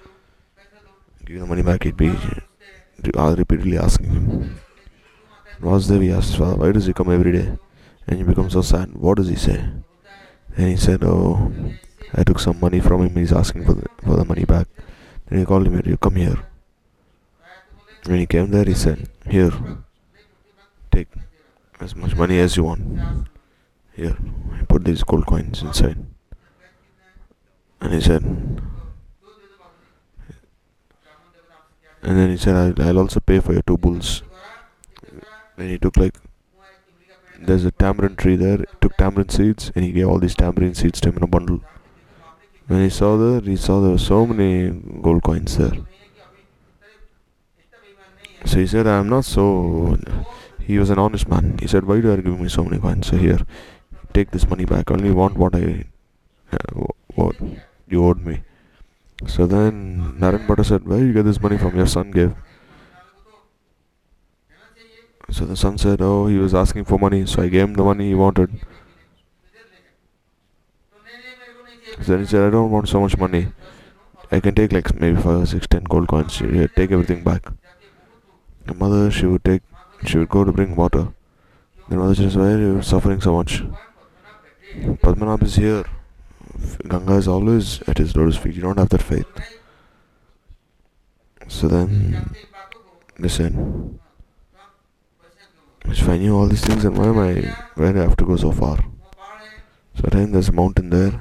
Give 1.24 1.36
me 1.36 1.40
the 1.40 1.46
money 1.46 1.62
back, 1.62 1.84
he'd 1.84 1.96
be 1.96 2.12
repeatedly 3.02 3.78
asking 3.78 4.10
him. 4.10 4.60
Vasudev 5.64 6.02
he 6.02 6.12
asked 6.12 6.38
why 6.38 6.72
does 6.72 6.84
he 6.84 6.92
come 6.92 7.10
every 7.10 7.32
day? 7.32 7.56
And 8.06 8.18
he 8.18 8.22
becomes 8.22 8.52
so 8.52 8.60
sad. 8.60 8.92
What 8.92 9.16
does 9.16 9.28
he 9.28 9.34
say? 9.34 9.64
And 10.56 10.68
he 10.68 10.76
said 10.76 11.02
oh 11.02 11.50
I 12.12 12.22
took 12.22 12.38
some 12.38 12.60
money 12.60 12.80
from 12.80 13.06
him. 13.06 13.16
He's 13.16 13.32
asking 13.32 13.64
for 13.64 13.72
the, 13.72 13.86
for 14.02 14.16
the 14.16 14.26
money 14.26 14.44
back. 14.44 14.68
Then 15.26 15.38
he 15.38 15.46
called 15.46 15.66
him 15.66 15.80
you 15.86 15.96
come 15.96 16.16
here. 16.16 16.36
When 18.04 18.18
he 18.18 18.26
came 18.26 18.50
there 18.50 18.66
he 18.66 18.74
said 18.74 19.08
here 19.26 19.52
take 20.92 21.08
as 21.80 21.96
much 21.96 22.14
money 22.14 22.38
as 22.40 22.58
you 22.58 22.64
want. 22.64 23.26
Here 23.94 24.18
I 24.60 24.64
put 24.66 24.84
these 24.84 25.02
gold 25.02 25.24
coins 25.24 25.62
inside. 25.62 25.96
And 27.80 27.94
he 27.94 28.02
said 28.02 28.22
and 32.02 32.18
then 32.18 32.28
he 32.28 32.36
said 32.36 32.54
I'll, 32.54 32.86
I'll 32.86 32.98
also 32.98 33.20
pay 33.20 33.40
for 33.40 33.54
your 33.54 33.62
two 33.62 33.78
bulls 33.78 34.22
then 35.56 35.68
he 35.68 35.78
took 35.78 35.96
like 35.96 36.16
there's 37.40 37.64
a 37.64 37.70
tamarind 37.70 38.18
tree 38.18 38.36
there 38.36 38.58
he 38.58 38.64
took 38.80 38.96
tamarind 38.96 39.30
seeds 39.30 39.70
and 39.74 39.84
he 39.84 39.92
gave 39.92 40.08
all 40.08 40.18
these 40.18 40.34
tamarind 40.34 40.76
seeds 40.76 41.00
to 41.00 41.08
him 41.08 41.16
in 41.18 41.22
a 41.22 41.26
bundle. 41.26 41.60
When 42.66 42.82
he 42.82 42.90
saw 42.90 43.16
there 43.16 43.40
he 43.40 43.56
saw 43.56 43.80
there 43.80 43.90
were 43.90 43.98
so 43.98 44.26
many 44.26 44.70
gold 45.02 45.22
coins 45.22 45.56
there. 45.58 45.76
So 48.46 48.58
he 48.58 48.66
said 48.66 48.86
i'm 48.86 49.08
not 49.08 49.24
so 49.24 49.98
he 50.60 50.78
was 50.78 50.90
an 50.90 50.98
honest 50.98 51.28
man. 51.28 51.58
He 51.60 51.66
said 51.66 51.84
why 51.84 52.00
do 52.00 52.08
you 52.10 52.16
give 52.22 52.40
me 52.40 52.48
so 52.48 52.64
many 52.64 52.80
coins? 52.80 53.08
So 53.08 53.16
here 53.16 53.40
take 54.12 54.30
this 54.30 54.48
money 54.48 54.64
back. 54.64 54.90
Only 54.90 55.10
want 55.10 55.36
what 55.36 55.54
i 55.54 55.84
uh, 56.52 56.86
what 57.14 57.36
you 57.88 58.04
owed 58.06 58.24
me. 58.24 58.42
So 59.26 59.46
then 59.46 60.16
Naren 60.18 60.46
Bhatta 60.46 60.64
said 60.64 60.86
where 60.86 60.98
you 60.98 61.12
get 61.12 61.24
this 61.24 61.40
money 61.40 61.58
from 61.58 61.76
your 61.76 61.86
son 61.86 62.10
gave 62.10 62.34
so 65.30 65.44
the 65.46 65.56
son 65.56 65.78
said 65.78 66.00
oh 66.00 66.26
he 66.26 66.38
was 66.38 66.54
asking 66.54 66.84
for 66.84 66.98
money 66.98 67.24
so 67.26 67.42
i 67.42 67.48
gave 67.48 67.62
him 67.62 67.74
the 67.74 67.82
money 67.82 68.08
he 68.08 68.14
wanted. 68.14 68.60
So 72.02 72.12
then 72.12 72.20
he 72.20 72.26
said 72.26 72.46
i 72.46 72.50
don't 72.50 72.70
want 72.70 72.88
so 72.88 73.00
much 73.00 73.16
money. 73.16 73.48
I 74.30 74.40
can 74.40 74.54
take 74.54 74.72
like 74.72 74.94
maybe 75.00 75.20
five 75.20 75.48
six 75.48 75.66
ten 75.66 75.84
gold 75.84 76.08
coins. 76.08 76.38
Take 76.38 76.90
everything 76.90 77.22
back. 77.22 77.46
The 78.66 78.74
mother 78.74 79.10
she 79.10 79.26
would 79.26 79.44
take 79.44 79.62
she 80.04 80.18
would 80.18 80.28
go 80.28 80.44
to 80.44 80.52
bring 80.52 80.74
water. 80.74 81.08
The 81.88 81.96
mother 81.96 82.14
says 82.14 82.36
why 82.36 82.52
are 82.52 82.58
you 82.58 82.82
suffering 82.82 83.20
so 83.20 83.34
much? 83.34 83.62
Padmanabh 85.02 85.42
is 85.42 85.56
here. 85.56 85.84
Ganga 86.88 87.14
is 87.14 87.28
always 87.28 87.82
at 87.82 87.98
his 87.98 88.16
lotus 88.16 88.36
feet. 88.36 88.54
You 88.54 88.62
don't 88.62 88.78
have 88.78 88.88
that 88.88 89.02
faith. 89.02 89.26
So 91.48 91.68
then 91.68 92.34
they 93.18 93.28
said 95.84 95.98
if 95.98 96.08
I 96.08 96.18
knew 96.18 96.36
all 96.36 96.46
these 96.46 96.64
things 96.64 96.82
then 96.82 96.94
why 96.94 97.08
am 97.08 97.18
I 97.18 97.32
why 97.74 97.92
do 97.92 98.00
I 98.00 98.02
have 98.02 98.16
to 98.16 98.24
go 98.24 98.36
so 98.36 98.52
far. 98.52 98.78
So 99.96 100.08
then 100.10 100.32
there's 100.32 100.48
a 100.48 100.52
mountain 100.52 100.90
there. 100.90 101.12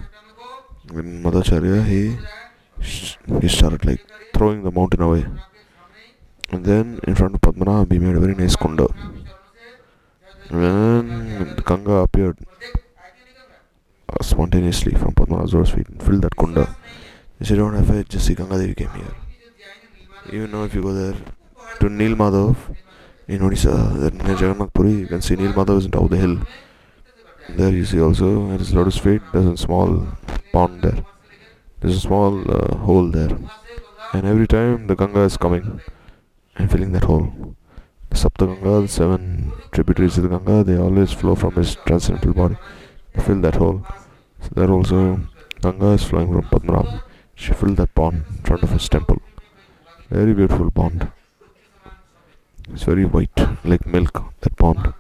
When 0.92 1.24
Madhvacharya 1.24 1.86
he 1.86 2.18
he 3.42 3.48
started 3.48 3.86
like 3.86 4.06
throwing 4.34 4.64
the 4.64 4.72
mountain 4.72 5.02
away. 5.02 5.26
And 6.50 6.66
then 6.66 7.00
in 7.08 7.16
front 7.16 7.36
of 7.36 7.42
Padmanabh 7.42 7.92
he 7.92 8.00
made 8.00 8.16
a 8.16 8.20
very 8.20 8.36
nice 8.36 8.56
kunda 8.56 8.88
and 10.50 10.64
then 10.64 11.56
Ganga 11.66 11.94
appeared 12.06 12.38
uh, 14.10 14.24
spontaneously 14.24 14.94
from 14.94 15.14
Padmanabh's 15.14 15.54
lotus 15.54 15.74
feet 15.74 15.88
and 15.88 16.02
filled 16.02 16.22
that 16.22 16.36
kunda 16.36 16.76
he 17.40 17.46
said 17.46 17.58
don't 17.58 17.74
have 17.74 17.88
faith 17.88 18.10
just 18.10 18.28
see 18.28 18.36
Ganga 18.36 18.58
Devi 18.58 18.76
came 18.76 18.90
here? 18.90 19.16
Even 20.32 20.52
now 20.52 20.64
if 20.64 20.74
you 20.76 20.82
go 20.82 20.94
there 20.94 21.16
to 21.80 21.90
Neel 21.90 22.16
Madhav 22.16 22.56
in 23.28 23.40
Odisha, 23.40 24.00
there 24.00 24.12
near 24.12 24.34
Jagannath 24.34 24.74
Puri, 24.74 24.92
you 24.92 25.08
can 25.08 25.22
see 25.22 25.36
Neel 25.36 25.54
Madhav 25.54 25.78
is 25.78 25.86
on 25.86 25.92
top 25.92 26.04
of 26.04 26.10
the 26.10 26.18
hill. 26.18 26.38
There 27.50 27.72
you 27.72 27.86
see 27.86 28.02
also 28.02 28.52
at 28.52 28.60
his 28.60 28.74
lotus 28.74 28.98
feet, 28.98 29.22
there's 29.32 29.46
a 29.46 29.58
small 29.58 30.08
pond 30.52 30.82
there. 30.82 31.06
There's 31.80 31.98
a 31.98 32.00
small 32.00 32.40
uh, 32.50 32.78
hole 32.78 33.10
there. 33.10 33.38
And 34.14 34.26
every 34.26 34.48
time 34.48 34.88
the 34.88 34.96
Ganga 34.96 35.22
is 35.22 35.38
coming 35.38 35.82
and 36.58 36.72
filling 36.72 36.92
that 36.94 37.06
hole. 37.06 37.56
The 38.10 38.16
Sapta 38.16 38.46
Ganga, 38.46 38.82
the 38.82 38.88
seven 38.88 39.52
tributaries 39.72 40.18
of 40.18 40.24
the 40.24 40.30
Ganga, 40.30 40.64
they 40.64 40.78
always 40.78 41.12
flow 41.12 41.36
from 41.36 41.56
his 41.56 41.76
transcendental 41.86 42.34
body 42.34 42.58
to 43.16 43.22
fill 43.22 43.42
that 43.42 43.56
hole. 43.56 43.86
So 44.42 44.50
there 44.54 44.72
also 44.72 45.20
Ganga 45.62 45.92
is 45.92 46.04
flowing 46.04 46.32
from 46.32 46.44
Padmanabh. 46.44 47.04
She 47.36 47.54
filled 47.54 47.78
that 47.78 47.96
pond 47.96 48.24
in 48.30 48.44
front 48.44 48.64
of 48.64 48.72
his 48.72 48.88
temple. 48.88 49.22
Very 50.10 50.34
beautiful 50.34 50.70
pond. 50.70 51.12
It's 52.72 52.84
very 52.84 53.06
white, 53.06 53.40
like 53.64 53.86
milk, 53.86 54.24
that 54.42 54.56
pond. 54.56 54.94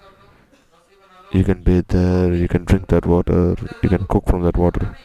You 1.31 1.43
can 1.43 1.63
bathe 1.63 1.87
there, 1.87 2.33
you 2.33 2.47
can 2.47 2.65
drink 2.65 2.87
that 2.87 3.05
water, 3.05 3.55
you 3.81 3.89
can 3.89 4.05
cook 4.05 4.27
from 4.27 4.43
that 4.43 4.57
water. 4.57 4.97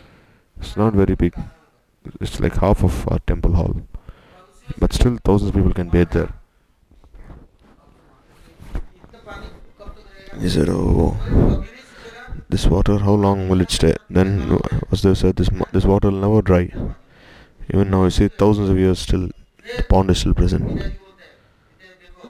It's 0.61 0.77
not 0.77 0.92
very 0.94 1.14
big. 1.14 1.35
It's 2.21 2.40
like 2.40 2.57
half 2.57 2.83
of 2.83 3.09
our 3.09 3.21
temple 3.21 3.53
hall. 3.53 3.83
But 4.79 4.92
still 4.92 5.18
thousands 5.25 5.51
of 5.51 5.55
people 5.55 5.73
can 5.73 5.88
bathe 5.88 6.11
there. 6.11 6.33
He 10.40 10.49
said, 10.49 10.68
Oh, 10.68 11.64
this 12.49 12.66
water, 12.66 12.99
how 12.99 13.12
long 13.12 13.49
will 13.49 13.61
it 13.61 13.71
stay? 13.71 13.94
Then 14.11 14.59
Vasudeva 14.90 15.16
said, 15.16 15.37
this, 15.37 15.51
this 15.73 15.85
water 15.85 16.11
will 16.11 16.21
never 16.21 16.42
dry. 16.42 16.73
Even 17.73 17.90
now, 17.90 18.05
you 18.05 18.11
see, 18.11 18.29
thousands 18.29 18.68
of 18.71 18.79
years 18.79 18.99
still, 18.99 19.29
the 19.77 19.83
pond 19.88 20.11
is 20.11 20.18
still 20.18 20.35
present. 20.35 20.94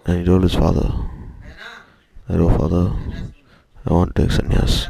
And 0.08 0.20
he 0.20 0.24
told 0.24 0.42
his 0.42 0.54
father, 0.54 0.90
oh 2.30 2.48
father, 2.56 2.96
I 3.84 3.92
want 3.92 4.16
to 4.16 4.22
take 4.22 4.30
sannyas 4.30 4.88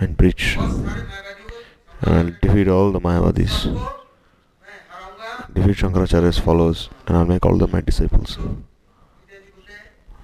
and 0.00 0.16
preach. 0.16 0.56
And 0.56 2.18
I'll 2.18 2.30
defeat 2.40 2.68
all 2.68 2.90
the 2.90 2.98
Mayavadis, 2.98 3.54
defeat 5.52 5.76
Shankaracharya's 5.76 6.38
followers, 6.38 6.88
and 7.06 7.14
I'll 7.14 7.26
make 7.26 7.44
all 7.44 7.58
them 7.58 7.72
my 7.72 7.82
disciples. 7.82 8.38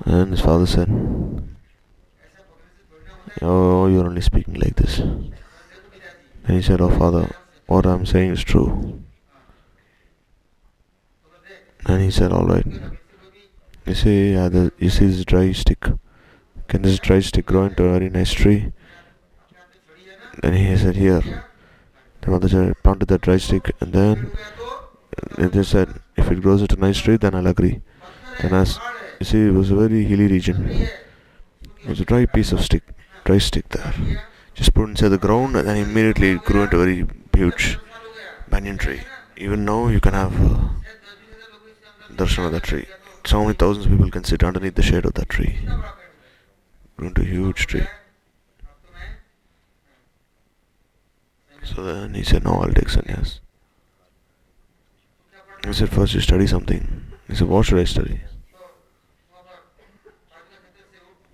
And 0.06 0.30
his 0.30 0.40
father 0.40 0.64
said, 0.64 0.88
Oh, 3.42 3.88
you're 3.88 4.06
only 4.06 4.22
speaking 4.22 4.54
like 4.54 4.76
this. 4.76 5.00
And 5.00 5.34
he 6.46 6.62
said, 6.62 6.80
Oh 6.80 6.88
father, 6.98 7.30
what 7.66 7.84
I'm 7.84 8.06
saying 8.06 8.30
is 8.30 8.42
true. 8.42 9.02
And 11.84 12.00
he 12.00 12.10
said, 12.10 12.32
Alright. 12.32 12.99
You 13.86 13.94
see, 13.94 14.36
uh, 14.36 14.48
the, 14.48 14.72
you 14.78 14.90
see 14.90 15.06
this 15.06 15.24
dry 15.24 15.52
stick? 15.52 15.86
Can 16.68 16.82
this 16.82 16.98
dry 16.98 17.20
stick 17.20 17.46
grow 17.46 17.64
into 17.64 17.84
a 17.84 17.92
very 17.92 18.10
nice 18.10 18.32
tree? 18.32 18.72
And 20.42 20.54
he 20.54 20.76
said, 20.76 20.96
Here. 20.96 21.44
The 22.20 22.30
mother 22.30 22.48
said, 22.48 22.82
planted 22.82 23.08
that 23.08 23.22
dry 23.22 23.38
stick, 23.38 23.72
and 23.80 23.92
then 23.92 24.32
and 25.38 25.52
they 25.52 25.62
said, 25.62 26.00
If 26.16 26.30
it 26.30 26.42
grows 26.42 26.62
into 26.62 26.76
a 26.76 26.78
nice 26.78 26.98
tree, 26.98 27.16
then 27.16 27.34
I'll 27.34 27.46
agree. 27.46 27.80
Then 28.40 28.54
as 28.54 28.78
you 29.18 29.26
see, 29.26 29.46
it 29.46 29.54
was 29.54 29.70
a 29.70 29.76
very 29.76 30.04
hilly 30.04 30.28
region. 30.28 30.68
It 30.70 31.88
was 31.88 32.00
a 32.00 32.04
dry 32.04 32.26
piece 32.26 32.52
of 32.52 32.60
stick, 32.60 32.82
dry 33.24 33.38
stick 33.38 33.68
there. 33.70 33.94
Just 34.54 34.74
put 34.74 34.88
inside 34.88 35.08
the 35.08 35.18
ground, 35.18 35.56
and 35.56 35.66
then 35.66 35.76
immediately 35.78 36.30
it 36.30 36.44
grew 36.44 36.62
into 36.62 36.76
a 36.76 36.84
very 36.84 37.06
huge 37.34 37.78
banyan 38.48 38.78
tree. 38.78 39.00
Even 39.36 39.64
now, 39.64 39.88
you 39.88 40.00
can 40.00 40.12
have 40.12 40.34
uh, 40.40 40.68
darshan 42.14 42.46
of 42.46 42.52
that 42.52 42.62
tree. 42.62 42.86
So 43.30 43.42
many 43.42 43.54
thousands 43.54 43.86
of 43.86 43.92
people 43.92 44.10
can 44.10 44.24
sit 44.24 44.42
underneath 44.42 44.74
the 44.74 44.82
shade 44.82 45.04
of 45.04 45.14
that 45.14 45.28
tree. 45.28 45.60
Into 46.98 47.20
a 47.20 47.24
huge 47.24 47.64
tree. 47.68 47.86
So 51.62 51.84
then 51.84 52.14
he 52.14 52.24
said, 52.24 52.42
No, 52.42 52.54
I'll 52.54 52.72
take 52.72 52.88
sannyas. 52.88 53.38
I 55.62 55.70
said, 55.70 55.90
First 55.90 56.14
you 56.14 56.20
study 56.20 56.48
something. 56.48 57.04
He 57.28 57.36
said, 57.36 57.46
What 57.46 57.66
should 57.66 57.78
I 57.78 57.84
study? 57.84 58.20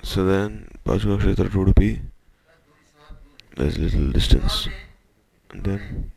So 0.02 0.26
then, 0.26 0.68
Pajaka 0.84 1.18
Kshetra 1.18 1.50
to 1.50 1.64
Udupi, 1.64 2.00
there's 3.56 3.78
a 3.78 3.80
little 3.80 4.12
distance. 4.12 4.68
And 5.48 5.64
then, 5.64 6.12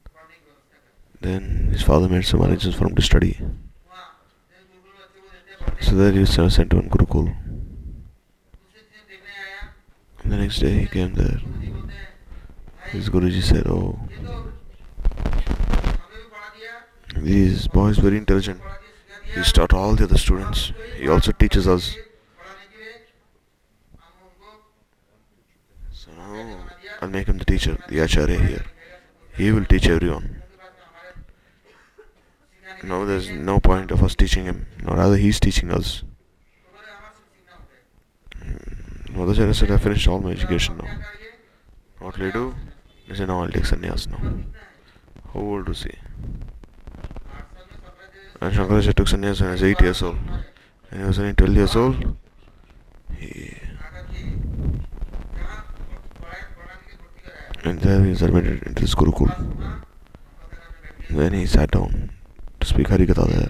then 1.21 1.69
his 1.71 1.83
father 1.83 2.09
made 2.09 2.25
some 2.25 2.41
arrangements 2.41 2.77
for 2.77 2.85
him 2.85 2.95
to 2.95 3.01
study. 3.01 3.39
So 5.81 5.95
there 5.95 6.11
he 6.11 6.19
was 6.19 6.33
sent 6.33 6.69
to 6.71 6.75
one 6.77 6.89
Gurukul. 6.89 7.35
And 10.23 10.31
the 10.31 10.37
next 10.37 10.59
day 10.59 10.79
he 10.79 10.85
came 10.85 11.13
there. 11.13 11.39
His 12.91 13.09
Guruji 13.09 13.41
said, 13.41 13.67
Oh, 13.67 13.99
these 17.15 17.67
boys 17.67 17.97
very 17.97 18.17
intelligent. 18.17 18.61
He's 19.33 19.51
taught 19.51 19.73
all 19.73 19.95
the 19.95 20.05
other 20.05 20.17
students. 20.17 20.73
He 20.97 21.07
also 21.07 21.31
teaches 21.31 21.67
us. 21.67 21.95
So 25.91 26.11
now 26.17 26.65
I'll 27.01 27.09
make 27.09 27.27
him 27.27 27.37
the 27.37 27.45
teacher, 27.45 27.77
the 27.87 27.99
Acharya 27.99 28.39
here. 28.39 28.65
He 29.35 29.51
will 29.51 29.65
teach 29.65 29.87
everyone. 29.87 30.38
Now 32.83 33.05
there's 33.05 33.29
no 33.29 33.59
point 33.59 33.91
of 33.91 34.01
us 34.03 34.15
teaching 34.15 34.45
him. 34.45 34.65
No, 34.83 34.93
rather 34.93 35.17
he's 35.17 35.39
teaching 35.39 35.71
us. 35.71 36.03
Madhvacharya 39.09 39.53
said, 39.53 39.71
I 39.71 39.77
finished 39.77 40.07
all 40.07 40.19
my 40.19 40.31
education 40.31 40.77
now. 40.77 40.87
What 41.99 42.17
will 42.17 42.27
I 42.27 42.31
do? 42.31 42.55
He 43.05 43.15
said, 43.15 43.27
now 43.27 43.41
I'll 43.41 43.49
take 43.49 43.63
sannyas 43.63 44.07
now. 44.07 44.21
How 45.33 45.39
old 45.39 45.67
was 45.67 45.83
he? 45.83 45.91
And 48.41 48.53
Shankaracharya 48.53 48.93
took 48.93 49.07
sannyas 49.07 49.41
when 49.41 49.49
he 49.49 49.53
was 49.53 49.63
8 49.63 49.81
years 49.81 50.01
old. 50.01 50.17
And 50.91 51.01
he 51.01 51.07
was 51.07 51.19
only 51.19 51.33
12 51.33 51.55
years 51.55 51.75
old. 51.75 52.17
He, 53.17 53.57
and 57.63 57.79
there 57.81 58.03
he 58.03 58.11
was 58.11 58.21
admitted 58.21 58.63
into 58.63 58.81
this 58.81 58.95
Gurukul. 58.95 59.83
Then 61.09 61.33
he 61.33 61.45
sat 61.45 61.71
down 61.71 62.11
to 62.69 62.75
speak 62.75 62.87
Harikatha 62.87 63.25
there. 63.27 63.49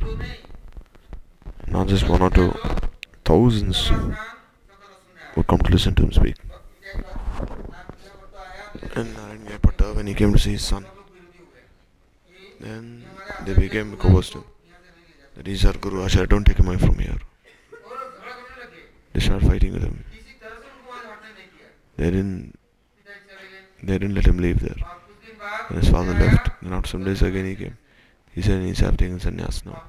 Not 1.68 1.88
just 1.88 2.08
one 2.08 2.22
or 2.22 2.30
two, 2.30 2.54
thousands 3.26 3.92
would 5.36 5.48
come 5.48 5.60
to 5.60 5.72
listen 5.72 5.96
to 5.96 6.04
him 6.04 6.12
speak. 6.12 6.36
And 8.96 9.14
Narayan 9.16 9.96
when 9.96 10.08
he 10.08 10.14
came 10.14 10.34
to 10.34 10.40
see 10.40 10.52
his 10.52 10.64
son, 10.64 10.86
then 12.60 13.04
they 13.46 13.54
became 13.54 13.96
to 13.98 14.08
him. 14.08 14.44
That 15.36 15.66
our 15.66 15.74
Guru, 15.74 16.04
Acharya, 16.04 16.28
don't 16.28 16.46
take 16.46 16.58
him 16.58 16.68
away 16.68 16.78
from 16.78 16.98
here. 16.98 17.18
They 19.14 19.20
started 19.20 19.48
fighting 19.48 19.74
with 19.74 19.84
him. 19.84 20.04
They 21.98 22.12
didn't, 22.12 22.58
they 23.84 23.98
didn't 23.98 24.16
let 24.16 24.26
him 24.26 24.38
leave 24.38 24.60
there. 24.62 24.76
and 25.70 25.80
his 25.80 25.90
father 25.90 26.14
left, 26.14 26.50
then 26.62 26.74
after 26.74 26.90
some 26.90 27.04
days 27.04 27.22
again 27.22 27.46
he 27.46 27.56
came. 27.56 27.78
He 28.40 28.44
said 28.44 28.62
he's 28.62 28.80
taken 28.80 29.20
sannyas 29.20 29.66
now. 29.66 29.84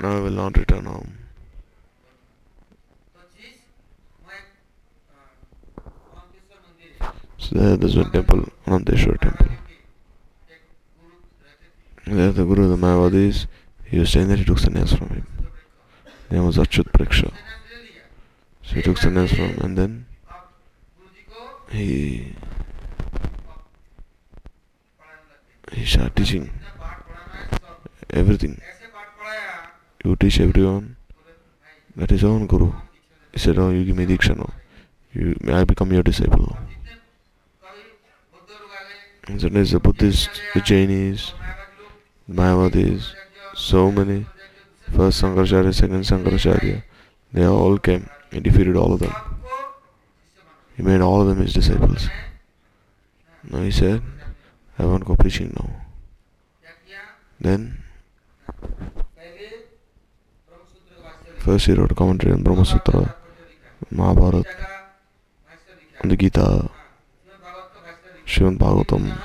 Now 0.00 0.16
I 0.16 0.20
will 0.20 0.32
not 0.32 0.58
return 0.58 0.86
home. 0.86 1.16
So 7.38 7.76
there's 7.76 7.96
one 7.96 8.10
temple, 8.10 8.48
Ananteshwar 8.66 9.20
temple. 9.20 9.46
There 12.08 12.32
the 12.32 12.44
Guru 12.44 12.66
the 12.66 12.76
Mayavadis, 12.76 13.46
he 13.84 14.00
was 14.00 14.10
saying 14.10 14.26
that 14.26 14.40
he 14.40 14.44
took 14.44 14.58
sannyas 14.58 14.98
from 14.98 15.10
him. 15.10 15.26
His 16.28 16.32
name 16.32 16.44
was 16.44 16.56
Achyut 16.56 16.90
Preksha. 16.90 17.32
So 18.64 18.74
he 18.74 18.82
took 18.82 18.96
sannyas 18.96 19.28
from 19.28 19.64
and 19.64 19.78
then 19.78 20.06
he 21.70 22.34
he 25.72 25.84
started 25.86 26.16
teaching 26.16 26.50
everything. 28.10 28.60
Would 30.04 30.20
teach 30.20 30.40
everyone 30.40 30.96
that 31.96 32.10
his 32.10 32.24
own 32.24 32.46
Guru. 32.46 32.72
He 33.32 33.38
said, 33.38 33.58
Oh, 33.58 33.70
you 33.70 33.84
give 33.84 33.96
me 33.96 34.06
Diksha 34.06 34.36
now. 34.36 34.52
You, 35.12 35.36
I 35.48 35.64
become 35.64 35.92
your 35.92 36.02
disciple 36.02 36.40
now. 36.40 36.58
And 39.28 39.40
so 39.40 39.48
there's 39.48 39.70
the 39.70 39.78
Buddhists, 39.78 40.40
the 40.54 40.60
Jainis, 40.60 41.32
Mayavadis, 42.28 43.14
so 43.54 43.92
many. 43.92 44.26
First 44.90 45.22
Sankaracharya, 45.22 45.72
second 45.72 46.02
Sankaracharya. 46.02 46.82
They 47.32 47.46
all 47.46 47.78
came. 47.78 48.10
He 48.32 48.40
defeated 48.40 48.76
all 48.76 48.92
of 48.92 49.00
them. 49.00 49.14
He 50.76 50.82
made 50.82 51.00
all 51.00 51.22
of 51.22 51.28
them 51.28 51.38
his 51.38 51.52
disciples. 51.54 52.08
Now 53.50 53.62
he 53.62 53.70
said, 53.70 54.02
I 54.82 54.86
want 54.86 55.04
to 55.04 55.06
go 55.06 55.14
preaching 55.14 55.54
now. 55.56 55.70
Then, 57.40 57.84
first 61.38 61.66
he 61.66 61.72
wrote 61.74 61.94
commentary 61.94 62.32
on 62.32 62.42
Brahma 62.42 62.64
Sutra, 62.64 63.14
Mahabharata, 63.92 64.44
on 66.02 66.08
the 66.08 66.16
Gita, 66.16 66.68
Srimad 68.26 68.58
Bhagavatam. 68.58 69.16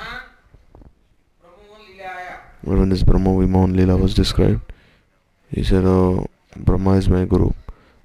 When 2.62 2.88
this 2.90 3.02
Brahma 3.02 3.30
Vimohan 3.30 3.74
Lila 3.74 3.96
was 3.96 4.14
described, 4.14 4.60
he 5.50 5.64
said, 5.64 5.84
Oh, 5.84 6.26
Brahma 6.56 6.92
is 6.98 7.08
my 7.08 7.24
Guru. 7.24 7.50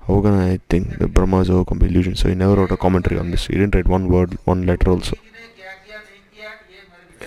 How 0.07 0.21
can 0.21 0.33
I 0.33 0.59
think 0.69 0.97
that 0.97 1.13
Brahma 1.13 1.41
is 1.41 1.51
overcome 1.51 1.79
by 1.79 1.85
illusion? 1.85 2.15
So 2.15 2.29
he 2.29 2.35
never 2.35 2.55
wrote 2.55 2.71
a 2.71 2.77
commentary 2.77 3.19
on 3.19 3.29
this. 3.29 3.45
He 3.45 3.53
didn't 3.53 3.75
write 3.75 3.87
one 3.87 4.09
word, 4.09 4.39
one 4.45 4.65
letter 4.65 4.89
also. 4.89 5.17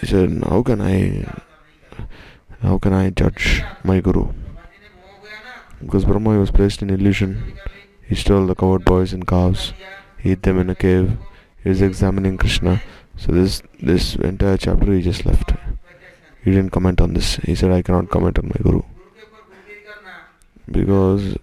He 0.01 0.07
said, 0.07 0.43
How 0.45 0.63
can 0.63 0.81
I 0.81 1.25
how 2.63 2.79
can 2.79 2.93
I 2.93 3.11
judge 3.11 3.63
my 3.85 4.01
Guru? 4.01 4.33
Because 5.81 6.05
Brahma 6.05 6.39
was 6.39 6.51
placed 6.51 6.83
in 6.83 6.91
illusion. 6.91 7.59
He 8.09 8.15
stole 8.15 8.47
the 8.47 8.55
covered 8.55 8.85
boys 8.85 9.13
and 9.13 9.27
calves, 9.27 9.73
hid 10.19 10.43
them 10.43 10.59
in 10.59 10.71
a 10.71 10.75
cave, 10.75 11.19
he 11.63 11.71
was 11.71 11.83
examining 11.83 12.39
Krishna. 12.39 12.81
So 13.17 13.33
this 13.33 13.61
this 13.81 14.15
entire 14.17 14.57
chapter 14.57 14.93
he 14.93 15.03
just 15.03 15.27
left. 15.27 15.53
He 16.45 16.53
didn't 16.53 16.71
comment 16.71 17.01
on 17.01 17.15
this. 17.15 17.37
He 17.37 17.57
said 17.57 17.73
I 17.73 17.83
cannot 17.83 18.09
comment 18.09 18.39
on 18.39 18.47
my 18.47 18.61
Guru. 18.63 18.83
Because 20.71 21.37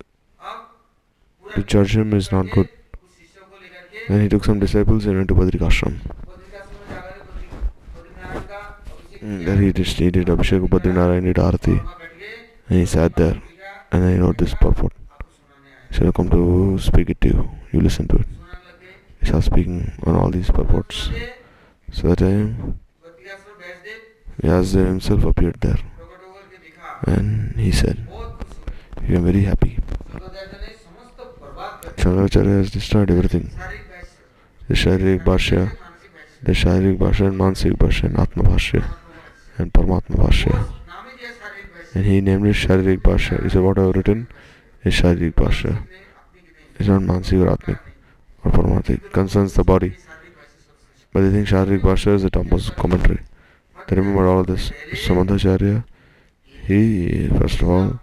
to 1.55 1.63
judge 1.63 1.97
him 1.97 2.13
is 2.13 2.31
not 2.31 2.49
good. 2.51 2.69
Then 4.07 4.21
he 4.21 4.29
took 4.29 4.45
some 4.45 4.59
disciples 4.59 5.05
and 5.05 5.17
went 5.17 5.27
to 5.27 5.35
Badrikashram. 5.35 5.99
There 9.25 9.55
he 9.55 9.71
just 9.71 9.95
did 9.95 10.15
Abhishek 10.15 10.67
Badrinarayan 10.67 11.23
did 11.23 11.37
Arati 11.37 11.79
and 12.67 12.79
he 12.79 12.85
sat 12.85 13.15
there 13.15 13.41
and 13.89 14.09
he 14.09 14.19
wrote 14.19 14.37
this 14.37 14.53
purport. 14.53 14.91
He 15.89 15.95
said, 15.95 16.07
I 16.07 16.11
come 16.11 16.29
to 16.29 16.77
speak 16.77 17.09
it 17.09 17.21
to 17.21 17.27
you. 17.29 17.49
You 17.71 17.79
listen 17.79 18.05
to 18.09 18.17
it. 18.17 18.25
He 19.21 19.27
started 19.27 19.45
speaking 19.45 19.93
on 20.05 20.17
all 20.17 20.29
these 20.29 20.51
purports. 20.51 21.09
So 21.93 22.09
that 22.09 22.17
time 22.17 22.79
Vyasdev 24.41 24.87
himself 24.87 25.23
appeared 25.23 25.61
there 25.61 25.79
and 27.07 27.55
he 27.57 27.71
said, 27.71 28.05
You 29.07 29.19
are 29.19 29.21
very 29.21 29.43
happy. 29.43 29.79
Shankaracharya 31.95 32.57
has 32.57 32.71
destroyed 32.71 33.09
everything. 33.09 33.51
The 34.67 34.73
Sharirik 34.73 35.23
Bhashya, 35.23 35.77
the 36.41 36.51
Sharirik 36.51 36.97
Bhashya 36.97 37.27
and 37.27 37.39
Mansik 37.39 37.77
Bhashya 37.77 38.09
and 38.09 38.19
Atma 38.19 38.43
Bhashya 38.43 38.83
and 39.57 39.73
Paramatma 39.73 40.17
Bhashya. 40.17 40.73
And 41.95 42.05
he 42.05 42.21
named 42.21 42.47
it 42.47 42.55
Sharirik 42.55 43.01
Bhashya. 43.01 43.43
He 43.43 43.49
said, 43.49 43.61
What 43.61 43.77
I 43.77 43.83
have 43.83 43.95
written 43.95 44.27
is 44.83 44.93
Sharirik 44.93 45.33
Bhashya. 45.33 45.87
It's 46.79 46.87
not 46.87 47.01
Mansik 47.01 47.41
or 47.41 47.55
Atmic 47.55 47.79
or 48.43 48.51
Paramatik. 48.51 49.05
It 49.05 49.13
concerns 49.13 49.53
the 49.53 49.63
body. 49.63 49.95
But 51.11 51.21
they 51.21 51.31
think 51.31 51.47
Sharirik 51.47 51.81
Bhashya 51.81 52.15
is 52.15 52.23
a 52.23 52.29
Tamas 52.29 52.69
commentary. 52.71 53.19
They 53.87 53.95
remember 53.97 54.27
all 54.27 54.43
this. 54.43 54.71
Samadhacharya, 54.93 55.83
he, 56.65 57.27
first 57.27 57.61
of 57.61 57.69
all, 57.69 57.99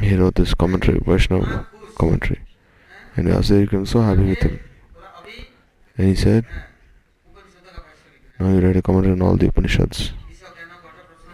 he 0.00 0.16
wrote 0.16 0.34
this 0.34 0.54
commentary, 0.54 0.98
Vaishnava 1.04 1.66
commentary. 1.96 2.40
And 3.16 3.28
Vyasadeva 3.28 3.60
became 3.62 3.86
so 3.86 4.00
happy 4.00 4.22
with 4.22 4.38
him. 4.38 4.60
And 5.96 6.08
he 6.08 6.14
said, 6.14 6.46
now 8.42 8.48
you 8.48 8.58
read 8.58 8.76
a 8.76 8.82
comment 8.82 9.06
on 9.06 9.22
all 9.22 9.36
the 9.36 9.46
Upanishads. 9.46 10.10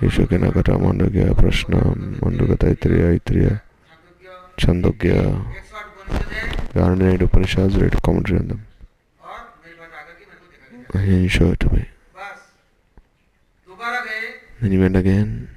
Ishoka 0.03 0.37
Nagata, 0.37 0.77
Mandagya, 0.77 1.33
Prashna, 1.35 1.81
Mandaga 2.21 2.55
Taitriya, 2.59 3.19
Itriya, 3.19 3.63
Chandogya. 4.59 5.43
The 6.75 6.81
108 6.83 7.23
Upanishads 7.23 7.77
read 7.77 7.95
a 7.95 8.01
commentary 8.03 8.41
on 8.41 8.49
them. 8.49 8.67
And 10.93 11.23
he 11.23 11.29
showed 11.29 11.55
it 11.55 11.61
to 11.61 11.73
me. 11.73 11.89
Then 14.61 14.73
you 14.73 14.81
went 14.81 14.97
again. 14.97 15.49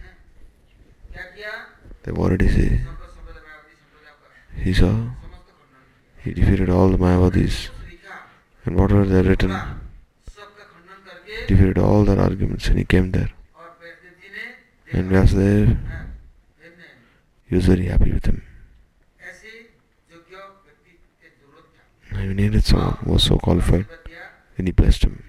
Then 2.04 2.16
what 2.16 2.30
did 2.30 2.42
he 2.44 2.48
see? 2.48 2.80
He 4.56 4.74
saw. 4.74 5.10
He 6.24 6.32
defeated 6.32 6.70
all 6.70 6.88
the 6.88 6.98
Mayavadis. 6.98 7.68
And 8.64 8.80
what 8.80 8.94
were 8.94 9.04
they 9.04 9.22
written? 9.22 9.81
defeated 11.48 11.78
all 11.78 12.04
their 12.04 12.20
arguments 12.20 12.68
and 12.68 12.78
he 12.78 12.86
came 12.86 13.12
there. 13.12 13.32
And 14.92 15.10
Vyasadeva, 15.12 15.78
he 17.48 17.56
was 17.56 17.66
very 17.66 17.86
happy 17.86 18.12
with 18.12 18.26
him. 18.26 18.44
He 22.12 22.28
needed 22.28 22.64
someone 22.64 22.98
who 23.02 23.14
was 23.14 23.24
so 23.24 23.38
qualified 23.38 23.86
and 24.58 24.68
he 24.68 24.72
blessed 24.72 25.04
him. 25.04 25.24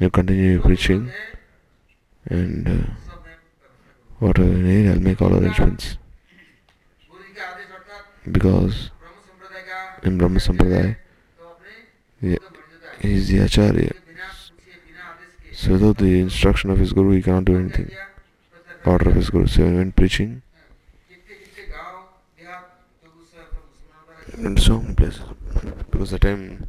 You 0.00 0.10
continue 0.10 0.60
preaching 0.60 1.10
and 2.26 2.68
uh, 2.68 2.92
whatever 4.18 4.48
you 4.48 4.58
need, 4.58 4.90
I'll 4.90 5.00
make 5.00 5.22
all 5.22 5.34
arrangements. 5.34 5.98
Because 8.30 8.90
in 10.02 10.18
Brahma 10.18 10.40
Sampradaya, 10.40 10.96
he 12.20 12.38
is 13.02 13.28
the 13.28 13.38
Acharya. 13.38 13.92
So 15.54 15.72
without 15.72 15.98
the 15.98 16.20
instruction 16.20 16.70
of 16.70 16.78
his 16.78 16.92
guru, 16.92 17.12
he 17.12 17.22
cannot 17.22 17.44
do 17.44 17.56
anything. 17.56 17.90
Order 18.84 19.10
of 19.10 19.16
his 19.16 19.30
guru. 19.30 19.46
So 19.46 19.62
when 19.62 19.92
preaching, 19.92 20.42
in 24.36 24.56
so 24.56 24.80
many 24.80 24.94
places, 24.94 25.22
because 25.90 26.12
at 26.12 26.20
the 26.20 26.28
time 26.28 26.68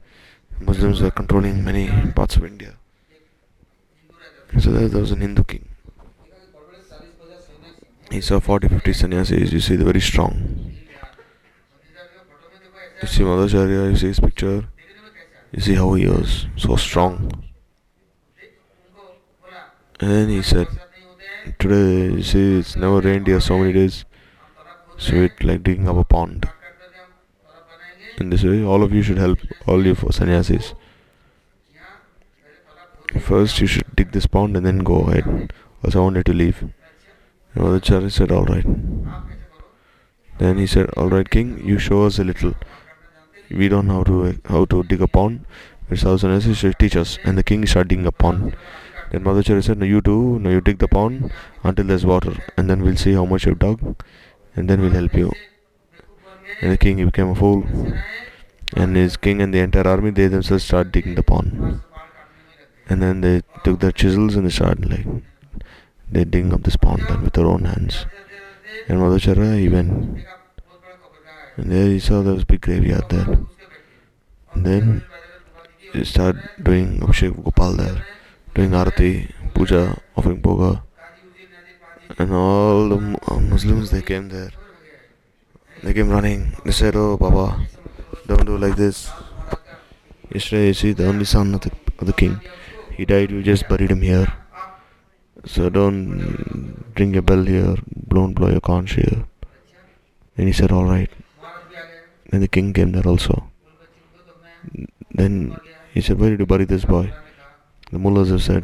Muslims 0.59 1.01
were 1.01 1.11
controlling 1.11 1.63
many 1.63 1.89
parts 2.11 2.35
of 2.37 2.45
India. 2.45 2.75
So 4.59 4.71
there, 4.71 4.87
there 4.87 5.01
was 5.01 5.11
an 5.11 5.21
Hindu 5.21 5.43
king. 5.43 5.67
He 8.11 8.21
saw 8.21 8.39
40 8.39 8.69
50 8.69 8.93
sannyasis, 8.93 9.51
you 9.51 9.59
see, 9.59 9.75
they're 9.75 9.85
very 9.85 9.99
strong. 9.99 10.71
You 13.01 13.07
see 13.07 13.23
Madhvacharya, 13.23 13.91
you 13.91 13.97
see 13.97 14.07
his 14.07 14.19
picture, 14.19 14.65
you 15.51 15.61
see 15.61 15.73
how 15.73 15.93
he 15.95 16.07
was 16.07 16.45
so 16.55 16.75
strong. 16.75 17.44
And 19.99 20.11
then 20.11 20.29
he 20.29 20.41
said, 20.41 20.67
Today, 21.59 22.21
see, 22.21 22.59
it's 22.59 22.75
never 22.75 22.99
rained 22.99 23.27
here 23.27 23.39
so 23.39 23.57
many 23.59 23.71
days, 23.71 24.03
so 24.97 25.15
it 25.15 25.43
like 25.43 25.63
digging 25.63 25.87
up 25.87 25.95
a 25.95 26.03
pond. 26.03 26.49
In 28.17 28.29
this 28.29 28.43
way, 28.43 28.63
all 28.63 28.83
of 28.83 28.93
you 28.93 29.01
should 29.01 29.17
help 29.17 29.39
all 29.67 29.85
you 29.85 29.95
sannyasis. 30.11 30.73
First, 33.19 33.61
you 33.61 33.67
should 33.67 33.95
dig 33.95 34.11
this 34.11 34.25
pond 34.25 34.57
and 34.57 34.65
then 34.65 34.79
go 34.79 35.01
ahead, 35.01 35.53
because 35.81 35.95
I 35.95 35.99
wanted 35.99 36.25
to 36.25 36.33
leave. 36.33 36.61
And 36.61 37.63
Madhvacharya 37.63 38.11
said, 38.11 38.31
Alright. 38.31 38.65
Then 40.39 40.57
he 40.57 40.67
said, 40.67 40.89
Alright, 40.97 41.29
King, 41.29 41.65
you 41.65 41.77
show 41.79 42.05
us 42.05 42.19
a 42.19 42.23
little. 42.23 42.53
We 43.49 43.69
don't 43.69 43.87
know 43.87 43.95
how 43.95 44.03
to, 44.03 44.39
how 44.45 44.65
to 44.65 44.83
dig 44.83 45.01
a 45.01 45.07
pond, 45.07 45.45
but 45.87 46.03
our 46.03 46.17
sannyasis 46.17 46.57
should 46.57 46.79
teach 46.79 46.97
us. 46.97 47.17
And 47.23 47.37
the 47.37 47.43
king 47.43 47.65
started 47.65 47.89
digging 47.89 48.07
a 48.07 48.11
pond. 48.11 48.57
Then 49.15 49.23
Madhvacharya 49.23 49.63
said, 49.63 49.77
No, 49.77 49.85
you 49.85 50.01
do. 50.01 50.39
No, 50.39 50.49
you 50.49 50.59
dig 50.59 50.79
the 50.79 50.89
pond 50.89 51.31
until 51.63 51.85
there's 51.85 52.05
water, 52.05 52.33
and 52.57 52.69
then 52.69 52.81
we'll 52.83 52.97
see 52.97 53.13
how 53.13 53.23
much 53.23 53.45
you've 53.45 53.59
dug, 53.59 54.03
and 54.57 54.69
then 54.69 54.81
we'll 54.81 54.91
help 54.91 55.13
you. 55.13 55.31
And 56.59 56.73
the 56.73 56.77
king 56.77 56.97
he 56.97 57.05
became 57.05 57.29
a 57.29 57.35
fool. 57.35 57.63
And 58.75 58.97
his 58.97 59.15
king 59.15 59.41
and 59.41 59.53
the 59.53 59.59
entire 59.59 59.87
army, 59.87 60.11
they 60.11 60.27
themselves 60.27 60.65
started 60.65 60.91
digging 60.91 61.15
the 61.15 61.23
pond. 61.23 61.79
And 62.89 63.01
then 63.01 63.21
they 63.21 63.41
took 63.63 63.79
their 63.79 63.93
chisels 63.93 64.35
and 64.35 64.47
they 64.47 64.49
started 64.49 64.91
like 64.91 65.07
they 66.11 66.25
digging 66.25 66.53
up 66.53 66.63
this 66.63 66.75
pond 66.75 67.03
then 67.07 67.23
with 67.23 67.31
their 67.35 67.45
own 67.45 67.63
hands. 67.63 68.05
And 68.89 68.99
Madhvacharya 68.99 69.57
he 69.57 69.69
went. 69.69 70.25
And 71.55 71.71
there 71.71 71.87
he 71.87 72.01
saw 72.01 72.21
there 72.21 72.33
was 72.33 72.43
a 72.43 72.47
big 72.47 72.59
graveyard 72.59 73.07
there. 73.09 73.39
And 74.51 74.65
then 74.65 75.05
he 75.93 76.03
started 76.03 76.49
doing 76.61 76.99
Abhishek 76.99 77.41
Gopal 77.45 77.77
there 77.77 78.05
doing 78.55 78.71
arati, 78.71 79.29
puja, 79.53 79.93
offering 80.15 80.41
boga, 80.41 80.81
and 82.17 82.31
all 82.31 82.87
the 82.87 82.99
uh, 83.27 83.39
Muslims 83.51 83.91
they 83.91 84.01
came 84.01 84.29
there. 84.29 84.51
They 85.83 85.93
came 85.93 86.09
running. 86.09 86.55
They 86.63 86.71
said, 86.71 86.95
"Oh 86.95 87.17
Baba, 87.17 87.67
don't 88.25 88.45
do 88.45 88.57
like 88.57 88.77
this. 88.77 89.11
Yesterday, 90.33 90.67
you 90.67 90.73
see, 90.73 90.93
the 90.93 91.07
only 91.07 91.25
son 91.25 91.53
of 91.55 91.61
the, 91.61 91.71
of 91.99 92.07
the 92.07 92.13
king, 92.13 92.39
he 92.95 93.03
died. 93.03 93.31
We 93.31 93.43
just 93.43 93.67
buried 93.67 93.91
him 93.91 94.01
here. 94.01 94.31
So 95.43 95.69
don't 95.69 96.81
ring 96.97 97.17
a 97.17 97.21
bell 97.21 97.43
here. 97.43 97.75
Don't 98.07 98.33
blow 98.33 98.49
your 98.55 98.61
conch 98.61 98.93
here." 98.93 99.27
And 100.37 100.47
he 100.47 100.53
said, 100.53 100.71
"All 100.71 100.85
right." 100.85 101.11
Then 102.31 102.39
the 102.39 102.47
king 102.47 102.71
came 102.71 102.93
there 102.93 103.05
also. 103.05 103.51
Then 105.11 105.59
he 105.93 105.99
said, 105.99 106.17
"Where 106.17 106.29
did 106.29 106.39
you 106.39 106.45
bury 106.45 106.63
this 106.63 106.85
boy?" 106.85 107.11
The 107.91 107.99
mullahs 107.99 108.29
have 108.29 108.43
said, 108.43 108.63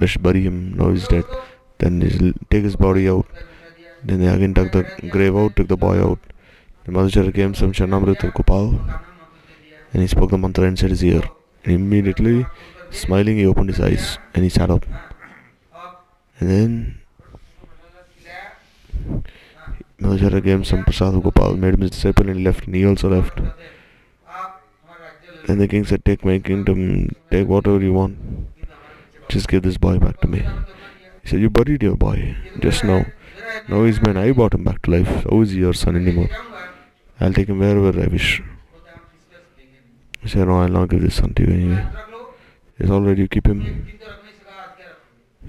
Let's 0.00 0.16
bury 0.16 0.42
him, 0.42 0.74
now 0.76 0.90
he's 0.90 1.08
dead. 1.08 1.24
Then 1.78 2.00
they 2.00 2.32
take 2.50 2.64
his 2.64 2.76
body 2.76 3.08
out. 3.08 3.26
Then 4.04 4.20
they 4.20 4.28
again 4.28 4.52
dug 4.52 4.72
the 4.72 4.84
grave 5.08 5.36
out, 5.36 5.56
took 5.56 5.68
the 5.68 5.76
boy 5.76 5.98
out. 6.02 6.18
The 6.84 6.92
Madhvacharya 6.92 7.34
came 7.34 7.54
some 7.54 7.72
Charnamrita 7.72 8.24
of 8.24 8.34
Gopal 8.34 8.80
and 9.92 10.02
he 10.02 10.08
spoke 10.08 10.30
the 10.30 10.38
mantra 10.38 10.64
inside 10.64 10.90
his 10.90 11.04
ear. 11.04 11.22
And 11.64 11.74
immediately, 11.74 12.46
smiling, 12.90 13.36
he 13.36 13.46
opened 13.46 13.70
his 13.70 13.80
eyes 13.80 14.18
and 14.34 14.42
he 14.42 14.50
sat 14.50 14.70
up. 14.70 14.84
And 16.40 16.50
then 16.50 16.98
Madhvacharya 20.00 20.42
gave 20.42 20.56
him 20.56 20.64
some 20.64 20.84
prasad 20.84 21.22
Gopal, 21.22 21.56
made 21.56 21.74
him 21.74 21.82
his 21.82 21.92
disciple 21.92 22.28
and 22.28 22.38
he 22.38 22.44
left 22.44 22.66
and 22.66 22.74
he 22.74 22.84
also 22.84 23.08
left. 23.08 23.38
Then 25.46 25.58
the 25.58 25.68
king 25.68 25.84
said, 25.84 26.04
Take 26.04 26.24
my 26.24 26.38
kingdom, 26.38 27.14
take 27.30 27.48
whatever 27.48 27.80
you 27.80 27.92
want. 27.92 28.18
Just 29.28 29.48
give 29.48 29.62
this 29.62 29.76
boy 29.76 29.98
back 29.98 30.20
to 30.20 30.28
me. 30.28 30.46
He 31.22 31.28
said, 31.28 31.40
You 31.40 31.50
buried 31.50 31.82
your 31.82 31.96
boy 31.96 32.36
just 32.60 32.84
now. 32.84 33.06
Now 33.68 33.84
he's 33.84 34.00
mine. 34.00 34.16
I 34.16 34.32
brought 34.32 34.54
him 34.54 34.64
back 34.64 34.82
to 34.82 34.90
life. 34.90 35.26
How 35.28 35.40
is 35.40 35.52
he 35.52 35.58
your 35.58 35.74
son 35.74 35.96
anymore? 35.96 36.28
I'll 37.20 37.32
take 37.32 37.48
him 37.48 37.58
wherever 37.58 38.00
I 38.00 38.06
wish. 38.06 38.42
He 40.20 40.28
said, 40.28 40.48
No, 40.48 40.60
I'll 40.60 40.68
not 40.68 40.88
give 40.88 41.02
this 41.02 41.16
son 41.16 41.34
to 41.34 41.42
you 41.42 41.52
anyway. 41.52 41.86
It's 42.78 42.90
already 42.90 43.22
you 43.22 43.28
keep 43.28 43.46
him. 43.46 43.88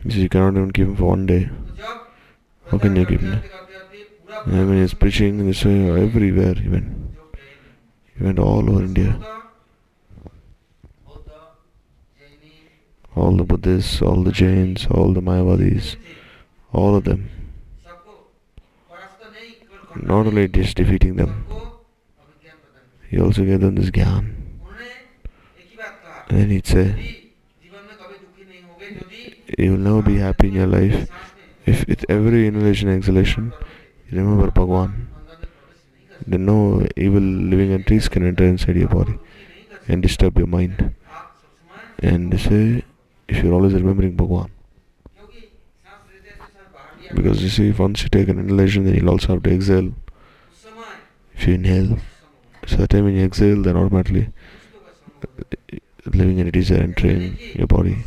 He 0.03 0.09
said, 0.09 0.21
You 0.21 0.29
cannot 0.29 0.55
even 0.55 0.71
keep 0.71 0.87
him 0.87 0.95
for 0.95 1.05
one 1.05 1.25
day. 1.25 1.49
How 2.69 2.77
can 2.77 2.95
you 2.95 3.05
keep 3.05 3.21
him? 3.21 3.43
And 4.45 4.67
when 4.67 4.75
he 4.75 4.81
was 4.81 4.93
preaching 4.93 5.39
in 5.39 5.47
this 5.47 5.63
way, 5.63 5.89
everywhere 5.89 6.55
he 6.55 6.69
went. 6.69 7.15
He 8.17 8.23
went 8.23 8.39
all 8.39 8.69
over 8.69 8.83
India. 8.83 9.19
All 13.15 13.37
the 13.37 13.43
Buddhists, 13.43 14.01
all 14.01 14.23
the 14.23 14.31
Jains, 14.31 14.87
all 14.89 15.13
the 15.13 15.21
Mayavadis, 15.21 15.95
all 16.71 16.95
of 16.95 17.03
them. 17.03 17.29
Not 19.95 20.25
only 20.25 20.47
just 20.47 20.77
defeating 20.77 21.17
them, 21.17 21.45
he 23.09 23.19
also 23.19 23.45
gave 23.45 23.59
them 23.61 23.75
this 23.75 23.91
gyan. 23.91 24.33
And 26.29 26.51
he'd 26.51 26.65
say, 26.65 27.29
You 29.57 29.71
will 29.71 29.77
never 29.77 30.01
be 30.01 30.17
happy 30.17 30.47
in 30.47 30.53
your 30.55 30.67
life 30.67 31.07
if 31.65 31.87
with 31.87 32.05
every 32.09 32.47
inhalation 32.47 32.89
and 32.89 32.97
exhalation 32.97 33.53
you 34.09 34.17
remember 34.17 34.49
Bhagwan. 34.49 35.09
Then 36.25 36.45
no 36.45 36.87
evil 36.95 37.21
living 37.21 37.71
entities 37.71 38.09
can 38.09 38.25
enter 38.25 38.45
inside 38.45 38.75
your 38.75 38.87
body 38.87 39.19
and 39.87 40.01
disturb 40.01 40.37
your 40.37 40.47
mind. 40.47 40.95
And 41.99 42.31
they 42.33 42.37
say, 42.37 42.83
if 43.27 43.43
you're 43.43 43.53
always 43.53 43.73
remembering 43.73 44.15
Bhagwan. 44.15 44.51
Because 47.13 47.43
you 47.43 47.49
see, 47.49 47.71
once 47.71 48.01
you 48.03 48.09
take 48.09 48.27
an 48.27 48.39
inhalation, 48.39 48.85
then 48.85 48.95
you'll 48.95 49.09
also 49.09 49.33
have 49.33 49.43
to 49.43 49.51
exhale. 49.51 49.93
If 51.35 51.47
you 51.47 51.55
inhale, 51.55 51.99
so 52.65 52.77
the 52.77 52.87
time 52.87 53.05
when 53.05 53.15
you 53.15 53.25
exhale, 53.25 53.61
then 53.61 53.75
automatically 53.75 54.29
living 56.05 56.39
entities 56.39 56.71
are 56.71 56.75
entering 56.75 57.37
your 57.53 57.67
body. 57.67 57.97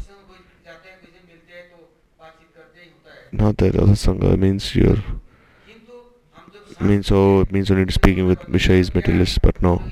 Not 3.32 3.58
that 3.58 3.76
other 3.76 3.92
sangha 3.92 4.38
means 4.38 4.74
you're 4.74 5.02
means 6.80 7.10
oh 7.10 7.40
it 7.40 7.52
means 7.52 7.70
only 7.70 7.90
speaking 7.90 8.26
with 8.26 8.40
Vishayas 8.40 8.94
materialists, 8.94 9.38
but 9.38 9.60
no. 9.62 9.82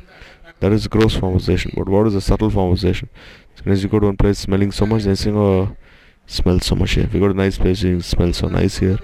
That 0.64 0.72
is 0.72 0.88
gross 0.88 1.14
form 1.14 1.36
of 1.36 1.42
sensation. 1.42 1.72
But 1.76 1.90
what 1.90 2.06
is 2.06 2.14
the 2.14 2.22
subtle 2.22 2.48
form 2.48 2.72
of 2.72 2.80
sensation? 2.80 3.10
So 3.54 3.70
as 3.70 3.82
you 3.82 3.90
go 3.90 3.98
to 4.00 4.06
one 4.06 4.16
place 4.16 4.38
smelling 4.38 4.72
so 4.72 4.86
much, 4.86 5.02
then 5.02 5.14
saying, 5.14 5.36
Oh 5.36 5.76
smells 6.24 6.64
so 6.64 6.74
much 6.74 6.92
here. 6.92 7.04
If 7.04 7.12
you 7.12 7.20
go 7.20 7.28
to 7.28 7.34
a 7.34 7.36
nice 7.36 7.58
place 7.58 7.82
you 7.82 8.00
smell 8.00 8.32
so 8.32 8.48
nice 8.48 8.78
here. 8.78 8.98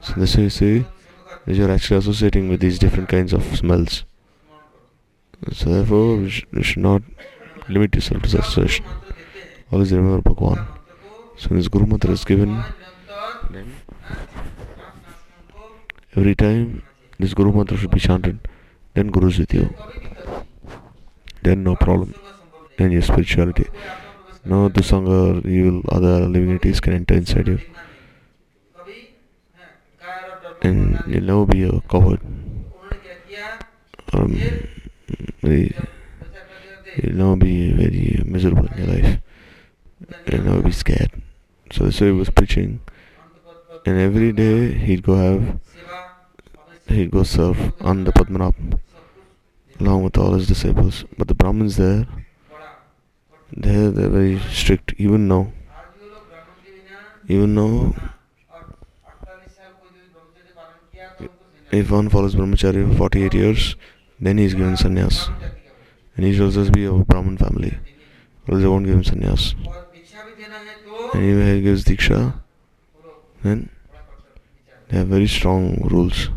So 0.00 0.14
this 0.14 0.34
you 0.34 0.50
see 0.50 0.84
that 1.46 1.54
you're 1.54 1.70
actually 1.70 1.98
associating 1.98 2.48
with 2.48 2.58
these 2.58 2.80
different 2.80 3.08
kinds 3.08 3.32
of 3.32 3.44
smells. 3.56 4.04
So 5.52 5.70
therefore 5.70 6.16
you 6.16 6.28
sh- 6.28 6.44
should 6.62 6.82
not 6.82 7.02
limit 7.68 7.94
yourself 7.94 8.22
to 8.22 8.30
such 8.30 8.40
association. 8.40 8.86
Always 9.70 9.92
remember 9.92 10.22
Bhagwan. 10.22 10.66
So 11.36 11.54
this 11.54 11.68
Guru 11.68 11.86
Mantra 11.86 12.10
is 12.10 12.24
given. 12.24 12.64
Every 16.16 16.34
time 16.34 16.82
this 17.20 17.32
Guru 17.32 17.52
Mantra 17.52 17.76
should 17.76 17.92
be 17.92 18.00
chanted, 18.00 18.40
then 18.94 19.08
Guru 19.08 19.28
is 19.28 19.38
with 19.38 19.52
you. 19.54 19.74
Then 21.42 21.62
no 21.62 21.76
problem 21.76 22.14
in 22.78 22.92
your 22.92 23.02
spirituality. 23.02 23.66
No 24.44 24.68
Dusanga 24.68 25.44
or 25.44 25.48
evil 25.48 25.82
other 25.88 26.20
divinities 26.32 26.80
can 26.80 26.94
enter 26.94 27.14
inside 27.14 27.48
you. 27.48 27.60
And 30.62 31.02
you'll 31.06 31.24
never 31.24 31.46
be 31.46 31.64
uh, 31.66 31.80
covered. 31.90 32.20
Um, 34.12 34.32
you'll 35.42 35.72
never 37.12 37.36
be 37.36 37.72
very 37.72 38.22
miserable 38.24 38.66
in 38.66 38.78
your 38.78 38.86
life. 38.86 39.18
You'll 40.26 40.44
never 40.44 40.62
be 40.62 40.72
scared. 40.72 41.10
So 41.72 41.90
so 41.90 42.04
he 42.06 42.12
was 42.12 42.30
preaching 42.30 42.80
and 43.86 43.98
every 43.98 44.32
day 44.32 44.72
he'd 44.72 45.02
go 45.02 45.14
have 45.16 45.60
he'd 46.88 47.10
go 47.10 47.22
serve 47.22 47.72
on 47.80 48.04
the 48.04 48.12
Padmanabh 48.12 48.80
along 49.80 50.04
with 50.04 50.16
all 50.16 50.34
his 50.34 50.46
disciples. 50.46 51.04
But 51.18 51.28
the 51.28 51.34
Brahmins 51.34 51.76
there 51.76 52.06
they're, 53.52 53.90
they're 53.90 54.08
very 54.08 54.38
strict 54.50 54.94
even 54.98 55.28
now. 55.28 55.52
Even 57.28 57.54
now 57.54 57.94
if 61.74 61.90
one 61.90 62.08
follows 62.08 62.34
brahmacharya 62.36 62.88
for 62.92 63.10
48 63.10 63.34
years, 63.34 63.76
then 64.20 64.38
he 64.38 64.44
is 64.44 64.54
given 64.54 64.74
sannyas. 64.74 65.28
And 66.16 66.24
he 66.24 66.32
should 66.32 66.44
also 66.44 66.70
be 66.70 66.84
of 66.84 67.00
a 67.00 67.04
Brahmin 67.04 67.36
family. 67.36 67.76
Or 68.46 68.58
they 68.58 68.66
won't 68.66 68.86
give 68.86 68.94
him 68.94 69.02
sannyas. 69.02 69.54
Anyway, 71.14 71.56
he 71.56 71.62
gives 71.62 71.84
diksha, 71.84 72.34
then 73.42 73.68
they 74.88 74.98
have 74.98 75.08
very 75.08 75.26
strong 75.26 75.80
rules. 75.90 76.28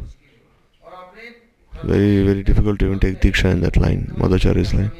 Very, 1.84 2.24
very 2.24 2.44
difficult 2.44 2.80
to 2.80 2.86
even 2.88 3.00
take 3.00 3.22
diksha 3.22 3.52
in 3.52 3.62
that 3.62 3.78
line, 3.78 4.12
Madhacharya's 4.18 4.74
line. 4.74 4.92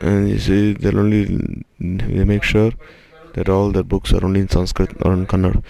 And 0.00 0.28
you 0.28 0.38
see, 0.38 0.72
they'll 0.74 0.98
only 0.98 1.64
they 1.78 2.24
make 2.24 2.42
sure 2.42 2.72
that 3.34 3.48
all 3.48 3.70
their 3.70 3.82
books 3.82 4.12
are 4.12 4.24
only 4.24 4.40
in 4.40 4.48
Sanskrit 4.48 4.90
or 5.04 5.12
in 5.12 5.26
Kannada. 5.26 5.62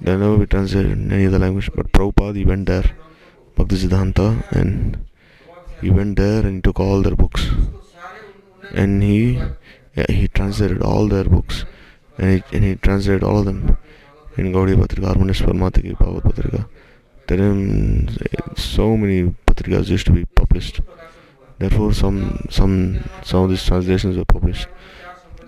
They 0.00 0.16
never 0.16 0.38
be 0.38 0.46
translated 0.46 0.92
in 0.92 1.12
any 1.12 1.26
other 1.26 1.38
language. 1.38 1.70
But 1.74 1.92
Prabhupada, 1.92 2.36
he 2.36 2.44
went 2.44 2.66
there, 2.66 2.96
Bhakti 3.56 3.76
Siddhanta, 3.76 4.44
and 4.52 4.98
he 5.80 5.90
went 5.90 6.16
there 6.16 6.46
and 6.46 6.56
he 6.56 6.60
took 6.60 6.78
all 6.78 7.02
their 7.02 7.16
books. 7.16 7.48
And 8.72 9.02
he 9.02 9.40
yeah, 9.96 10.06
he 10.08 10.28
translated 10.28 10.82
all 10.82 11.08
their 11.08 11.24
books. 11.24 11.64
And 12.18 12.30
he, 12.34 12.56
and 12.56 12.64
he 12.64 12.76
translated 12.76 13.22
all 13.22 13.38
of 13.38 13.44
them 13.44 13.76
in 14.36 14.52
Gaudiya 14.52 14.76
Patrika, 14.76 15.06
Harmonious 15.06 15.40
Parmatiki, 15.40 15.98
Bhagavad 15.98 16.22
Patrika. 16.22 16.68
Then 17.26 18.08
so 18.56 18.96
many 18.96 19.34
patrikas 19.46 19.88
used 19.88 20.06
to 20.06 20.12
be 20.12 20.24
published. 20.24 20.80
Therefore, 21.58 21.92
some 21.92 22.46
some 22.50 23.04
some 23.22 23.44
of 23.44 23.50
these 23.50 23.64
translations 23.64 24.16
were 24.16 24.24
published. 24.24 24.68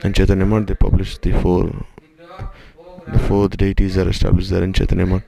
And 0.02 0.14
Chaitanya 0.14 0.60
they 0.62 0.74
published 0.74 1.22
the 1.22 1.32
four 1.40 1.72
the 3.06 3.18
four 3.18 3.48
deities 3.48 3.96
are 3.98 4.08
established 4.08 4.50
there 4.50 4.62
in 4.62 4.72
Chaitanya. 4.72 5.22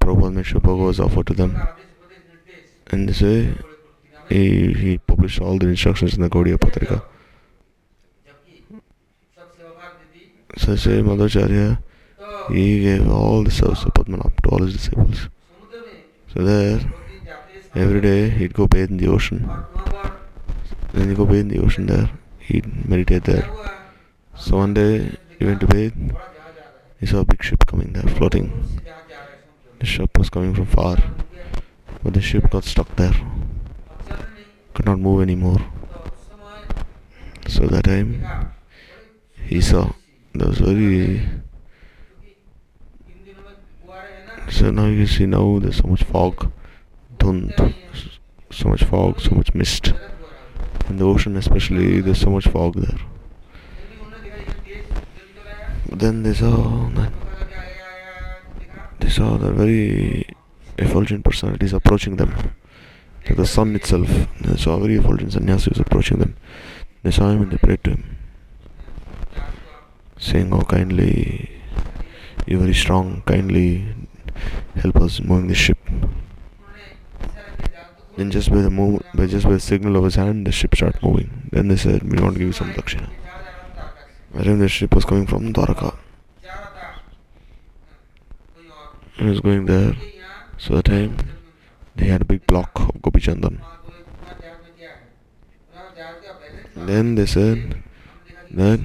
Prabhupada 0.00 0.44
sure 0.44 0.60
was 0.60 1.00
offered 1.00 1.26
to 1.28 1.34
them. 1.34 1.56
And 2.88 3.08
this 3.08 3.22
way, 3.22 3.54
he, 4.28 4.72
he 4.72 4.98
published 4.98 5.40
all 5.40 5.58
the 5.58 5.68
instructions 5.68 6.14
in 6.14 6.22
the 6.22 6.28
Gaudiya 6.28 6.58
Patrika. 6.58 7.02
So 10.56 10.76
say 10.76 11.02
Madhvacharya, 11.02 11.78
he 12.50 12.80
gave 12.82 13.10
all 13.10 13.42
the 13.42 13.50
service 13.50 13.84
of 13.84 13.94
Padmanabh 13.94 14.40
to 14.42 14.48
all 14.50 14.62
his 14.62 14.74
disciples. 14.74 15.28
So 16.34 16.42
there, 16.42 16.80
every 17.76 18.00
day 18.00 18.28
he'd 18.28 18.54
go 18.54 18.66
bathe 18.66 18.90
in 18.90 18.96
the 18.96 19.06
ocean. 19.06 19.48
Then 20.92 21.08
he'd 21.08 21.16
go 21.16 21.26
bathe 21.26 21.42
in 21.42 21.48
the 21.48 21.60
ocean 21.60 21.86
there. 21.86 22.10
He'd 22.40 22.88
meditate 22.88 23.22
there. 23.22 23.48
So 24.36 24.56
one 24.56 24.74
day 24.74 25.16
he 25.38 25.44
went 25.44 25.60
to 25.60 25.68
bathe. 25.68 25.94
He 26.98 27.06
saw 27.06 27.20
a 27.20 27.24
big 27.24 27.40
ship 27.40 27.64
coming 27.66 27.92
there, 27.92 28.02
floating. 28.02 28.80
The 29.78 29.86
ship 29.86 30.18
was 30.18 30.28
coming 30.28 30.54
from 30.54 30.66
far, 30.66 30.96
but 32.02 32.14
the 32.14 32.20
ship 32.20 32.50
got 32.50 32.64
stuck 32.64 32.96
there. 32.96 33.14
Could 34.72 34.86
not 34.86 34.98
move 34.98 35.22
anymore. 35.22 35.64
So 37.46 37.66
that 37.66 37.84
time 37.84 38.24
he 39.36 39.60
saw 39.60 39.92
there 40.32 40.48
was 40.48 40.58
very 40.58 41.22
so 44.50 44.70
now 44.70 44.86
you 44.86 45.06
see 45.06 45.26
now 45.26 45.58
there's 45.58 45.76
so 45.78 45.88
much 45.88 46.04
fog 46.04 46.50
dhund 47.18 47.74
so 48.50 48.68
much 48.68 48.84
fog 48.84 49.20
so 49.20 49.34
much 49.34 49.54
mist. 49.54 49.92
In 50.88 50.96
the 50.96 51.04
ocean 51.04 51.36
especially 51.36 52.00
there's 52.00 52.20
so 52.20 52.30
much 52.30 52.46
fog 52.48 52.74
there. 52.76 52.98
But 55.88 55.98
then 55.98 56.22
they 56.22 56.34
saw 56.34 56.88
that 56.90 57.12
they 59.00 59.08
saw 59.08 59.36
the 59.36 59.52
very 59.52 60.26
effulgent 60.78 61.24
personalities 61.24 61.72
approaching 61.72 62.16
them. 62.16 62.34
Like 63.26 63.36
the 63.36 63.46
sun 63.46 63.74
itself 63.74 64.08
they 64.40 64.56
saw 64.56 64.74
a 64.74 64.80
very 64.80 64.96
effulgent 64.96 65.32
sannyasi 65.32 65.70
was 65.70 65.80
approaching 65.80 66.18
them. 66.18 66.36
They 67.02 67.10
saw 67.10 67.30
him 67.30 67.42
and 67.42 67.50
they 67.50 67.58
prayed 67.58 67.82
to 67.84 67.90
him 67.90 68.16
saying 70.16 70.52
oh 70.54 70.62
kindly 70.62 71.50
you're 72.46 72.60
very 72.60 72.72
strong 72.74 73.22
kindly 73.26 73.84
help 74.76 74.96
us 74.96 75.18
in 75.18 75.26
moving 75.26 75.48
the 75.48 75.54
ship. 75.54 75.78
Then 78.16 78.30
just 78.30 78.50
by 78.50 78.62
the 78.62 78.70
move 78.70 79.02
by 79.14 79.26
just 79.26 79.44
by 79.44 79.52
the 79.52 79.60
signal 79.60 79.96
of 79.96 80.04
his 80.04 80.14
hand 80.14 80.46
the 80.46 80.52
ship 80.52 80.74
started 80.74 81.02
moving. 81.02 81.48
Then 81.50 81.68
they 81.68 81.76
said 81.76 82.02
we 82.02 82.20
want 82.20 82.34
to 82.34 82.38
give 82.38 82.48
you 82.48 82.52
some 82.52 82.72
dakshina 82.72 83.08
I 84.36 84.42
think 84.42 84.58
the 84.58 84.68
ship 84.68 84.94
was 84.94 85.04
coming 85.04 85.26
from 85.26 85.52
Dwaraka 85.52 85.96
it 89.16 89.24
was 89.24 89.40
going 89.40 89.66
there. 89.66 89.94
So 90.58 90.74
that 90.76 90.86
time 90.86 91.16
they 91.96 92.06
had 92.06 92.22
a 92.22 92.24
big 92.24 92.46
block 92.46 92.70
of 92.80 93.02
Gopi 93.02 93.20
Chandan 93.20 93.60
then 96.76 97.14
they 97.14 97.26
said 97.26 97.82
that 98.50 98.80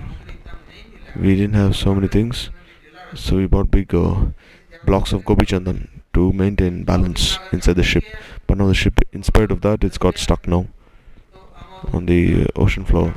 we 1.16 1.36
didn't 1.36 1.56
have 1.56 1.76
so 1.76 1.94
many 1.94 2.08
things 2.08 2.50
so 3.16 3.38
we 3.38 3.48
bought 3.48 3.72
big 3.72 3.94
uh, 3.94 4.28
blocks 4.86 5.14
of 5.14 5.26
Gopi 5.26 5.46
Chandan 5.46 5.88
to 6.14 6.34
maintain 6.34 6.84
balance 6.84 7.38
inside 7.52 7.76
the 7.76 7.84
ship. 7.84 8.04
But 8.48 8.58
now 8.58 8.68
the 8.68 8.74
ship 8.74 9.00
in 9.12 9.24
spite 9.24 9.52
of 9.52 9.62
that 9.62 9.84
it's 9.84 9.98
got 9.98 10.18
stuck 10.18 10.48
now 10.48 10.68
on 11.94 12.06
the 12.06 12.44
uh, 12.44 12.46
ocean 12.56 12.86
floor. 12.86 13.14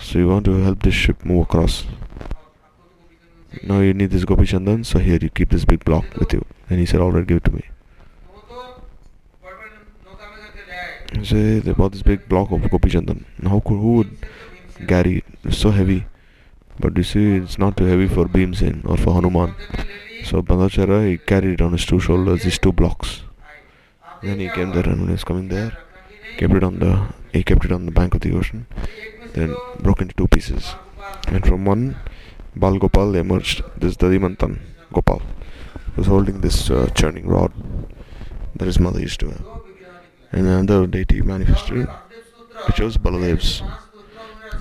So 0.00 0.18
you 0.18 0.28
want 0.28 0.44
to 0.46 0.62
help 0.62 0.82
this 0.82 0.94
ship 0.94 1.24
move 1.24 1.42
across. 1.44 1.84
Now 3.62 3.80
you 3.80 3.94
need 3.94 4.10
this 4.10 4.24
Gopi 4.24 4.42
Chandan 4.42 4.84
so 4.84 4.98
here 4.98 5.18
you 5.20 5.30
keep 5.30 5.50
this 5.50 5.64
big 5.64 5.84
block 5.84 6.04
with 6.16 6.32
you. 6.32 6.44
And 6.68 6.78
he 6.78 6.86
said 6.86 7.00
alright 7.00 7.26
give 7.26 7.38
it 7.38 7.44
to 7.44 7.52
me. 7.52 7.64
So 11.22 11.60
they 11.60 11.72
bought 11.72 11.92
this 11.92 12.02
big 12.02 12.28
block 12.28 12.50
of 12.50 12.70
Gopi 12.70 12.90
Chandan 12.90 13.24
now 13.38 13.50
how 13.50 13.60
could, 13.60 13.78
who 13.78 13.92
would 13.94 14.18
carry 14.86 15.18
it? 15.18 15.24
It's 15.44 15.58
so 15.58 15.70
heavy. 15.70 16.06
But 16.78 16.94
you 16.96 17.04
see 17.04 17.36
it's 17.36 17.58
not 17.58 17.78
too 17.78 17.84
heavy 17.84 18.06
for 18.06 18.26
Bhimsen 18.26 18.84
or 18.84 18.98
for 18.98 19.14
Hanuman 19.14 19.54
so 20.24 20.42
Madhvacharya 20.42 21.08
he 21.08 21.18
carried 21.18 21.54
it 21.54 21.60
on 21.60 21.72
his 21.72 21.84
two 21.84 22.00
shoulders 22.00 22.42
these 22.42 22.58
two 22.58 22.72
blocks. 22.72 23.22
Then 24.22 24.40
he 24.40 24.48
came 24.48 24.72
there 24.72 24.84
and 24.84 25.00
when 25.00 25.08
he 25.08 25.12
was 25.12 25.24
coming 25.24 25.48
there 25.48 25.76
kept 26.38 26.54
it 26.54 26.64
on 26.64 26.78
the 26.78 27.08
he 27.32 27.42
kept 27.42 27.64
it 27.64 27.72
on 27.72 27.86
the 27.86 27.92
bank 27.92 28.14
of 28.14 28.20
the 28.20 28.32
ocean 28.36 28.66
then 29.34 29.54
broke 29.80 30.00
into 30.00 30.14
two 30.14 30.28
pieces. 30.28 30.74
And 31.28 31.46
from 31.46 31.64
one 31.64 31.96
Bal 32.54 32.78
Gopal 32.78 33.14
emerged 33.16 33.62
this 33.76 33.96
Dadimantan 33.96 34.58
Gopal 34.92 35.22
was 35.96 36.06
holding 36.06 36.40
this 36.40 36.70
uh, 36.70 36.88
churning 36.94 37.26
rod 37.26 37.52
that 38.54 38.66
his 38.66 38.78
mother 38.78 39.00
used 39.00 39.20
to 39.20 39.30
have 39.30 39.44
and 40.32 40.46
another 40.46 40.86
deity 40.86 41.22
manifested 41.22 41.88
which 42.66 42.80
was 42.80 42.96
Baladev's. 42.96 43.62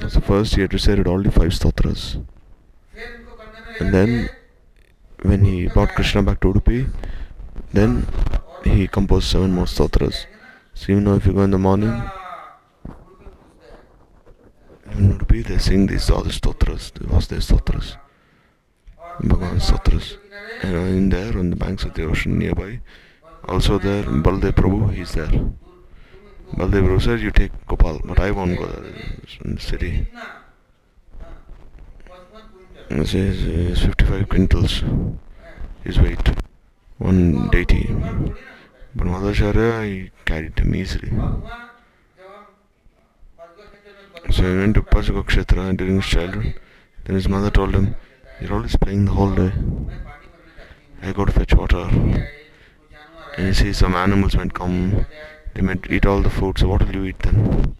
So 0.09 0.19
first 0.19 0.55
he 0.55 0.61
had 0.61 0.73
recited 0.73 1.07
all 1.07 1.21
the 1.21 1.31
five 1.31 1.53
stotras. 1.53 2.17
And 3.79 3.93
then 3.93 4.29
when 5.21 5.43
he 5.43 5.67
brought 5.67 5.89
Krishna 5.89 6.23
back 6.23 6.39
to 6.41 6.53
Udupi 6.53 6.89
then 7.73 8.07
he 8.63 8.87
composed 8.87 9.27
seven 9.27 9.51
more 9.51 9.67
stotras. 9.67 10.25
So 10.73 10.91
you 10.91 10.99
know 10.99 11.15
if 11.15 11.25
you 11.25 11.33
go 11.33 11.41
in 11.41 11.51
the 11.51 11.57
morning 11.57 12.01
in 14.91 15.17
Udupi 15.17 15.45
they 15.45 15.57
sing 15.57 15.87
these 15.87 16.09
all 16.09 16.23
the 16.23 16.31
stotras 16.31 16.91
the 16.91 17.05
Vasudeva 17.05 17.41
stotras 17.41 17.97
Bhagavan 19.21 19.61
stotras. 19.61 20.17
And 20.61 20.75
in 20.75 21.09
there 21.09 21.37
on 21.37 21.49
the 21.49 21.55
banks 21.55 21.83
of 21.83 21.93
the 21.93 22.03
ocean 22.03 22.39
nearby 22.39 22.81
also 23.47 23.77
there 23.77 24.03
Baldev 24.03 24.53
Prabhu 24.53 24.93
he's 24.93 25.13
there. 25.13 25.31
Baldev 26.53 27.01
said, 27.01 27.19
you 27.19 27.31
take 27.31 27.51
Gopal, 27.67 27.99
but 28.05 28.19
I 28.19 28.31
won't 28.31 28.57
go 28.57 28.65
there 28.65 28.85
in 29.43 29.55
the 29.55 29.61
city. 29.61 30.07
This 32.89 33.13
is, 33.13 33.77
uh, 33.77 33.87
55 33.87 34.29
quintals 34.29 35.19
his 35.83 35.99
weight. 35.99 36.29
180 36.97 38.33
but 38.95 39.07
mother 39.07 39.35
said, 39.35 39.55
he 39.83 40.11
carried 40.23 40.57
him 40.57 40.73
easily 40.73 41.11
so 44.31 44.41
he 44.41 44.57
went 44.57 44.73
to 44.75 44.81
Pajaka 44.81 45.23
Kshetra 45.23 45.77
during 45.77 45.97
his 45.97 46.05
childhood. 46.05 46.55
Then 47.03 47.15
his 47.15 47.29
mother 47.29 47.51
told 47.51 47.75
him 47.75 47.95
you're 48.41 48.53
always 48.53 48.75
playing 48.75 49.05
the 49.05 49.11
whole 49.11 49.33
day. 49.35 49.53
I 51.01 51.11
go 51.11 51.25
to 51.25 51.31
fetch 51.31 51.53
water. 51.53 51.87
And 53.37 53.47
you 53.47 53.53
see 53.53 53.71
some 53.71 53.95
animals 53.95 54.35
might 54.35 54.53
come. 54.53 55.05
They 55.53 55.61
might 55.61 55.89
eat 55.91 56.05
all 56.05 56.21
the 56.21 56.29
food. 56.29 56.57
So 56.57 56.69
what 56.69 56.85
will 56.85 56.95
you 56.95 57.05
eat 57.05 57.19
then? 57.19 57.75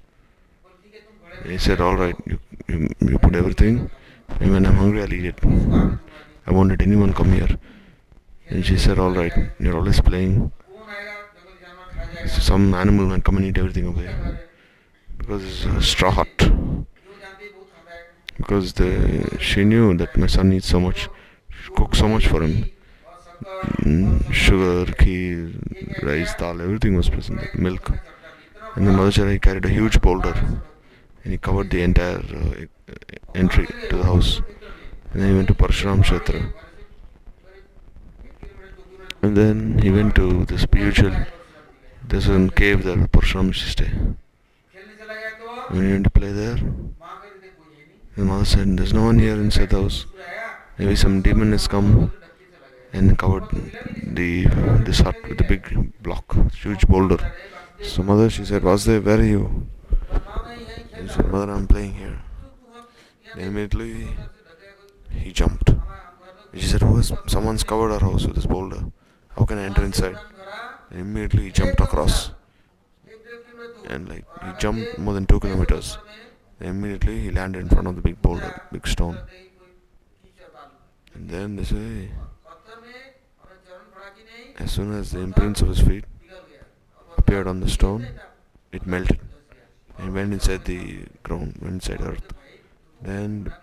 And 1.42 1.52
he 1.52 1.58
said 1.58 1.82
alright 1.82 2.16
you, 2.26 2.40
you, 2.68 2.90
you 3.00 3.18
put 3.18 3.36
everything. 3.36 3.90
And 4.40 4.52
when 4.52 4.66
I'm 4.66 4.76
hungry, 4.76 5.02
I'll 5.02 5.14
eat 5.14 5.26
it. 5.26 5.40
I 6.48 6.52
won't 6.52 6.70
let 6.70 6.82
anyone 6.82 7.14
come 7.14 7.32
here. 7.32 7.58
And 8.50 8.66
she 8.66 8.78
said, 8.78 9.00
Alright, 9.00 9.34
you're 9.60 9.76
always 9.76 10.00
playing. 10.02 10.52
Some 12.28 12.74
animal 12.74 13.12
and 13.12 13.24
come 13.24 13.38
and 13.38 13.46
eat 13.46 13.58
everything 13.58 13.88
over 13.88 14.02
here. 14.02 14.40
Because 15.18 15.44
it's 15.44 15.66
a 15.66 15.82
straw 15.82 16.12
hut. 16.12 16.52
Because 18.38 18.74
the, 18.74 19.38
she 19.40 19.64
knew 19.64 19.96
that 19.98 20.16
my 20.18 20.28
son 20.28 20.50
needs 20.50 20.66
so 20.66 20.80
much, 20.80 21.08
she 21.50 21.72
cooked 21.72 21.96
so 21.96 22.08
much 22.08 22.28
for 22.28 22.44
him. 22.44 22.70
Mm, 23.82 24.32
sugar, 24.32 24.92
kheer, 24.94 25.54
rice, 26.04 26.36
dal, 26.36 26.62
everything 26.62 26.96
was 26.96 27.10
present, 27.10 27.58
milk. 27.58 27.92
And 28.76 28.88
the 28.88 28.92
mother 28.92 29.40
carried 29.40 29.66
a 29.66 29.70
huge 29.70 30.02
boulder 30.02 30.36
and 31.26 31.34
he 31.34 31.38
covered 31.40 31.72
the 31.72 31.82
entire 31.82 32.20
uh, 32.20 32.66
entry 33.34 33.66
to 33.90 33.98
the 33.98 34.04
house. 34.04 34.42
And 35.12 35.22
then 35.22 35.30
he 35.30 35.36
went 35.36 35.48
to 35.48 35.56
Parshuram 35.56 36.04
Kshetra. 36.04 36.54
And 39.24 39.36
then 39.36 39.80
he 39.80 39.90
went 39.90 40.14
to 40.18 40.46
the 40.46 40.60
spiritual, 40.60 41.16
there's 42.08 42.30
one 42.30 42.52
cave 42.52 42.84
there, 42.84 42.96
Parshuram 43.08 43.48
used 43.48 43.64
to 43.64 43.70
stay. 43.70 43.92
When 45.70 45.86
he 45.88 45.92
went 45.94 46.04
to 46.04 46.12
play 46.12 46.32
there, 46.32 46.60
the 48.16 48.24
mother 48.24 48.46
said, 48.46 48.78
there's 48.78 48.94
no 48.94 49.06
one 49.06 49.18
here 49.18 49.34
inside 49.34 49.72
the 49.72 49.82
house. 49.82 50.06
Maybe 50.78 50.96
some 50.96 51.24
demon 51.24 51.54
has 51.54 51.68
come 51.68 52.12
and 52.94 53.18
covered 53.18 53.50
the 54.04 54.46
this 54.86 55.00
hut 55.00 55.16
with 55.28 55.42
a 55.42 55.44
big 55.44 55.92
block, 56.04 56.36
huge 56.54 56.86
boulder. 56.88 57.34
So 57.82 58.04
mother, 58.04 58.30
she 58.30 58.46
said, 58.46 58.62
Vasudev, 58.62 59.06
where 59.06 59.20
are 59.20 59.24
you? 59.24 59.68
There's 60.96 61.14
some 61.14 61.32
mother 61.32 61.52
I'm 61.52 61.68
playing 61.68 61.94
here. 61.94 62.22
Then 63.36 63.48
immediately 63.48 64.08
he 65.10 65.32
jumped. 65.32 65.74
She 66.54 66.62
said, 66.62 66.82
Who 66.82 66.98
is 66.98 67.12
someone's 67.28 67.64
covered 67.64 67.92
our 67.92 68.00
house 68.00 68.26
with 68.26 68.36
this 68.36 68.46
boulder? 68.46 68.86
How 69.38 69.46
can 69.46 69.58
I 69.58 69.64
enter 69.64 69.84
inside? 69.84 70.18
And 70.90 71.02
immediately 71.02 71.44
he 71.44 71.52
jumped 71.52 71.80
across. 71.82 72.32
And 73.88 74.08
like 74.08 74.26
he 74.44 74.52
jumped 74.58 74.98
more 74.98 75.14
than 75.14 75.26
two 75.26 75.40
kilometers. 75.40 75.98
Then 76.60 76.70
immediately 76.70 77.20
he 77.20 77.32
landed 77.32 77.60
in 77.60 77.70
front 77.70 77.88
of 77.88 77.96
the 77.96 78.02
big 78.02 78.22
boulder, 78.22 78.62
big 78.72 78.88
stone. 78.88 79.20
And 81.14 81.30
then 81.30 81.56
they 81.58 81.64
say 81.64 82.10
as 84.58 84.72
soon 84.72 84.94
as 84.94 85.12
the 85.12 85.20
imprints 85.20 85.62
of 85.62 85.68
his 85.68 85.82
feet 85.82 86.06
appeared 87.18 87.48
on 87.48 87.60
the 87.60 87.70
stone, 87.70 88.08
it 88.72 88.86
melted 88.86 89.20
and 89.98 90.14
went 90.14 90.34
inside 90.34 90.66
the 90.66 91.00
ground, 91.24 91.58
went 91.62 91.76
inside 91.76 92.02
earth. 92.02 92.34
Then 93.02 93.54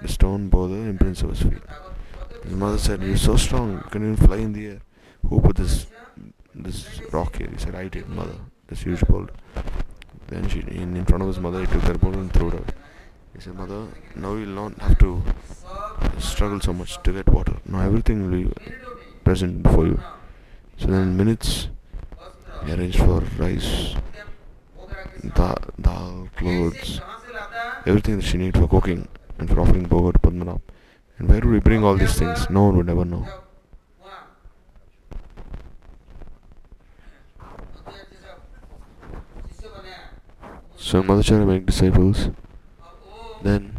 the 0.00 0.08
stone 0.08 0.48
bore 0.48 0.68
the 0.68 0.76
imprints 0.76 1.22
of 1.22 1.30
his 1.30 1.42
feet. 1.42 1.62
His 2.44 2.54
mother 2.54 2.78
said, 2.78 3.02
You're 3.02 3.16
so 3.16 3.36
strong, 3.36 3.72
you 3.74 3.90
can 3.90 4.02
even 4.02 4.26
fly 4.26 4.38
in 4.38 4.52
the 4.52 4.66
air. 4.66 4.80
Who 5.28 5.40
put 5.40 5.56
this 5.56 5.86
this 6.54 7.00
rock 7.12 7.36
here? 7.36 7.48
He 7.52 7.58
said, 7.58 7.74
I 7.74 7.88
did, 7.88 8.08
mother. 8.08 8.36
This 8.68 8.82
huge 8.82 9.00
boulder. 9.02 9.32
Then 10.28 10.48
she 10.48 10.60
in, 10.60 10.96
in 10.96 11.04
front 11.04 11.22
of 11.22 11.28
his 11.28 11.38
mother 11.38 11.60
he 11.60 11.66
took 11.66 11.82
that 11.82 12.00
boulder 12.00 12.18
and 12.18 12.32
threw 12.32 12.48
it 12.48 12.54
out. 12.54 12.72
He 13.34 13.40
said, 13.40 13.54
Mother, 13.54 13.86
now 14.14 14.34
you'll 14.34 14.48
not 14.48 14.78
have 14.80 14.98
to 14.98 15.22
struggle 16.18 16.60
so 16.60 16.72
much 16.72 17.02
to 17.02 17.12
get 17.12 17.28
water. 17.28 17.56
Now 17.66 17.80
everything 17.80 18.30
will 18.30 18.42
be 18.42 18.52
present 19.24 19.62
before 19.62 19.86
you. 19.86 20.00
So 20.76 20.86
then 20.86 21.02
in 21.02 21.16
minutes 21.16 21.68
he 22.64 22.72
arranged 22.72 22.98
for 22.98 23.20
rice, 23.38 23.94
dal, 25.34 26.28
clothes, 26.36 27.00
everything 27.86 28.16
that 28.16 28.24
she 28.24 28.38
needed 28.38 28.58
for 28.60 28.68
cooking 28.68 29.08
and 29.38 29.48
for 29.48 29.60
offering 29.60 29.86
bhoga 29.86 30.12
to 30.12 30.18
Padmanabh. 30.18 30.60
And 31.18 31.28
where 31.28 31.40
do 31.40 31.48
we 31.48 31.60
bring 31.60 31.84
all 31.84 31.96
these 31.96 32.18
things? 32.18 32.48
No 32.50 32.64
one 32.64 32.76
would 32.78 32.88
ever 32.88 33.04
know. 33.04 33.26
So 40.76 41.00
when 41.00 41.08
Madhvacharya 41.08 41.46
make 41.46 41.64
disciples, 41.64 42.28
then 43.42 43.76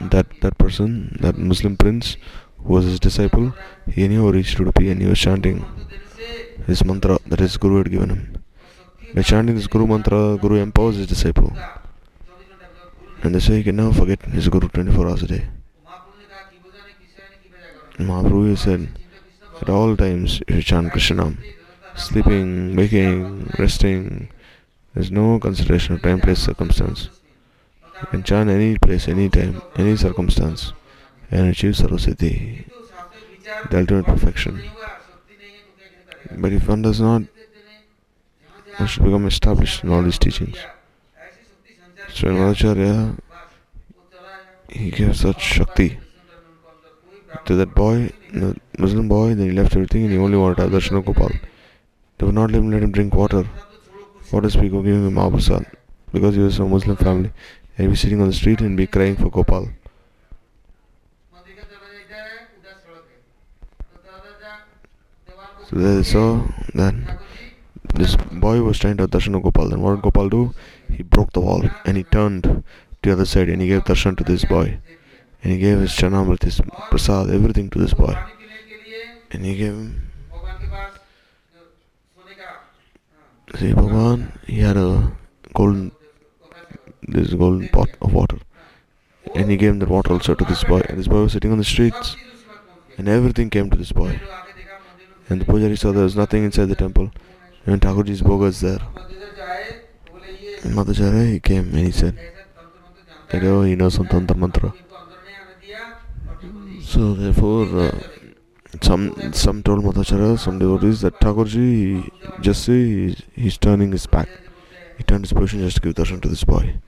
that 0.00 0.26
that 0.40 0.58
person, 0.58 1.16
that 1.20 1.38
Muslim 1.38 1.76
prince 1.76 2.16
who 2.58 2.74
was 2.74 2.84
his 2.84 3.00
disciple, 3.00 3.54
he 3.88 4.04
anyhow 4.04 4.28
reached 4.28 4.58
Udupi 4.58 4.90
and 4.90 5.00
he 5.00 5.08
was 5.08 5.18
chanting 5.18 5.64
his 6.66 6.84
mantra 6.84 7.18
that 7.26 7.40
his 7.40 7.56
guru 7.56 7.78
had 7.78 7.90
given 7.90 8.10
him. 8.10 8.42
By 9.14 9.22
chanting 9.22 9.56
this 9.56 9.66
guru 9.66 9.86
mantra, 9.86 10.36
guru 10.40 10.56
empowers 10.56 10.96
his 10.96 11.06
disciple. 11.06 11.52
And 13.22 13.34
they 13.34 13.40
say 13.40 13.56
he 13.56 13.64
can 13.64 13.76
never 13.76 13.92
forget 13.92 14.22
his 14.22 14.48
guru 14.48 14.68
24 14.68 15.08
hours 15.08 15.22
a 15.22 15.26
day. 15.26 15.46
Mahaprabhu 17.98 18.56
said, 18.58 18.88
at 19.60 19.70
all 19.70 19.96
times 19.96 20.40
you 20.48 20.56
should 20.56 20.66
chant 20.66 20.92
Krishna 20.92 21.16
Nam. 21.16 21.38
Sleeping, 21.96 22.76
waking, 22.76 23.50
resting, 23.58 24.28
there's 24.94 25.10
no 25.10 25.38
consideration 25.38 25.94
of 25.94 26.02
time, 26.02 26.20
place, 26.20 26.40
circumstance. 26.40 27.08
You 28.00 28.06
can 28.08 28.22
chant 28.22 28.50
any 28.50 28.76
place, 28.78 29.08
any 29.08 29.30
time, 29.30 29.62
any 29.76 29.96
circumstance 29.96 30.72
and 31.30 31.48
achieve 31.48 31.74
Sarvasiddhi, 31.74 32.64
the 33.70 33.78
ultimate 33.78 34.06
perfection. 34.06 34.62
But 36.30 36.52
if 36.52 36.68
one 36.68 36.82
does 36.82 37.00
not, 37.00 37.22
one 38.76 38.88
should 38.88 39.04
become 39.04 39.26
established 39.26 39.84
in 39.84 39.90
all 39.90 40.02
these 40.02 40.18
teachings. 40.18 40.58
So 42.12 42.28
in 42.28 42.36
Madhvacharya, 42.36 43.18
he 44.68 44.90
gave 44.90 45.16
such 45.16 45.40
Shakti 45.40 45.98
to 47.44 47.54
that 47.56 47.74
boy, 47.74 48.10
the 48.32 48.56
Muslim 48.78 49.08
boy, 49.08 49.34
then 49.34 49.50
he 49.50 49.52
left 49.52 49.74
everything 49.74 50.04
and 50.04 50.12
he 50.12 50.18
only 50.18 50.36
wanted 50.36 50.56
to 50.56 50.62
have 50.62 50.72
darshan 50.72 50.98
of 50.98 51.04
Gopal. 51.04 51.30
They 52.18 52.26
would 52.26 52.34
not 52.34 52.50
even 52.50 52.70
let 52.70 52.82
him 52.82 52.92
drink 52.92 53.14
water. 53.14 53.48
We 54.32 54.40
go 54.40 54.82
giving 54.82 55.06
him 55.06 55.14
Mahaprasad? 55.14 55.70
Because 56.12 56.34
he 56.34 56.40
was 56.40 56.56
from 56.56 56.66
a 56.66 56.68
Muslim 56.70 56.96
family. 56.96 57.30
And 57.76 57.86
he'd 57.86 57.90
be 57.90 57.96
sitting 57.96 58.20
on 58.20 58.28
the 58.28 58.34
street 58.34 58.60
and 58.60 58.76
be 58.76 58.86
crying 58.86 59.16
for 59.16 59.30
Gopal. 59.30 59.68
So 65.68 65.76
they 65.76 66.02
saw 66.02 66.46
that 66.74 66.94
this 67.94 68.16
boy 68.16 68.62
was 68.62 68.78
trying 68.78 68.96
to 68.98 69.08
darshan 69.08 69.36
of 69.36 69.42
Gopal. 69.42 69.68
Then 69.68 69.80
what 69.80 69.96
did 69.96 70.02
Gopal 70.02 70.28
do? 70.28 70.54
He 70.90 71.02
broke 71.02 71.32
the 71.32 71.40
wall 71.40 71.62
and 71.84 71.96
he 71.96 72.04
turned 72.04 72.44
to 72.44 72.62
the 73.02 73.12
other 73.12 73.24
side 73.24 73.48
and 73.48 73.60
he 73.60 73.68
gave 73.68 73.84
darshan 73.84 74.16
to 74.18 74.24
this 74.24 74.44
boy. 74.44 74.78
And 75.42 75.52
he 75.52 75.58
gave 75.58 75.80
his 75.80 75.92
chanamrit, 75.92 76.42
his 76.42 76.60
prasad, 76.90 77.30
everything 77.30 77.70
to 77.70 77.78
this 77.78 77.94
boy. 77.94 78.16
And 79.32 79.44
he 79.44 79.56
gave 79.56 79.72
him 79.72 80.06
See, 83.54 83.72
Bhagavan, 83.72 84.32
he 84.46 84.58
had 84.58 84.76
a 84.76 85.12
golden, 85.54 85.92
this 87.02 87.32
golden 87.32 87.68
pot 87.68 87.88
of 88.02 88.12
water. 88.12 88.38
And 89.34 89.50
he 89.50 89.56
gave 89.56 89.78
that 89.78 89.88
water 89.88 90.12
also 90.12 90.34
to 90.34 90.44
this 90.44 90.62
boy. 90.64 90.82
And 90.88 90.98
this 90.98 91.08
boy 91.08 91.22
was 91.22 91.32
sitting 91.32 91.52
on 91.52 91.58
the 91.58 91.64
streets. 91.64 92.16
And 92.98 93.08
everything 93.08 93.48
came 93.48 93.70
to 93.70 93.76
this 93.76 93.92
boy. 93.92 94.20
And 95.28 95.40
the 95.40 95.44
pujari 95.44 95.76
saw 95.78 95.92
there 95.92 96.04
was 96.04 96.16
nothing 96.16 96.44
inside 96.44 96.66
the 96.66 96.76
temple. 96.76 97.10
And 97.66 97.80
Thakurji's 97.80 98.22
bhoga 98.22 98.40
was 98.40 98.60
there. 98.60 98.78
And 100.62 100.74
Madhvacharya, 100.74 101.32
he 101.32 101.40
came 101.40 101.68
and 101.74 101.86
he 101.86 101.90
said, 101.90 102.18
that, 103.30 103.42
oh, 103.42 103.62
he 103.62 103.74
knows 103.74 103.94
some 103.94 104.06
tantra 104.06 104.36
mantra. 104.36 104.72
So 106.80 107.14
therefore, 107.14 107.66
uh, 107.78 107.98
some 108.80 109.32
some 109.32 109.62
told 109.62 109.84
Madhvacharya, 109.84 110.38
some 110.38 110.58
devotees 110.60 111.00
that 111.00 111.18
Thakurji, 111.20 112.08
just 112.40 112.64
see, 112.64 113.08
he's, 113.08 113.22
he's 113.34 113.58
turning 113.58 113.90
his 113.90 114.06
back. 114.06 114.28
He 114.96 115.02
turned 115.02 115.24
his 115.24 115.32
position 115.32 115.60
just 115.60 115.76
to 115.76 115.82
give 115.82 115.94
darshan 115.94 116.22
to 116.22 116.28
this 116.28 116.44
boy. 116.44 116.78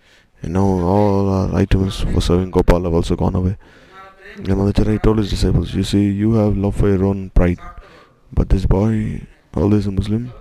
And 0.43 0.53
now 0.53 0.64
all 0.64 1.28
our 1.28 1.55
items 1.57 2.01
for 2.01 2.20
serving 2.20 2.53
Gopal 2.53 2.84
have 2.84 2.95
also 2.95 3.16
gone 3.16 3.34
away. 3.34 3.59
And 4.36 4.47
Madhvacharya 4.47 5.03
told 5.03 5.18
his 5.18 5.30
disciples, 5.30 5.74
you 5.74 5.82
see, 5.82 6.11
you 6.11 6.34
have 6.34 6.57
love 6.57 6.76
for 6.76 6.89
your 6.89 7.05
own 7.05 7.30
pride. 7.30 7.59
But 8.33 8.49
this 8.49 8.66
boy, 8.66 9.22
although 9.55 9.76
he's 9.76 9.87
a 9.87 9.91
Muslim, 9.91 10.33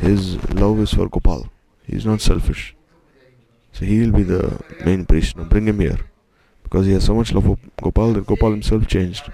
his 0.00 0.36
love 0.54 0.80
is 0.80 0.92
for 0.92 1.08
Gopal. 1.08 1.48
He's 1.86 2.06
not 2.06 2.20
selfish. 2.20 2.74
So 3.72 3.84
he'll 3.84 4.12
be 4.12 4.22
the 4.22 4.60
main 4.84 5.06
priest. 5.06 5.36
Now 5.36 5.44
bring 5.44 5.66
him 5.66 5.80
here. 5.80 5.98
Because 6.62 6.86
he 6.86 6.92
has 6.92 7.04
so 7.04 7.14
much 7.14 7.32
love 7.32 7.44
for 7.44 7.58
Gopal 7.82 8.12
that 8.14 8.26
Gopal 8.26 8.50
himself 8.50 8.86
changed 8.86 9.30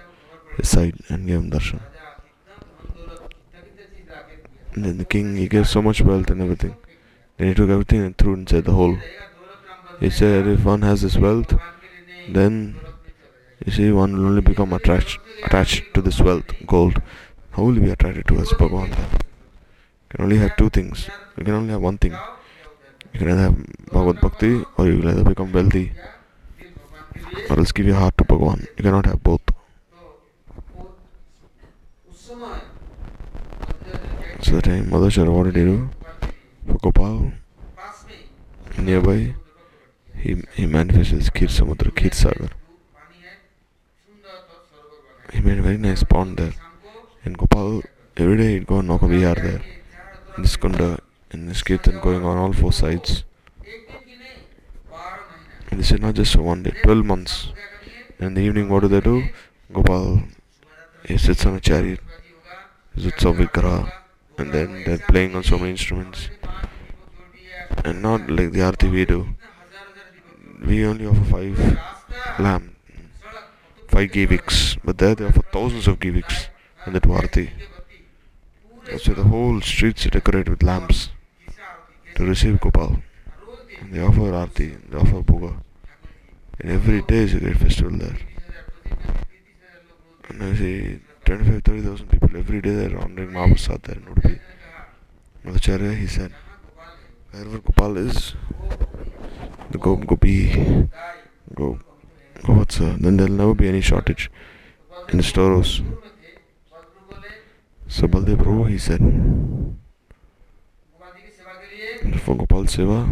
his 0.56 0.68
side 0.68 0.94
and 1.08 1.26
gave 1.26 1.36
him 1.36 1.50
darshan. 1.50 1.80
And 4.74 4.84
then 4.84 4.98
the 4.98 5.04
king, 5.04 5.36
he 5.36 5.48
gave 5.48 5.68
so 5.68 5.80
much 5.80 6.02
wealth 6.02 6.30
and 6.30 6.42
everything. 6.42 6.76
Then 7.36 7.48
he 7.48 7.54
took 7.54 7.70
everything 7.70 8.00
and 8.02 8.16
threw 8.16 8.34
inside 8.34 8.64
the 8.64 8.72
hole. 8.72 8.98
He 10.00 10.10
said 10.10 10.46
if 10.46 10.64
one 10.64 10.82
has 10.82 11.02
this 11.02 11.16
wealth, 11.16 11.54
then 12.28 12.76
you 13.64 13.72
see 13.72 13.90
one 13.90 14.16
will 14.16 14.26
only 14.26 14.42
become 14.42 14.72
attached 14.72 15.18
attached 15.44 15.94
to 15.94 16.02
this 16.02 16.20
wealth, 16.20 16.44
gold. 16.66 17.00
How 17.56 17.62
will 17.62 17.74
you 17.74 17.80
be 17.80 17.90
attracted 17.90 18.26
to 18.28 18.38
us, 18.38 18.52
Bhagavan? 18.52 18.90
You 18.90 20.10
can 20.10 20.24
only 20.24 20.36
have 20.36 20.54
two 20.58 20.68
things. 20.68 21.08
You 21.38 21.44
can 21.44 21.54
only 21.54 21.70
have 21.70 21.80
one 21.80 21.96
thing. 21.96 22.12
You 23.14 23.18
can 23.18 23.30
either 23.30 23.40
have 23.44 23.56
Bhagavad 23.90 24.20
Bhakti 24.20 24.62
or 24.76 24.86
you 24.86 24.98
will 24.98 25.08
either 25.08 25.24
become 25.24 25.52
wealthy 25.52 25.92
or 27.48 27.58
else 27.58 27.72
give 27.72 27.86
your 27.86 27.94
heart 27.96 28.18
to 28.18 28.24
Bhagavan. 28.24 28.60
You 28.76 28.84
cannot 28.84 29.06
have 29.06 29.22
both. 29.22 29.40
So 34.42 34.52
the 34.56 34.60
time 34.60 34.90
did 34.90 35.56
he 35.56 35.64
do? 35.64 35.88
For 36.66 36.74
Gopal, 36.74 37.32
nearby, 38.76 39.34
he, 40.14 40.42
he 40.52 40.66
manifested 40.66 41.20
his 41.20 41.30
Kir 41.30 41.46
Samudra, 41.46 41.94
Kir 41.96 42.10
Sagar. 42.12 42.50
He 45.32 45.40
made 45.40 45.58
a 45.58 45.62
very 45.62 45.78
nice 45.78 46.02
pond 46.02 46.36
there. 46.36 46.52
And 47.26 47.36
Gopal, 47.36 47.82
every 48.16 48.36
day 48.36 48.60
nauka 48.60 49.08
vihar 49.12 49.34
there. 49.34 49.60
In 50.36 50.44
this 50.44 50.56
kunda, 50.56 51.00
in 51.32 51.46
this 51.46 51.60
kirtan 51.60 51.98
going 52.00 52.24
on 52.24 52.36
all 52.38 52.52
four 52.52 52.72
sides. 52.72 53.24
And 55.68 55.80
this 55.80 55.90
is 55.90 55.98
not 55.98 56.14
just 56.14 56.36
one 56.36 56.62
day, 56.62 56.72
12 56.84 57.04
months. 57.04 57.48
And 58.20 58.28
in 58.28 58.34
the 58.34 58.42
evening, 58.42 58.68
what 58.68 58.82
do 58.82 58.88
they 58.88 59.00
do? 59.00 59.24
Gopal, 59.72 60.22
he 61.04 61.18
sits 61.18 61.44
on 61.44 61.56
a 61.56 61.60
chariot, 61.60 61.98
his 62.94 63.06
Utsav 63.06 63.44
Vigraha, 63.44 63.90
and 64.38 64.52
then 64.52 64.84
they're 64.86 65.04
playing 65.10 65.34
on 65.34 65.42
so 65.42 65.58
many 65.58 65.70
instruments. 65.72 66.30
And 67.84 68.02
not 68.02 68.30
like 68.30 68.52
the 68.52 68.62
Arti 68.62 68.88
we 68.88 69.04
do. 69.04 69.34
We 70.64 70.86
only 70.86 71.06
offer 71.08 71.24
five 71.24 71.78
lamb, 72.38 72.76
five 73.88 74.10
giviks, 74.12 74.78
but 74.84 74.98
there 74.98 75.16
they 75.16 75.24
offer 75.24 75.42
thousands 75.52 75.88
of 75.88 75.98
giviks 75.98 76.50
and 76.86 76.94
that 76.94 77.06
Arti. 77.06 77.50
So 78.98 79.12
the 79.12 79.24
whole 79.24 79.60
streets 79.60 80.06
are 80.06 80.10
decorated 80.10 80.48
with 80.48 80.62
lamps 80.62 81.10
to 82.14 82.24
receive 82.24 82.60
Gopal. 82.60 83.02
And 83.80 83.92
they 83.92 84.00
offer 84.00 84.32
Arti, 84.32 84.76
they 84.88 84.96
offer 84.96 85.22
Bhoga. 85.22 85.56
And 86.60 86.70
every 86.70 87.02
day 87.02 87.24
is 87.24 87.34
a 87.34 87.40
great 87.40 87.58
festival 87.58 87.98
there. 87.98 88.16
And 90.28 90.42
I 90.42 90.54
see 90.54 91.00
25 91.24 91.62
30,000 91.64 92.06
people 92.08 92.36
every 92.36 92.60
day 92.60 92.74
they're 92.74 92.98
honoring 92.98 93.30
Mahaprasad 93.30 93.82
there 93.82 93.96
in 93.96 94.02
Udupi. 94.02 94.40
Madhvacharya, 95.44 95.98
he 95.98 96.06
said, 96.06 96.32
wherever 97.32 97.58
Gopal 97.58 97.96
is, 97.96 98.34
the 99.70 99.78
Go 99.78 99.96
Gopi, 99.96 100.88
Go 101.54 101.78
Govatsa, 102.38 103.00
then 103.00 103.16
there'll 103.16 103.32
never 103.32 103.54
be 103.54 103.68
any 103.68 103.80
shortage 103.80 104.30
in 105.08 105.18
the 105.18 105.24
storehouse. 105.24 105.82
So 107.88 108.06
Baldev 108.06 108.36
Prabhu, 108.36 108.68
he 108.68 108.78
said, 108.78 109.00
for 112.20 112.34
Gopal 112.36 112.64
Seva, 112.64 113.06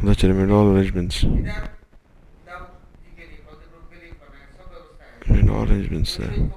Madhvacharya 0.00 0.34
made 0.34 0.50
all 0.50 0.74
arrangements. 0.74 1.24
Made 5.26 5.48
all 5.48 5.68
arrangements 5.68 6.16
there. 6.16 6.50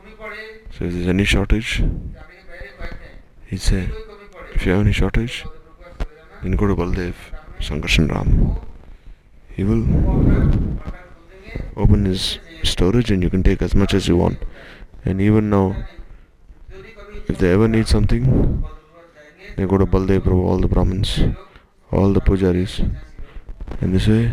So 0.71 0.85
if 0.85 0.93
there's 0.93 1.07
any 1.07 1.25
shortage, 1.25 1.83
he 3.45 3.57
said, 3.57 3.91
if 4.53 4.65
you 4.65 4.71
have 4.71 4.81
any 4.81 4.93
shortage, 4.93 5.45
then 6.43 6.53
go 6.53 6.67
to 6.67 6.75
Baldev, 6.75 7.13
Sankarshan 7.59 8.09
Ram. 8.09 8.55
He 9.49 9.63
will 9.63 9.83
open 11.75 12.05
his 12.05 12.39
storage 12.63 13.11
and 13.11 13.21
you 13.23 13.29
can 13.29 13.43
take 13.43 13.61
as 13.61 13.75
much 13.75 13.93
as 13.93 14.07
you 14.07 14.17
want. 14.17 14.39
And 15.05 15.21
even 15.21 15.49
now, 15.49 15.75
if 17.28 17.38
they 17.38 17.51
ever 17.51 17.67
need 17.67 17.88
something, 17.88 18.63
they 19.55 19.65
go 19.65 19.78
to 19.78 19.86
Baldev 19.86 20.21
Prabhu, 20.21 20.45
all 20.45 20.57
the 20.57 20.67
Brahmins, 20.67 21.19
all 21.91 22.13
the 22.13 22.21
pujaris. 22.21 22.80
And 23.82 23.93
this 23.93 24.07
way, 24.07 24.32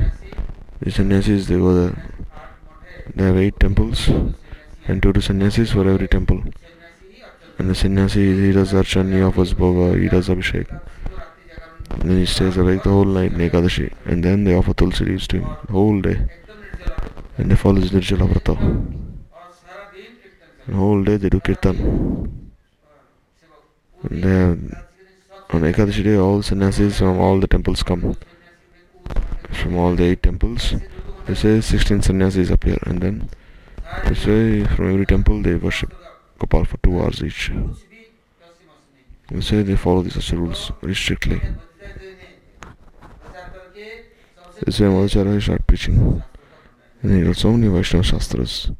the 0.80 0.90
sannyasis, 0.90 1.46
they 1.46 1.56
go 1.56 1.74
there. 1.74 2.12
They 3.14 3.24
have 3.24 3.36
eight 3.36 3.58
temples 3.58 4.08
and 4.86 5.02
two 5.02 5.12
to 5.12 5.20
sannyasis 5.20 5.72
for 5.72 5.88
every 5.88 6.08
temple. 6.08 6.42
And 7.58 7.70
the 7.70 7.74
sannyasi, 7.74 8.46
he 8.46 8.52
does 8.52 8.72
darshan, 8.72 9.12
he 9.12 9.22
offers 9.22 9.54
bhoga, 9.54 10.00
he 10.00 10.08
does 10.08 10.28
abhishek. 10.28 10.68
And 11.90 12.10
then 12.10 12.18
he 12.18 12.26
stays 12.26 12.56
awake 12.56 12.82
the 12.82 12.90
whole 12.90 13.04
night 13.04 13.32
in. 13.32 13.90
And 14.04 14.24
then 14.24 14.44
they 14.44 14.54
offer 14.54 14.74
tulsi 14.74 15.04
leaves 15.04 15.28
to 15.28 15.38
him 15.38 15.44
whole 15.70 16.00
day. 16.00 16.26
And 17.38 17.50
they 17.50 17.56
follow 17.56 17.80
his 17.80 17.92
Nirjala 17.92 18.28
Vrata. 18.32 18.56
The 20.66 20.74
whole 20.74 21.02
day 21.04 21.16
they 21.16 21.28
do 21.28 21.40
kirtan. 21.40 22.43
They 24.10 24.56
on 25.50 25.60
Ekadashi 25.62 26.02
day, 26.02 26.16
all 26.16 26.42
sannyasis 26.42 26.98
from 26.98 27.18
all 27.20 27.38
the 27.38 27.46
temples 27.46 27.82
come. 27.82 28.16
From 29.50 29.76
all 29.76 29.94
the 29.94 30.04
eight 30.04 30.22
temples. 30.22 30.74
They 31.26 31.34
say 31.34 31.60
16 31.60 32.02
sannyasis 32.02 32.50
appear. 32.50 32.78
And 32.86 33.00
then 33.00 33.30
they 34.04 34.14
say 34.14 34.64
from 34.64 34.92
every 34.92 35.06
temple 35.06 35.42
they 35.42 35.54
worship 35.54 35.94
Gopal 36.38 36.64
for 36.64 36.76
two 36.78 37.00
hours 37.00 37.22
each. 37.22 37.52
They 39.30 39.40
say 39.40 39.62
they 39.62 39.76
follow 39.76 40.02
these 40.02 40.32
rules 40.32 40.72
very 40.82 40.94
strictly. 40.94 41.40
This 44.64 44.80
way 44.80 44.86
Madhvacharya 44.88 45.42
started 45.42 45.66
preaching. 45.66 46.22
And 47.02 47.12
he 47.12 47.22
wrote 47.22 47.36
so 47.36 47.52
many 47.52 47.68
Vaishnava 47.68 48.04
Shastras. 48.04 48.70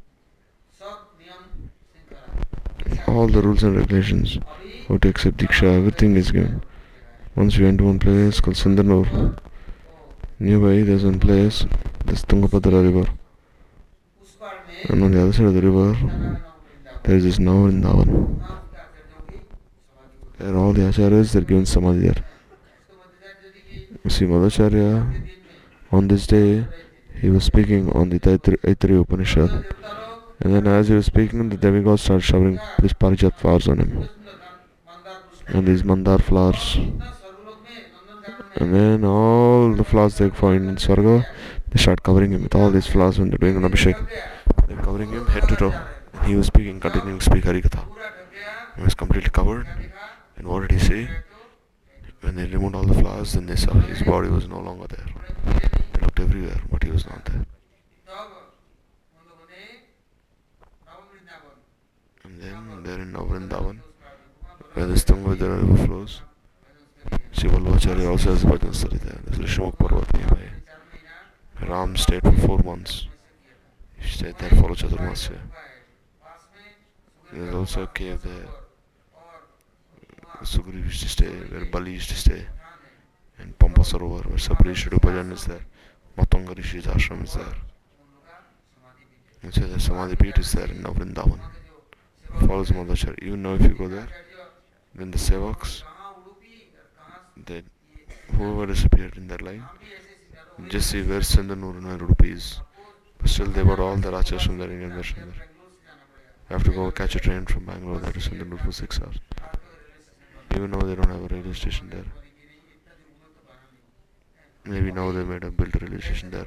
All 3.07 3.29
the 3.29 3.43
rules 3.43 3.62
and 3.62 3.77
regulations, 3.77 4.39
how 4.89 4.97
to 4.99 5.09
accept 5.09 5.39
Diksha, 5.39 5.76
everything 5.78 6.16
is 6.16 6.30
given. 6.30 6.62
Once 7.37 7.59
went 7.59 7.78
to 7.78 7.85
one 7.85 7.99
place 7.99 8.41
called 8.41 8.57
Sundarnur. 8.57 9.39
Nearby 10.39 10.82
there's 10.82 11.05
one 11.05 11.18
place, 11.18 11.64
there's 12.05 12.24
Tungabhadra 12.24 12.82
river. 12.82 13.11
And 14.89 15.03
on 15.03 15.12
the 15.12 15.22
other 15.22 15.32
side 15.32 15.47
of 15.47 15.55
the 15.55 15.62
river, 15.62 16.43
there 17.03 17.16
is 17.16 17.24
this 17.24 17.39
now 17.39 17.66
Vrindavan. 17.66 18.41
There 20.39 20.53
are 20.53 20.57
all 20.57 20.72
the 20.72 20.82
acharyas, 20.82 21.32
they're 21.32 21.43
given 21.43 21.64
samadhi 21.64 22.09
there. 22.09 22.24
See 24.09 24.26
Madhvacharya, 24.26 25.28
on 25.91 26.09
this 26.09 26.26
day, 26.26 26.66
he 27.20 27.30
was 27.30 27.45
speaking 27.45 27.91
on 27.93 28.11
the 28.11 28.18
Aitri 28.18 29.01
Upanishad. 29.01 29.64
And 30.41 30.55
then 30.55 30.66
as 30.66 30.89
he 30.89 30.95
was 30.95 31.07
speaking, 31.07 31.49
the 31.49 31.57
demigod 31.57 32.01
started 32.01 32.22
showering 32.22 32.59
these 32.80 32.93
parijat 32.93 33.35
flowers 33.39 33.66
on 33.68 33.78
him. 33.78 34.09
And 35.49 35.67
these 35.67 35.85
mandar 35.85 36.19
flowers. 36.19 36.79
And 38.57 38.75
then 38.75 39.05
all 39.05 39.75
the 39.75 39.85
flowers 39.85 40.19
they 40.19 40.31
find 40.31 40.69
in 40.69 40.77
Swarga, 40.77 41.27
they 41.71 41.81
start 41.81 42.03
covering 42.03 42.33
him 42.33 42.45
with 42.45 42.55
all 42.55 42.71
these 42.71 42.87
flowers 42.87 43.19
when 43.19 43.29
they're 43.29 43.39
doing 43.39 43.57
an 43.57 43.63
abhishek. 43.63 43.99
They're 44.69 44.77
covering 44.79 45.11
him 45.11 45.27
head 45.27 45.49
to 45.49 45.57
toe. 45.57 45.75
And 46.13 46.27
he 46.27 46.37
was 46.37 46.47
speaking, 46.47 46.79
continuing 46.79 47.19
to 47.19 47.25
speak 47.25 47.45
Harikatha. 47.45 47.85
He 48.77 48.83
was 48.83 48.95
completely 48.95 49.31
covered. 49.31 49.67
And 50.37 50.49
what 50.49 50.61
did 50.63 50.71
he 50.73 50.79
say? 50.79 51.09
When 52.21 52.37
they 52.37 52.47
removed 52.47 52.75
all 52.77 52.85
the 52.85 52.95
flowers, 52.95 53.35
then 53.35 53.47
they 53.47 53.57
saw 53.57 53.75
his 53.75 54.03
body 54.03 54.29
was 54.29 54.49
no 54.49 54.61
longer 54.61 54.87
there. 54.87 55.07
They 55.93 56.01
looked 56.01 56.21
everywhere, 56.21 56.61
but 56.71 56.83
he 56.83 56.91
was 56.91 57.05
not 57.07 57.25
there. 57.27 57.45
And 62.25 62.41
then 62.41 62.83
there 62.83 63.01
in 63.01 63.13
Navrindavan, 63.13 63.81
where 64.73 64.87
the 64.87 64.95
Tungabhadra 64.95 65.61
river 65.61 65.87
flows, 65.87 66.23
Brahmachari 67.85 68.11
also 68.11 68.30
has 68.30 68.45
got 68.45 68.61
Nasari 68.61 68.99
there. 69.01 69.20
There's 69.26 69.39
a 69.39 69.61
Shok 69.61 69.76
Parvati 69.76 70.18
by 71.61 71.66
Ram 71.66 71.97
stayed 71.97 72.22
for 72.22 72.32
four 72.32 72.59
months. 72.61 73.07
He 73.99 74.09
stayed 74.09 74.39
there 74.39 74.49
for 74.51 74.70
Chaturmasya. 74.70 75.39
There's 77.30 77.55
also 77.55 77.82
a 77.82 77.87
cave 77.89 78.22
there. 78.22 78.49
Sugriv 80.43 80.85
used 80.85 81.03
to 81.03 81.09
stay, 81.11 81.28
where 81.28 81.66
Bali 81.66 81.93
used 81.93 82.09
to 82.09 82.16
stay. 82.16 82.47
And 83.39 83.59
Pampa 83.59 83.82
Sarovar, 83.82 84.26
where 84.26 84.39
Saparishi 84.39 84.89
Dupajan 84.89 85.32
is 85.32 85.45
there. 85.45 85.66
Matanga 86.16 86.57
Rishi's 86.57 86.87
ashram 86.87 87.24
is 87.24 87.35
there. 87.35 87.55
And 89.43 89.53
so 89.53 89.61
the 89.61 89.78
Samadhi 89.78 90.16
Pit 90.16 90.39
is 90.39 90.53
there 90.53 90.70
in 90.70 90.82
Vrindavan. 90.82 91.41
Follows 92.47 92.70
Madhvacharya. 92.70 93.22
Even 93.22 93.43
now 93.43 93.55
if 93.55 93.62
you 93.62 93.74
go 93.74 93.89
there, 93.89 94.09
then 94.95 95.11
the 95.11 95.18
Sevaks, 95.18 95.82
they 97.47 97.62
whoever 98.33 98.66
disappeared 98.66 99.16
in 99.16 99.29
that 99.29 99.43
line. 99.43 99.64
Jesse, 100.68 101.03
where's 101.03 101.35
Sindhanur 101.35 101.77
and 101.77 102.03
rupees? 102.03 102.61
But 103.18 103.29
still, 103.31 103.47
they 103.47 103.62
bought 103.62 103.81
all 103.81 103.97
the 103.97 104.11
Rajas 104.11 104.43
from 104.43 104.61
and 104.61 104.72
Indian 104.72 104.93
version. 104.93 105.35
I 106.49 106.53
have 106.53 106.64
to 106.64 106.70
go 106.70 106.91
catch 106.91 107.16
a 107.16 107.20
train 107.20 107.47
from 107.47 107.64
Bangalore 107.64 107.99
there 107.99 108.12
to 108.12 108.18
Sindhanur 108.20 108.64
for 108.64 108.72
6 108.72 109.01
hours. 109.01 109.18
Even 110.55 110.70
now, 110.70 110.81
they 110.81 110.95
don't 110.95 111.09
have 111.09 111.25
a 111.25 111.35
railway 111.35 111.53
station 111.53 111.91
there. 111.91 112.05
Maybe 114.64 114.93
now 114.93 115.11
they 115.12 115.25
made 115.25 115.45
a 115.45 115.51
built 115.51 115.75
railway 115.81 116.01
station 116.01 116.31
there. 116.31 116.47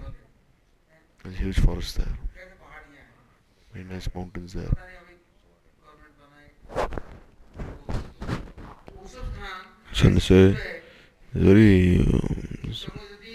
There's 1.24 1.38
huge 1.38 1.60
forest 1.60 1.98
there. 1.98 2.18
Very 3.74 3.86
nice 3.86 4.08
mountains 4.16 4.54
there. 4.54 4.72
So, 9.94 10.56
very 11.40 12.00
uh, 12.00 12.20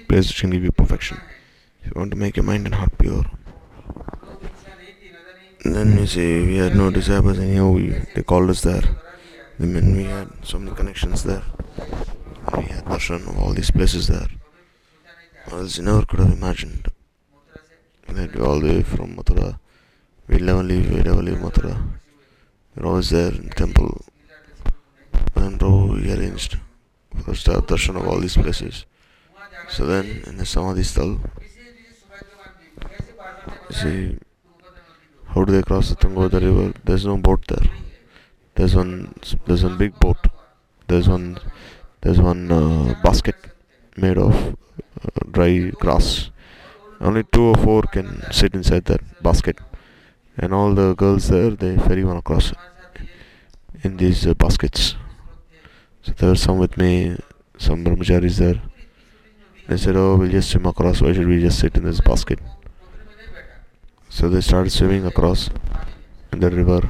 PlayStation 0.08 0.50
give 0.52 0.64
you 0.64 0.72
perfection. 0.72 1.20
If 1.82 1.86
you 1.86 1.92
want 1.96 2.10
to 2.12 2.16
make 2.16 2.36
your 2.36 2.44
mind 2.44 2.66
and 2.66 2.74
heart 2.74 2.96
pure, 2.98 3.24
then 5.64 5.98
you 5.98 6.06
say 6.06 6.44
we 6.44 6.56
had 6.56 6.74
no 6.74 6.90
disciples 6.90 7.38
anyhow. 7.38 7.70
We, 7.70 7.90
they 8.14 8.22
called 8.22 8.50
us 8.50 8.62
there. 8.62 8.82
I 9.60 9.64
we 9.64 10.04
had 10.04 10.28
so 10.42 10.58
many 10.58 10.74
connections 10.74 11.22
there. 11.22 11.42
We 12.56 12.64
had 12.64 12.84
darshan 12.84 13.28
of 13.28 13.38
all 13.38 13.52
these 13.52 13.70
places 13.70 14.08
there. 14.08 14.28
Or 15.50 15.60
else 15.60 15.78
you 15.78 15.84
never 15.84 16.04
could 16.04 16.18
have 16.20 16.32
imagined 16.32 16.88
that 18.08 18.36
all 18.40 18.60
the 18.60 18.68
way 18.68 18.82
from 18.82 19.16
Mathura. 19.16 19.58
We 20.26 20.38
never 20.38 20.62
leave, 20.62 20.90
we 20.90 21.02
never 21.02 21.22
leave 21.22 21.38
Mathura. 21.38 21.80
We're 22.74 22.86
always 22.86 23.10
there 23.10 23.30
in 23.30 23.48
the 23.48 23.54
temple. 23.54 24.04
And 25.36 25.62
row 25.62 25.86
we 25.94 26.12
arranged 26.12 26.58
us 27.28 27.42
to 27.44 27.52
darshan 27.52 27.96
of 27.96 28.06
all 28.06 28.20
these 28.20 28.36
places. 28.36 28.86
So 29.68 29.86
then 29.86 30.22
in 30.26 30.36
the 30.36 30.46
Samadhi 30.46 30.82
Sthal, 30.82 31.18
you 33.70 33.74
see 33.74 34.18
how 35.28 35.44
do 35.44 35.52
they 35.52 35.62
cross 35.62 35.88
the 35.90 35.96
Tungabhadra 35.96 36.40
river? 36.40 36.74
There's 36.84 37.06
no 37.06 37.16
boat 37.16 37.46
there. 37.48 37.70
There's 38.54 38.74
one 38.76 39.14
there's 39.46 39.64
one 39.64 39.78
big 39.78 39.98
boat. 39.98 40.18
There's 40.88 41.08
one 41.08 41.38
there's 42.02 42.20
one 42.20 42.52
uh, 42.52 42.94
basket 43.02 43.36
made 43.96 44.18
of 44.18 44.34
uh, 44.34 45.20
dry 45.30 45.70
grass. 45.70 46.30
Only 47.00 47.24
two 47.24 47.44
or 47.44 47.56
four 47.56 47.82
can 47.82 48.22
sit 48.30 48.54
inside 48.54 48.84
that 48.86 49.00
basket, 49.22 49.58
and 50.36 50.52
all 50.52 50.74
the 50.74 50.94
girls 50.94 51.28
there 51.28 51.50
they 51.50 51.76
ferry 51.78 52.04
one 52.04 52.18
across 52.18 52.52
in 53.82 53.96
these 53.96 54.26
uh, 54.26 54.34
baskets. 54.34 54.96
So 56.02 56.12
there 56.16 56.30
were 56.30 56.36
some 56.36 56.58
with 56.58 56.76
me, 56.76 57.16
some 57.58 57.84
brahmacharis 57.84 58.38
there. 58.38 58.60
They 59.68 59.76
said, 59.76 59.96
"Oh, 59.96 60.16
we'll 60.16 60.30
just 60.30 60.50
swim 60.50 60.66
across. 60.66 61.00
Why 61.00 61.12
should 61.12 61.28
we 61.28 61.40
just 61.40 61.60
sit 61.60 61.76
in 61.76 61.84
this 61.84 62.00
basket?" 62.00 62.40
So 64.08 64.28
they 64.28 64.40
started 64.40 64.70
swimming 64.70 65.06
across 65.06 65.48
the 66.30 66.50
river, 66.50 66.80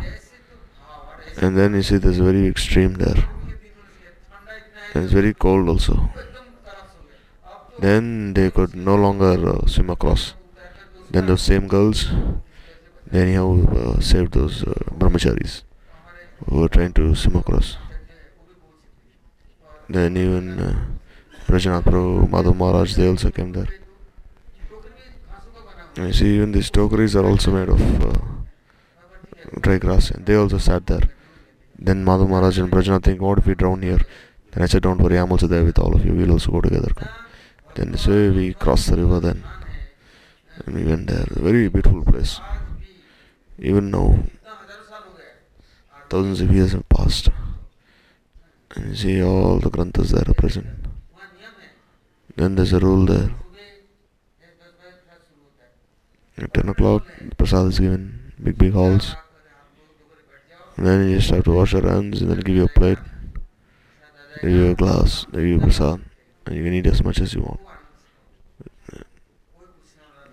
and 1.36 1.58
then 1.58 1.74
you 1.74 1.82
see 1.82 1.98
there's 1.98 2.18
very 2.18 2.46
extreme 2.46 2.94
there, 2.94 3.28
and 4.94 5.04
it's 5.04 5.12
very 5.12 5.34
cold 5.34 5.68
also. 5.68 6.08
Then 7.78 8.32
they 8.34 8.50
could 8.50 8.74
no 8.74 8.94
longer 8.94 9.34
uh, 9.54 9.66
swim 9.66 9.90
across. 9.90 10.34
Then 11.10 11.26
those 11.26 11.42
same 11.42 11.68
girls, 11.68 12.08
they 13.06 13.22
anyhow 13.22 13.48
uh, 13.76 14.00
saved 14.00 14.32
those 14.32 14.62
uh, 14.62 14.74
brahmacharis 14.98 15.62
who 16.46 16.60
were 16.60 16.68
trying 16.68 16.92
to 16.94 17.14
swim 17.14 17.36
across. 17.36 17.76
Then 19.92 20.16
even 20.16 20.58
uh, 20.58 20.74
Brajanath 21.46 21.84
Prabhu, 21.84 22.26
Madhav 22.26 22.56
Maharaj, 22.56 22.94
they 22.94 23.06
also 23.06 23.30
came 23.30 23.52
there. 23.52 23.68
And 25.96 26.06
you 26.06 26.12
see, 26.14 26.36
even 26.36 26.52
these 26.52 26.70
tokeries 26.70 27.14
are 27.14 27.26
also 27.26 27.50
made 27.50 27.68
of 27.68 27.82
uh, 28.02 28.18
dry 29.60 29.76
grass, 29.76 30.10
and 30.10 30.24
they 30.24 30.34
also 30.34 30.56
sat 30.56 30.86
there. 30.86 31.02
Then 31.78 32.06
Madhav 32.06 32.30
Maharaj 32.30 32.58
and 32.58 32.72
Brajanath 32.72 33.04
think, 33.04 33.20
what 33.20 33.38
if 33.38 33.46
we 33.46 33.54
drown 33.54 33.82
here? 33.82 34.00
Then 34.52 34.62
I 34.62 34.66
said, 34.66 34.82
don't 34.82 34.98
worry, 34.98 35.18
I'm 35.18 35.30
also 35.30 35.46
there 35.46 35.62
with 35.62 35.78
all 35.78 35.94
of 35.94 36.06
you. 36.06 36.14
We'll 36.14 36.32
also 36.32 36.52
go 36.52 36.62
together. 36.62 36.92
Come. 36.94 37.10
Then 37.74 37.92
this 37.92 38.06
way 38.06 38.30
we 38.30 38.54
crossed 38.54 38.88
the 38.88 38.96
river 38.96 39.20
then. 39.20 39.44
And 40.64 40.74
we 40.74 40.84
went 40.84 41.06
there. 41.08 41.26
Very 41.30 41.68
beautiful 41.68 42.02
place. 42.02 42.40
Even 43.58 43.90
now, 43.90 44.24
thousands 46.08 46.40
of 46.40 46.50
years 46.50 46.72
have 46.72 46.88
passed. 46.88 47.28
And 48.74 48.96
see 48.96 49.22
all 49.22 49.58
the 49.58 49.70
granthas 49.70 50.10
there 50.10 50.24
are 50.26 50.34
present. 50.34 50.66
Then 52.36 52.54
there's 52.54 52.72
a 52.72 52.78
rule 52.78 53.04
there. 53.04 53.30
At 56.38 56.54
10 56.54 56.70
o'clock, 56.70 57.04
prasad 57.36 57.66
is 57.68 57.78
given, 57.78 58.32
big, 58.42 58.56
big 58.56 58.72
halls. 58.72 59.14
And 60.76 60.86
then 60.86 61.08
you 61.10 61.16
just 61.16 61.30
have 61.30 61.44
to 61.44 61.52
wash 61.52 61.74
your 61.74 61.86
hands 61.86 62.22
and 62.22 62.30
then 62.30 62.40
give 62.40 62.56
you 62.56 62.64
a 62.64 62.68
plate, 62.68 62.98
give 64.40 64.50
you 64.50 64.70
a 64.70 64.74
glass, 64.74 65.26
give 65.30 65.44
you 65.44 65.60
prasad. 65.60 66.00
And 66.46 66.56
you 66.56 66.64
can 66.64 66.72
eat 66.72 66.86
as 66.86 67.04
much 67.04 67.20
as 67.20 67.34
you 67.34 67.42
want. 67.42 67.60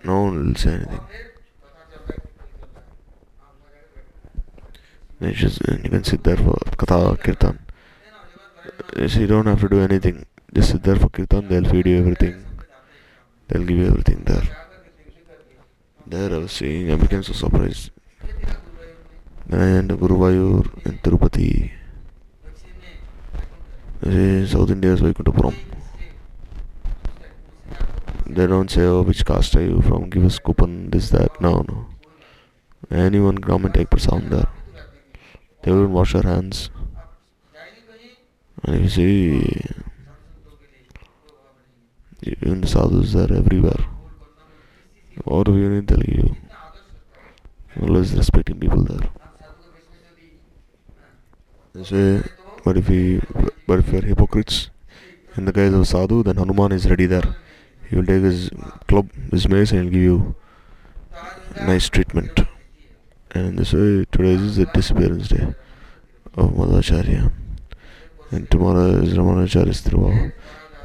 No 0.02 0.22
one 0.22 0.46
will 0.46 0.54
say 0.54 0.72
anything. 0.72 1.00
And 5.20 5.30
you, 5.30 5.36
just, 5.36 5.60
you 5.68 5.90
can 5.90 6.02
sit 6.02 6.24
there 6.24 6.38
for 6.38 6.54
katha, 6.78 7.20
kirtan. 7.22 7.58
Uh, 8.80 9.02
you 9.02 9.20
you 9.20 9.26
don't 9.26 9.46
have 9.46 9.60
to 9.60 9.68
do 9.68 9.80
anything. 9.80 10.24
Just 10.54 10.70
sit 10.70 10.82
there 10.82 10.96
for 10.96 11.10
kirtan, 11.10 11.48
they'll 11.48 11.64
feed 11.64 11.86
you 11.86 11.98
everything. 11.98 12.44
They'll 13.48 13.64
give 13.64 13.76
you 13.76 13.86
everything 13.86 14.22
there. 14.24 14.42
There 16.06 16.34
I 16.34 16.38
was 16.38 16.52
seeing, 16.52 16.90
I 16.90 16.96
became 16.96 17.22
so 17.22 17.34
surprised. 17.34 17.90
Then 19.46 19.60
I 19.60 19.72
went 19.74 19.88
to 19.90 19.96
Guruvayur 19.96 20.84
and 20.86 21.02
Tirupati. 21.02 21.72
South 24.48 24.70
India 24.70 24.92
is 24.94 25.00
Vaikunthapuram. 25.02 25.54
They 28.26 28.46
don't 28.46 28.70
say, 28.70 28.82
oh, 28.82 29.02
which 29.02 29.26
caste 29.26 29.56
are 29.56 29.62
you 29.62 29.82
from? 29.82 30.08
Give 30.08 30.24
us 30.24 30.38
coupon, 30.38 30.90
this, 30.90 31.10
that. 31.10 31.38
No, 31.40 31.64
no. 31.68 31.86
Anyone 32.90 33.38
come 33.38 33.66
and 33.66 33.74
take 33.74 33.90
prasad 33.90 34.30
there. 34.30 34.48
They 35.62 35.70
wouldn't 35.70 35.90
wash 35.90 36.14
their 36.14 36.22
hands. 36.22 36.70
And 38.62 38.82
you 38.82 38.88
see, 38.88 39.62
even 42.22 42.66
sadhus 42.66 43.14
are 43.16 43.32
everywhere. 43.32 43.84
What 45.24 45.46
do 45.46 45.56
you 45.56 45.68
need 45.70 45.88
telling 45.88 46.14
you? 46.14 46.36
Always 47.80 48.12
respecting 48.14 48.60
people 48.60 48.84
there. 48.84 49.08
They 51.74 51.84
say, 51.84 52.22
but 52.64 52.76
if 52.76 52.88
we, 52.88 53.20
but 53.66 53.78
if 53.78 53.92
we 53.92 53.98
are 53.98 54.02
hypocrites 54.02 54.70
in 55.36 55.44
the 55.44 55.52
guise 55.52 55.72
of 55.72 55.86
sadhu, 55.86 56.22
then 56.22 56.36
Hanuman 56.36 56.72
is 56.72 56.88
ready 56.88 57.06
there. 57.06 57.36
He 57.88 57.96
will 57.96 58.06
take 58.06 58.22
his 58.22 58.50
club, 58.86 59.10
his 59.30 59.48
mace, 59.48 59.72
and 59.72 59.82
he'll 59.82 59.90
give 59.92 60.02
you 60.02 60.34
nice 61.66 61.88
treatment. 61.88 62.40
And 63.32 63.58
this 63.58 63.72
way, 63.72 64.04
today 64.10 64.32
is 64.32 64.56
the 64.56 64.66
disappearance 64.66 65.28
day 65.28 65.54
of 66.34 66.50
Madhvacharya. 66.50 67.32
And 68.32 68.48
tomorrow 68.48 68.86
is 69.02 69.14
Ramanacharya's 69.14 69.82
Thiruvav. 69.82 70.32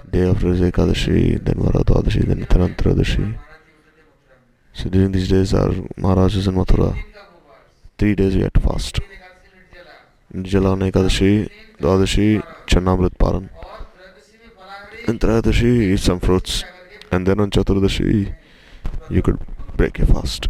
Day 0.09 0.27
after 0.27 0.49
is 0.49 0.61
Ekadashi, 0.61 1.43
then 1.43 1.55
Varadwadashi, 1.55 2.25
then 2.25 2.43
Tanantradashi. 2.45 3.37
So 4.73 4.89
during 4.89 5.11
these 5.11 5.29
days, 5.29 5.53
our 5.53 5.71
Maharajas 5.95 6.47
in 6.47 6.55
Mathura, 6.55 6.97
three 7.99 8.15
days 8.15 8.35
we 8.35 8.41
had 8.41 8.53
to 8.55 8.59
fast. 8.59 8.99
Nirjala 10.33 10.71
on 10.71 10.79
Ekadashi, 10.79 11.47
Dwadashi, 11.77 12.43
Channamrit 12.65 13.15
Paran. 13.19 13.49
And 15.07 15.19
Trayadashi, 15.19 15.93
eat 15.93 15.99
some 15.99 16.19
fruits. 16.19 16.63
And 17.11 17.27
then 17.27 17.39
on 17.39 17.51
Chaturdashi, 17.51 18.35
you 19.11 19.21
could 19.21 19.39
break 19.77 19.99
your 19.99 20.07
fast. 20.07 20.47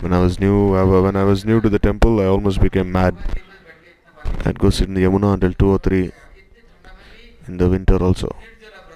When 0.00 0.12
I 0.12 0.20
was 0.20 0.38
new, 0.38 0.70
when 0.70 1.16
I 1.16 1.24
was 1.24 1.44
new 1.44 1.60
to 1.60 1.68
the 1.68 1.80
temple, 1.80 2.20
I 2.20 2.26
almost 2.26 2.60
became 2.60 2.92
mad. 2.92 3.16
I'd 4.44 4.58
go 4.58 4.70
sit 4.70 4.88
in 4.88 4.94
the 4.94 5.02
Yamuna 5.04 5.34
until 5.34 5.52
two 5.52 5.70
or 5.70 5.78
three. 5.78 6.10
In 7.48 7.56
the 7.56 7.68
winter 7.68 7.96
also, 7.96 8.34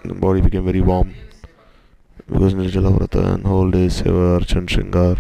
the 0.05 0.14
body 0.14 0.41
became 0.41 0.64
very 0.64 0.81
warm 0.81 1.14
because 2.27 2.55
Nirjala 2.55 2.97
Vrata 2.97 3.35
and 3.35 3.45
whole 3.45 3.70
day 3.70 3.87
Seva, 3.87 4.41
Archan, 4.41 4.66
Shringar 4.66 5.18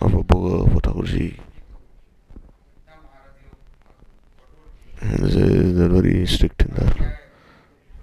of 0.00 0.14
a 0.14 0.22
Bhoga 0.22 0.72
for 0.72 0.80
Thakurji. 0.80 1.38
And 5.00 5.18
they- 5.30 5.72
They're 5.72 5.88
very 5.88 6.26
strict 6.26 6.62
in 6.62 6.74
there. 6.74 7.18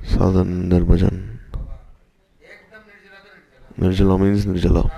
Sadhan, 0.04 0.68
Nirbhajan. 0.72 1.40
Nirjala 3.80 4.20
means 4.20 4.46
Nirjala. 4.48 4.90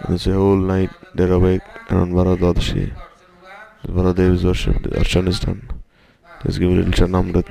And 0.00 0.14
it's 0.14 0.26
a 0.26 0.32
whole 0.32 0.56
night 0.56 0.90
they're 1.14 1.32
awake 1.32 1.62
on 1.90 2.12
Varadadashi, 2.12 2.92
Varadev 3.86 4.32
is 4.32 4.44
worshipped, 4.44 4.82
the 4.82 5.28
is 5.28 5.40
done. 5.40 5.68
Let's 6.44 6.58
give 6.58 6.70
a 6.70 6.74
little 6.74 6.92
Charnamrit. 6.92 7.48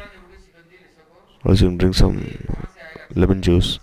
Also, 1.45 1.65
you 1.65 1.69
can 1.69 1.77
drink 1.77 1.95
some 1.95 2.47
lemon 3.15 3.41
juice. 3.41 3.79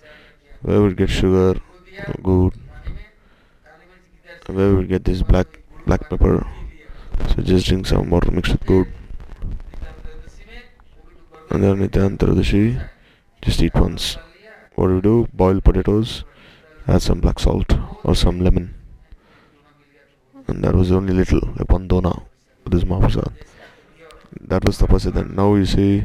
Where 0.62 0.80
would 0.82 0.96
get 0.96 1.11
sugar, 1.11 1.61
good. 2.22 2.55
Where 4.46 4.74
would 4.74 4.88
get 4.88 5.05
this 5.05 5.22
black 5.22 5.61
black 5.86 6.09
pepper? 6.11 6.46
So 7.28 7.42
just 7.42 7.66
drink 7.66 7.86
some 7.86 8.11
water 8.11 8.30
mixed 8.30 8.53
with 8.53 8.66
good. 8.66 8.92
And 11.51 11.62
then 11.62 11.82
at 11.82 11.92
the 11.92 12.01
Antardasi, 12.01 12.88
just 13.42 13.62
eat 13.62 13.74
once. 13.74 14.16
What 14.74 14.88
do 14.88 14.94
we 14.94 15.01
do? 15.01 15.28
Boil 15.32 15.61
potatoes, 15.61 16.24
add 16.88 17.03
some 17.03 17.20
black 17.20 17.38
salt 17.38 17.76
or 18.05 18.14
some 18.14 18.40
lemon. 18.40 18.74
And 20.46 20.64
that 20.64 20.74
was 20.74 20.90
only 20.90 21.14
little, 21.14 21.40
like 21.57 21.70
one. 21.70 21.88
This 22.66 22.84
Mahaprasad. 22.84 23.32
That 24.40 24.64
was 24.64 24.78
tapasya 24.78 25.12
then. 25.12 25.34
Now 25.34 25.54
you 25.54 25.66
see, 25.66 26.04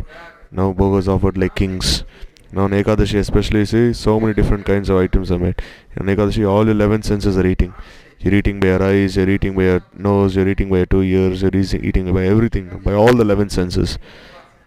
now 0.51 0.73
burgers 0.73 1.07
offered 1.07 1.37
like 1.37 1.55
kings. 1.55 2.03
Now 2.51 2.63
on 2.63 2.73
especially 2.73 3.59
you 3.59 3.65
see 3.65 3.93
so 3.93 4.19
many 4.19 4.33
different 4.33 4.65
kinds 4.65 4.89
of 4.89 4.97
items 4.97 5.31
are 5.31 5.37
made. 5.37 5.61
On 5.99 6.07
Ekadashi 6.07 6.49
all 6.49 6.67
11 6.67 7.03
senses 7.03 7.37
are 7.37 7.45
eating. 7.45 7.73
You're 8.19 8.33
eating 8.33 8.59
by 8.59 8.67
your 8.67 8.81
eyes, 8.81 9.17
you're 9.17 9.29
eating 9.29 9.55
by 9.55 9.63
your 9.63 9.81
nose, 9.93 10.35
you're 10.35 10.47
eating 10.47 10.69
by 10.69 10.77
your 10.77 10.85
two 10.85 11.01
ears, 11.01 11.41
you're 11.41 11.51
eating 11.53 11.83
eating 11.83 12.13
by 12.13 12.25
everything, 12.25 12.79
by 12.79 12.93
all 12.93 13.13
the 13.13 13.21
11 13.21 13.49
senses. 13.49 13.99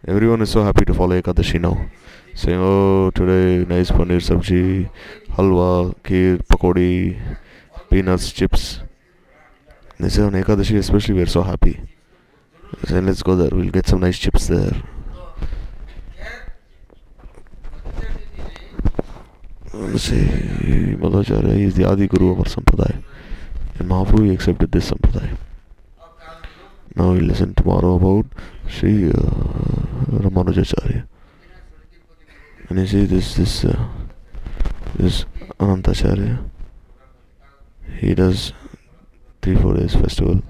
Everyone 0.07 0.43
is 0.43 0.51
so 0.51 0.63
happy 0.63 0.85
to 0.85 0.95
follow 0.95 1.21
Ekadashi 1.21 1.61
now. 1.61 1.89
Saying, 2.35 2.59
oh, 2.61 3.11
today 3.11 3.65
nice 3.65 3.91
paneer 3.91 4.21
sabji, 4.21 4.91
halwa, 5.31 5.95
kheer, 6.05 6.39
pakodi, 6.47 7.19
peanuts, 7.91 8.31
chips. 8.33 8.81
On 10.01 10.07
Ekadashi 10.07 10.79
especially 10.79 11.15
we're 11.15 11.27
so 11.27 11.43
happy. 11.43 11.81
Say, 12.87 13.01
let's 13.01 13.23
go 13.23 13.35
there, 13.35 13.51
we'll 13.51 13.71
get 13.71 13.89
some 13.89 14.01
nice 14.01 14.17
chips 14.17 14.47
there. 14.47 14.71
Say, 19.97 20.25
Madhvacharya 21.01 21.59
is 21.59 21.75
the 21.75 21.85
Adi 21.85 22.07
Guru 22.07 22.31
of 22.31 22.39
our 22.39 22.45
Sampradaya. 22.45 23.03
And 23.79 23.91
Mahaprabhu 23.91 24.33
accepted 24.33 24.71
this 24.71 24.91
Sampradaya. 24.91 25.37
Now 26.95 27.13
we 27.13 27.21
listen 27.21 27.55
tomorrow 27.55 27.97
about 27.97 28.27
Sri 28.69 29.09
uh, 29.09 29.13
Ramanujacharya. 29.13 31.09
And 32.69 32.79
you 32.79 32.87
see 32.87 33.05
this 33.07 33.35
this 33.35 33.65
uh, 33.65 33.89
this 34.95 35.25
Anantacharya. 35.59 36.49
He 37.99 38.15
does 38.15 38.53
three 39.43 39.57
four 39.57 39.75
days 39.75 39.95
festival 39.95 40.43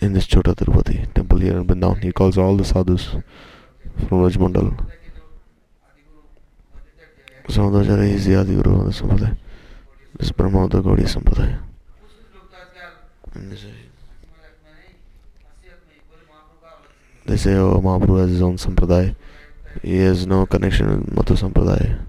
in 0.00 0.12
this 0.12 0.26
Chota 0.26 0.54
Tirupati 0.54 1.12
temple 1.14 1.38
here 1.38 1.58
in 1.58 1.66
Vrindavan. 1.66 2.02
He 2.02 2.12
calls 2.12 2.38
all 2.38 2.56
the 2.56 2.64
sadhus 2.64 3.10
from 4.08 4.22
Rajmandal. 4.22 4.86
Samadacharya 7.48 8.12
is 8.12 8.26
the 8.26 8.36
Adi 8.36 8.54
Guru 8.54 8.80
of 8.80 8.86
the 8.86 8.92
Sampradaya. 8.92 9.36
This 10.16 10.26
is 10.28 10.32
Brahma 10.32 10.64
of 10.64 10.70
Gaudiya 10.70 11.08
Sampradaya. 11.08 11.58
They 17.26 17.36
say, 17.36 17.54
oh, 17.54 17.80
Mahaprabhu 17.80 18.20
has 18.20 18.30
his 18.30 18.42
own 18.42 18.56
Sampradaya. 18.56 19.14
He 19.82 19.98
has 19.98 20.26
no 20.26 20.46
connection 20.46 20.88
with 20.88 21.12
Madhu 21.12 21.34
Sampradaya. 21.34 22.00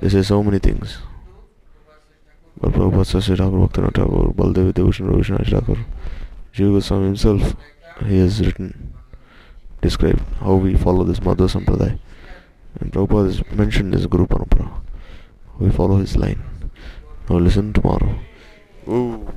They 0.00 0.08
say 0.08 0.22
so 0.22 0.42
many 0.42 0.58
things. 0.58 0.98
Shri 2.58 3.36
Thakur 3.36 3.58
Bhaktanath 3.58 3.90
Thakur 3.96 4.32
Baldev 4.38 4.70
Devbhushan 4.70 5.08
Ravishnath 5.08 5.50
Thakur 5.50 5.78
Shiv 6.56 6.72
Goswami 6.72 7.06
himself 7.06 8.02
he 8.02 8.24
is 8.24 8.42
written 8.42 8.72
describe 9.82 10.18
how 10.40 10.58
we 10.60 10.74
follow 10.76 11.04
this 11.04 11.22
Madhu 11.26 11.48
sampradaya 11.48 11.98
Prabhupada 12.82 13.26
is 13.26 13.42
mention 13.58 13.90
this 13.90 14.06
guru 14.06 14.24
parampara 14.26 14.70
we 15.60 15.70
follow 15.70 15.98
his 15.98 16.16
line 16.16 16.42
Now 17.28 17.36
listen 17.36 17.74
tomorrow. 17.74 18.18
Ooh. 18.88 19.28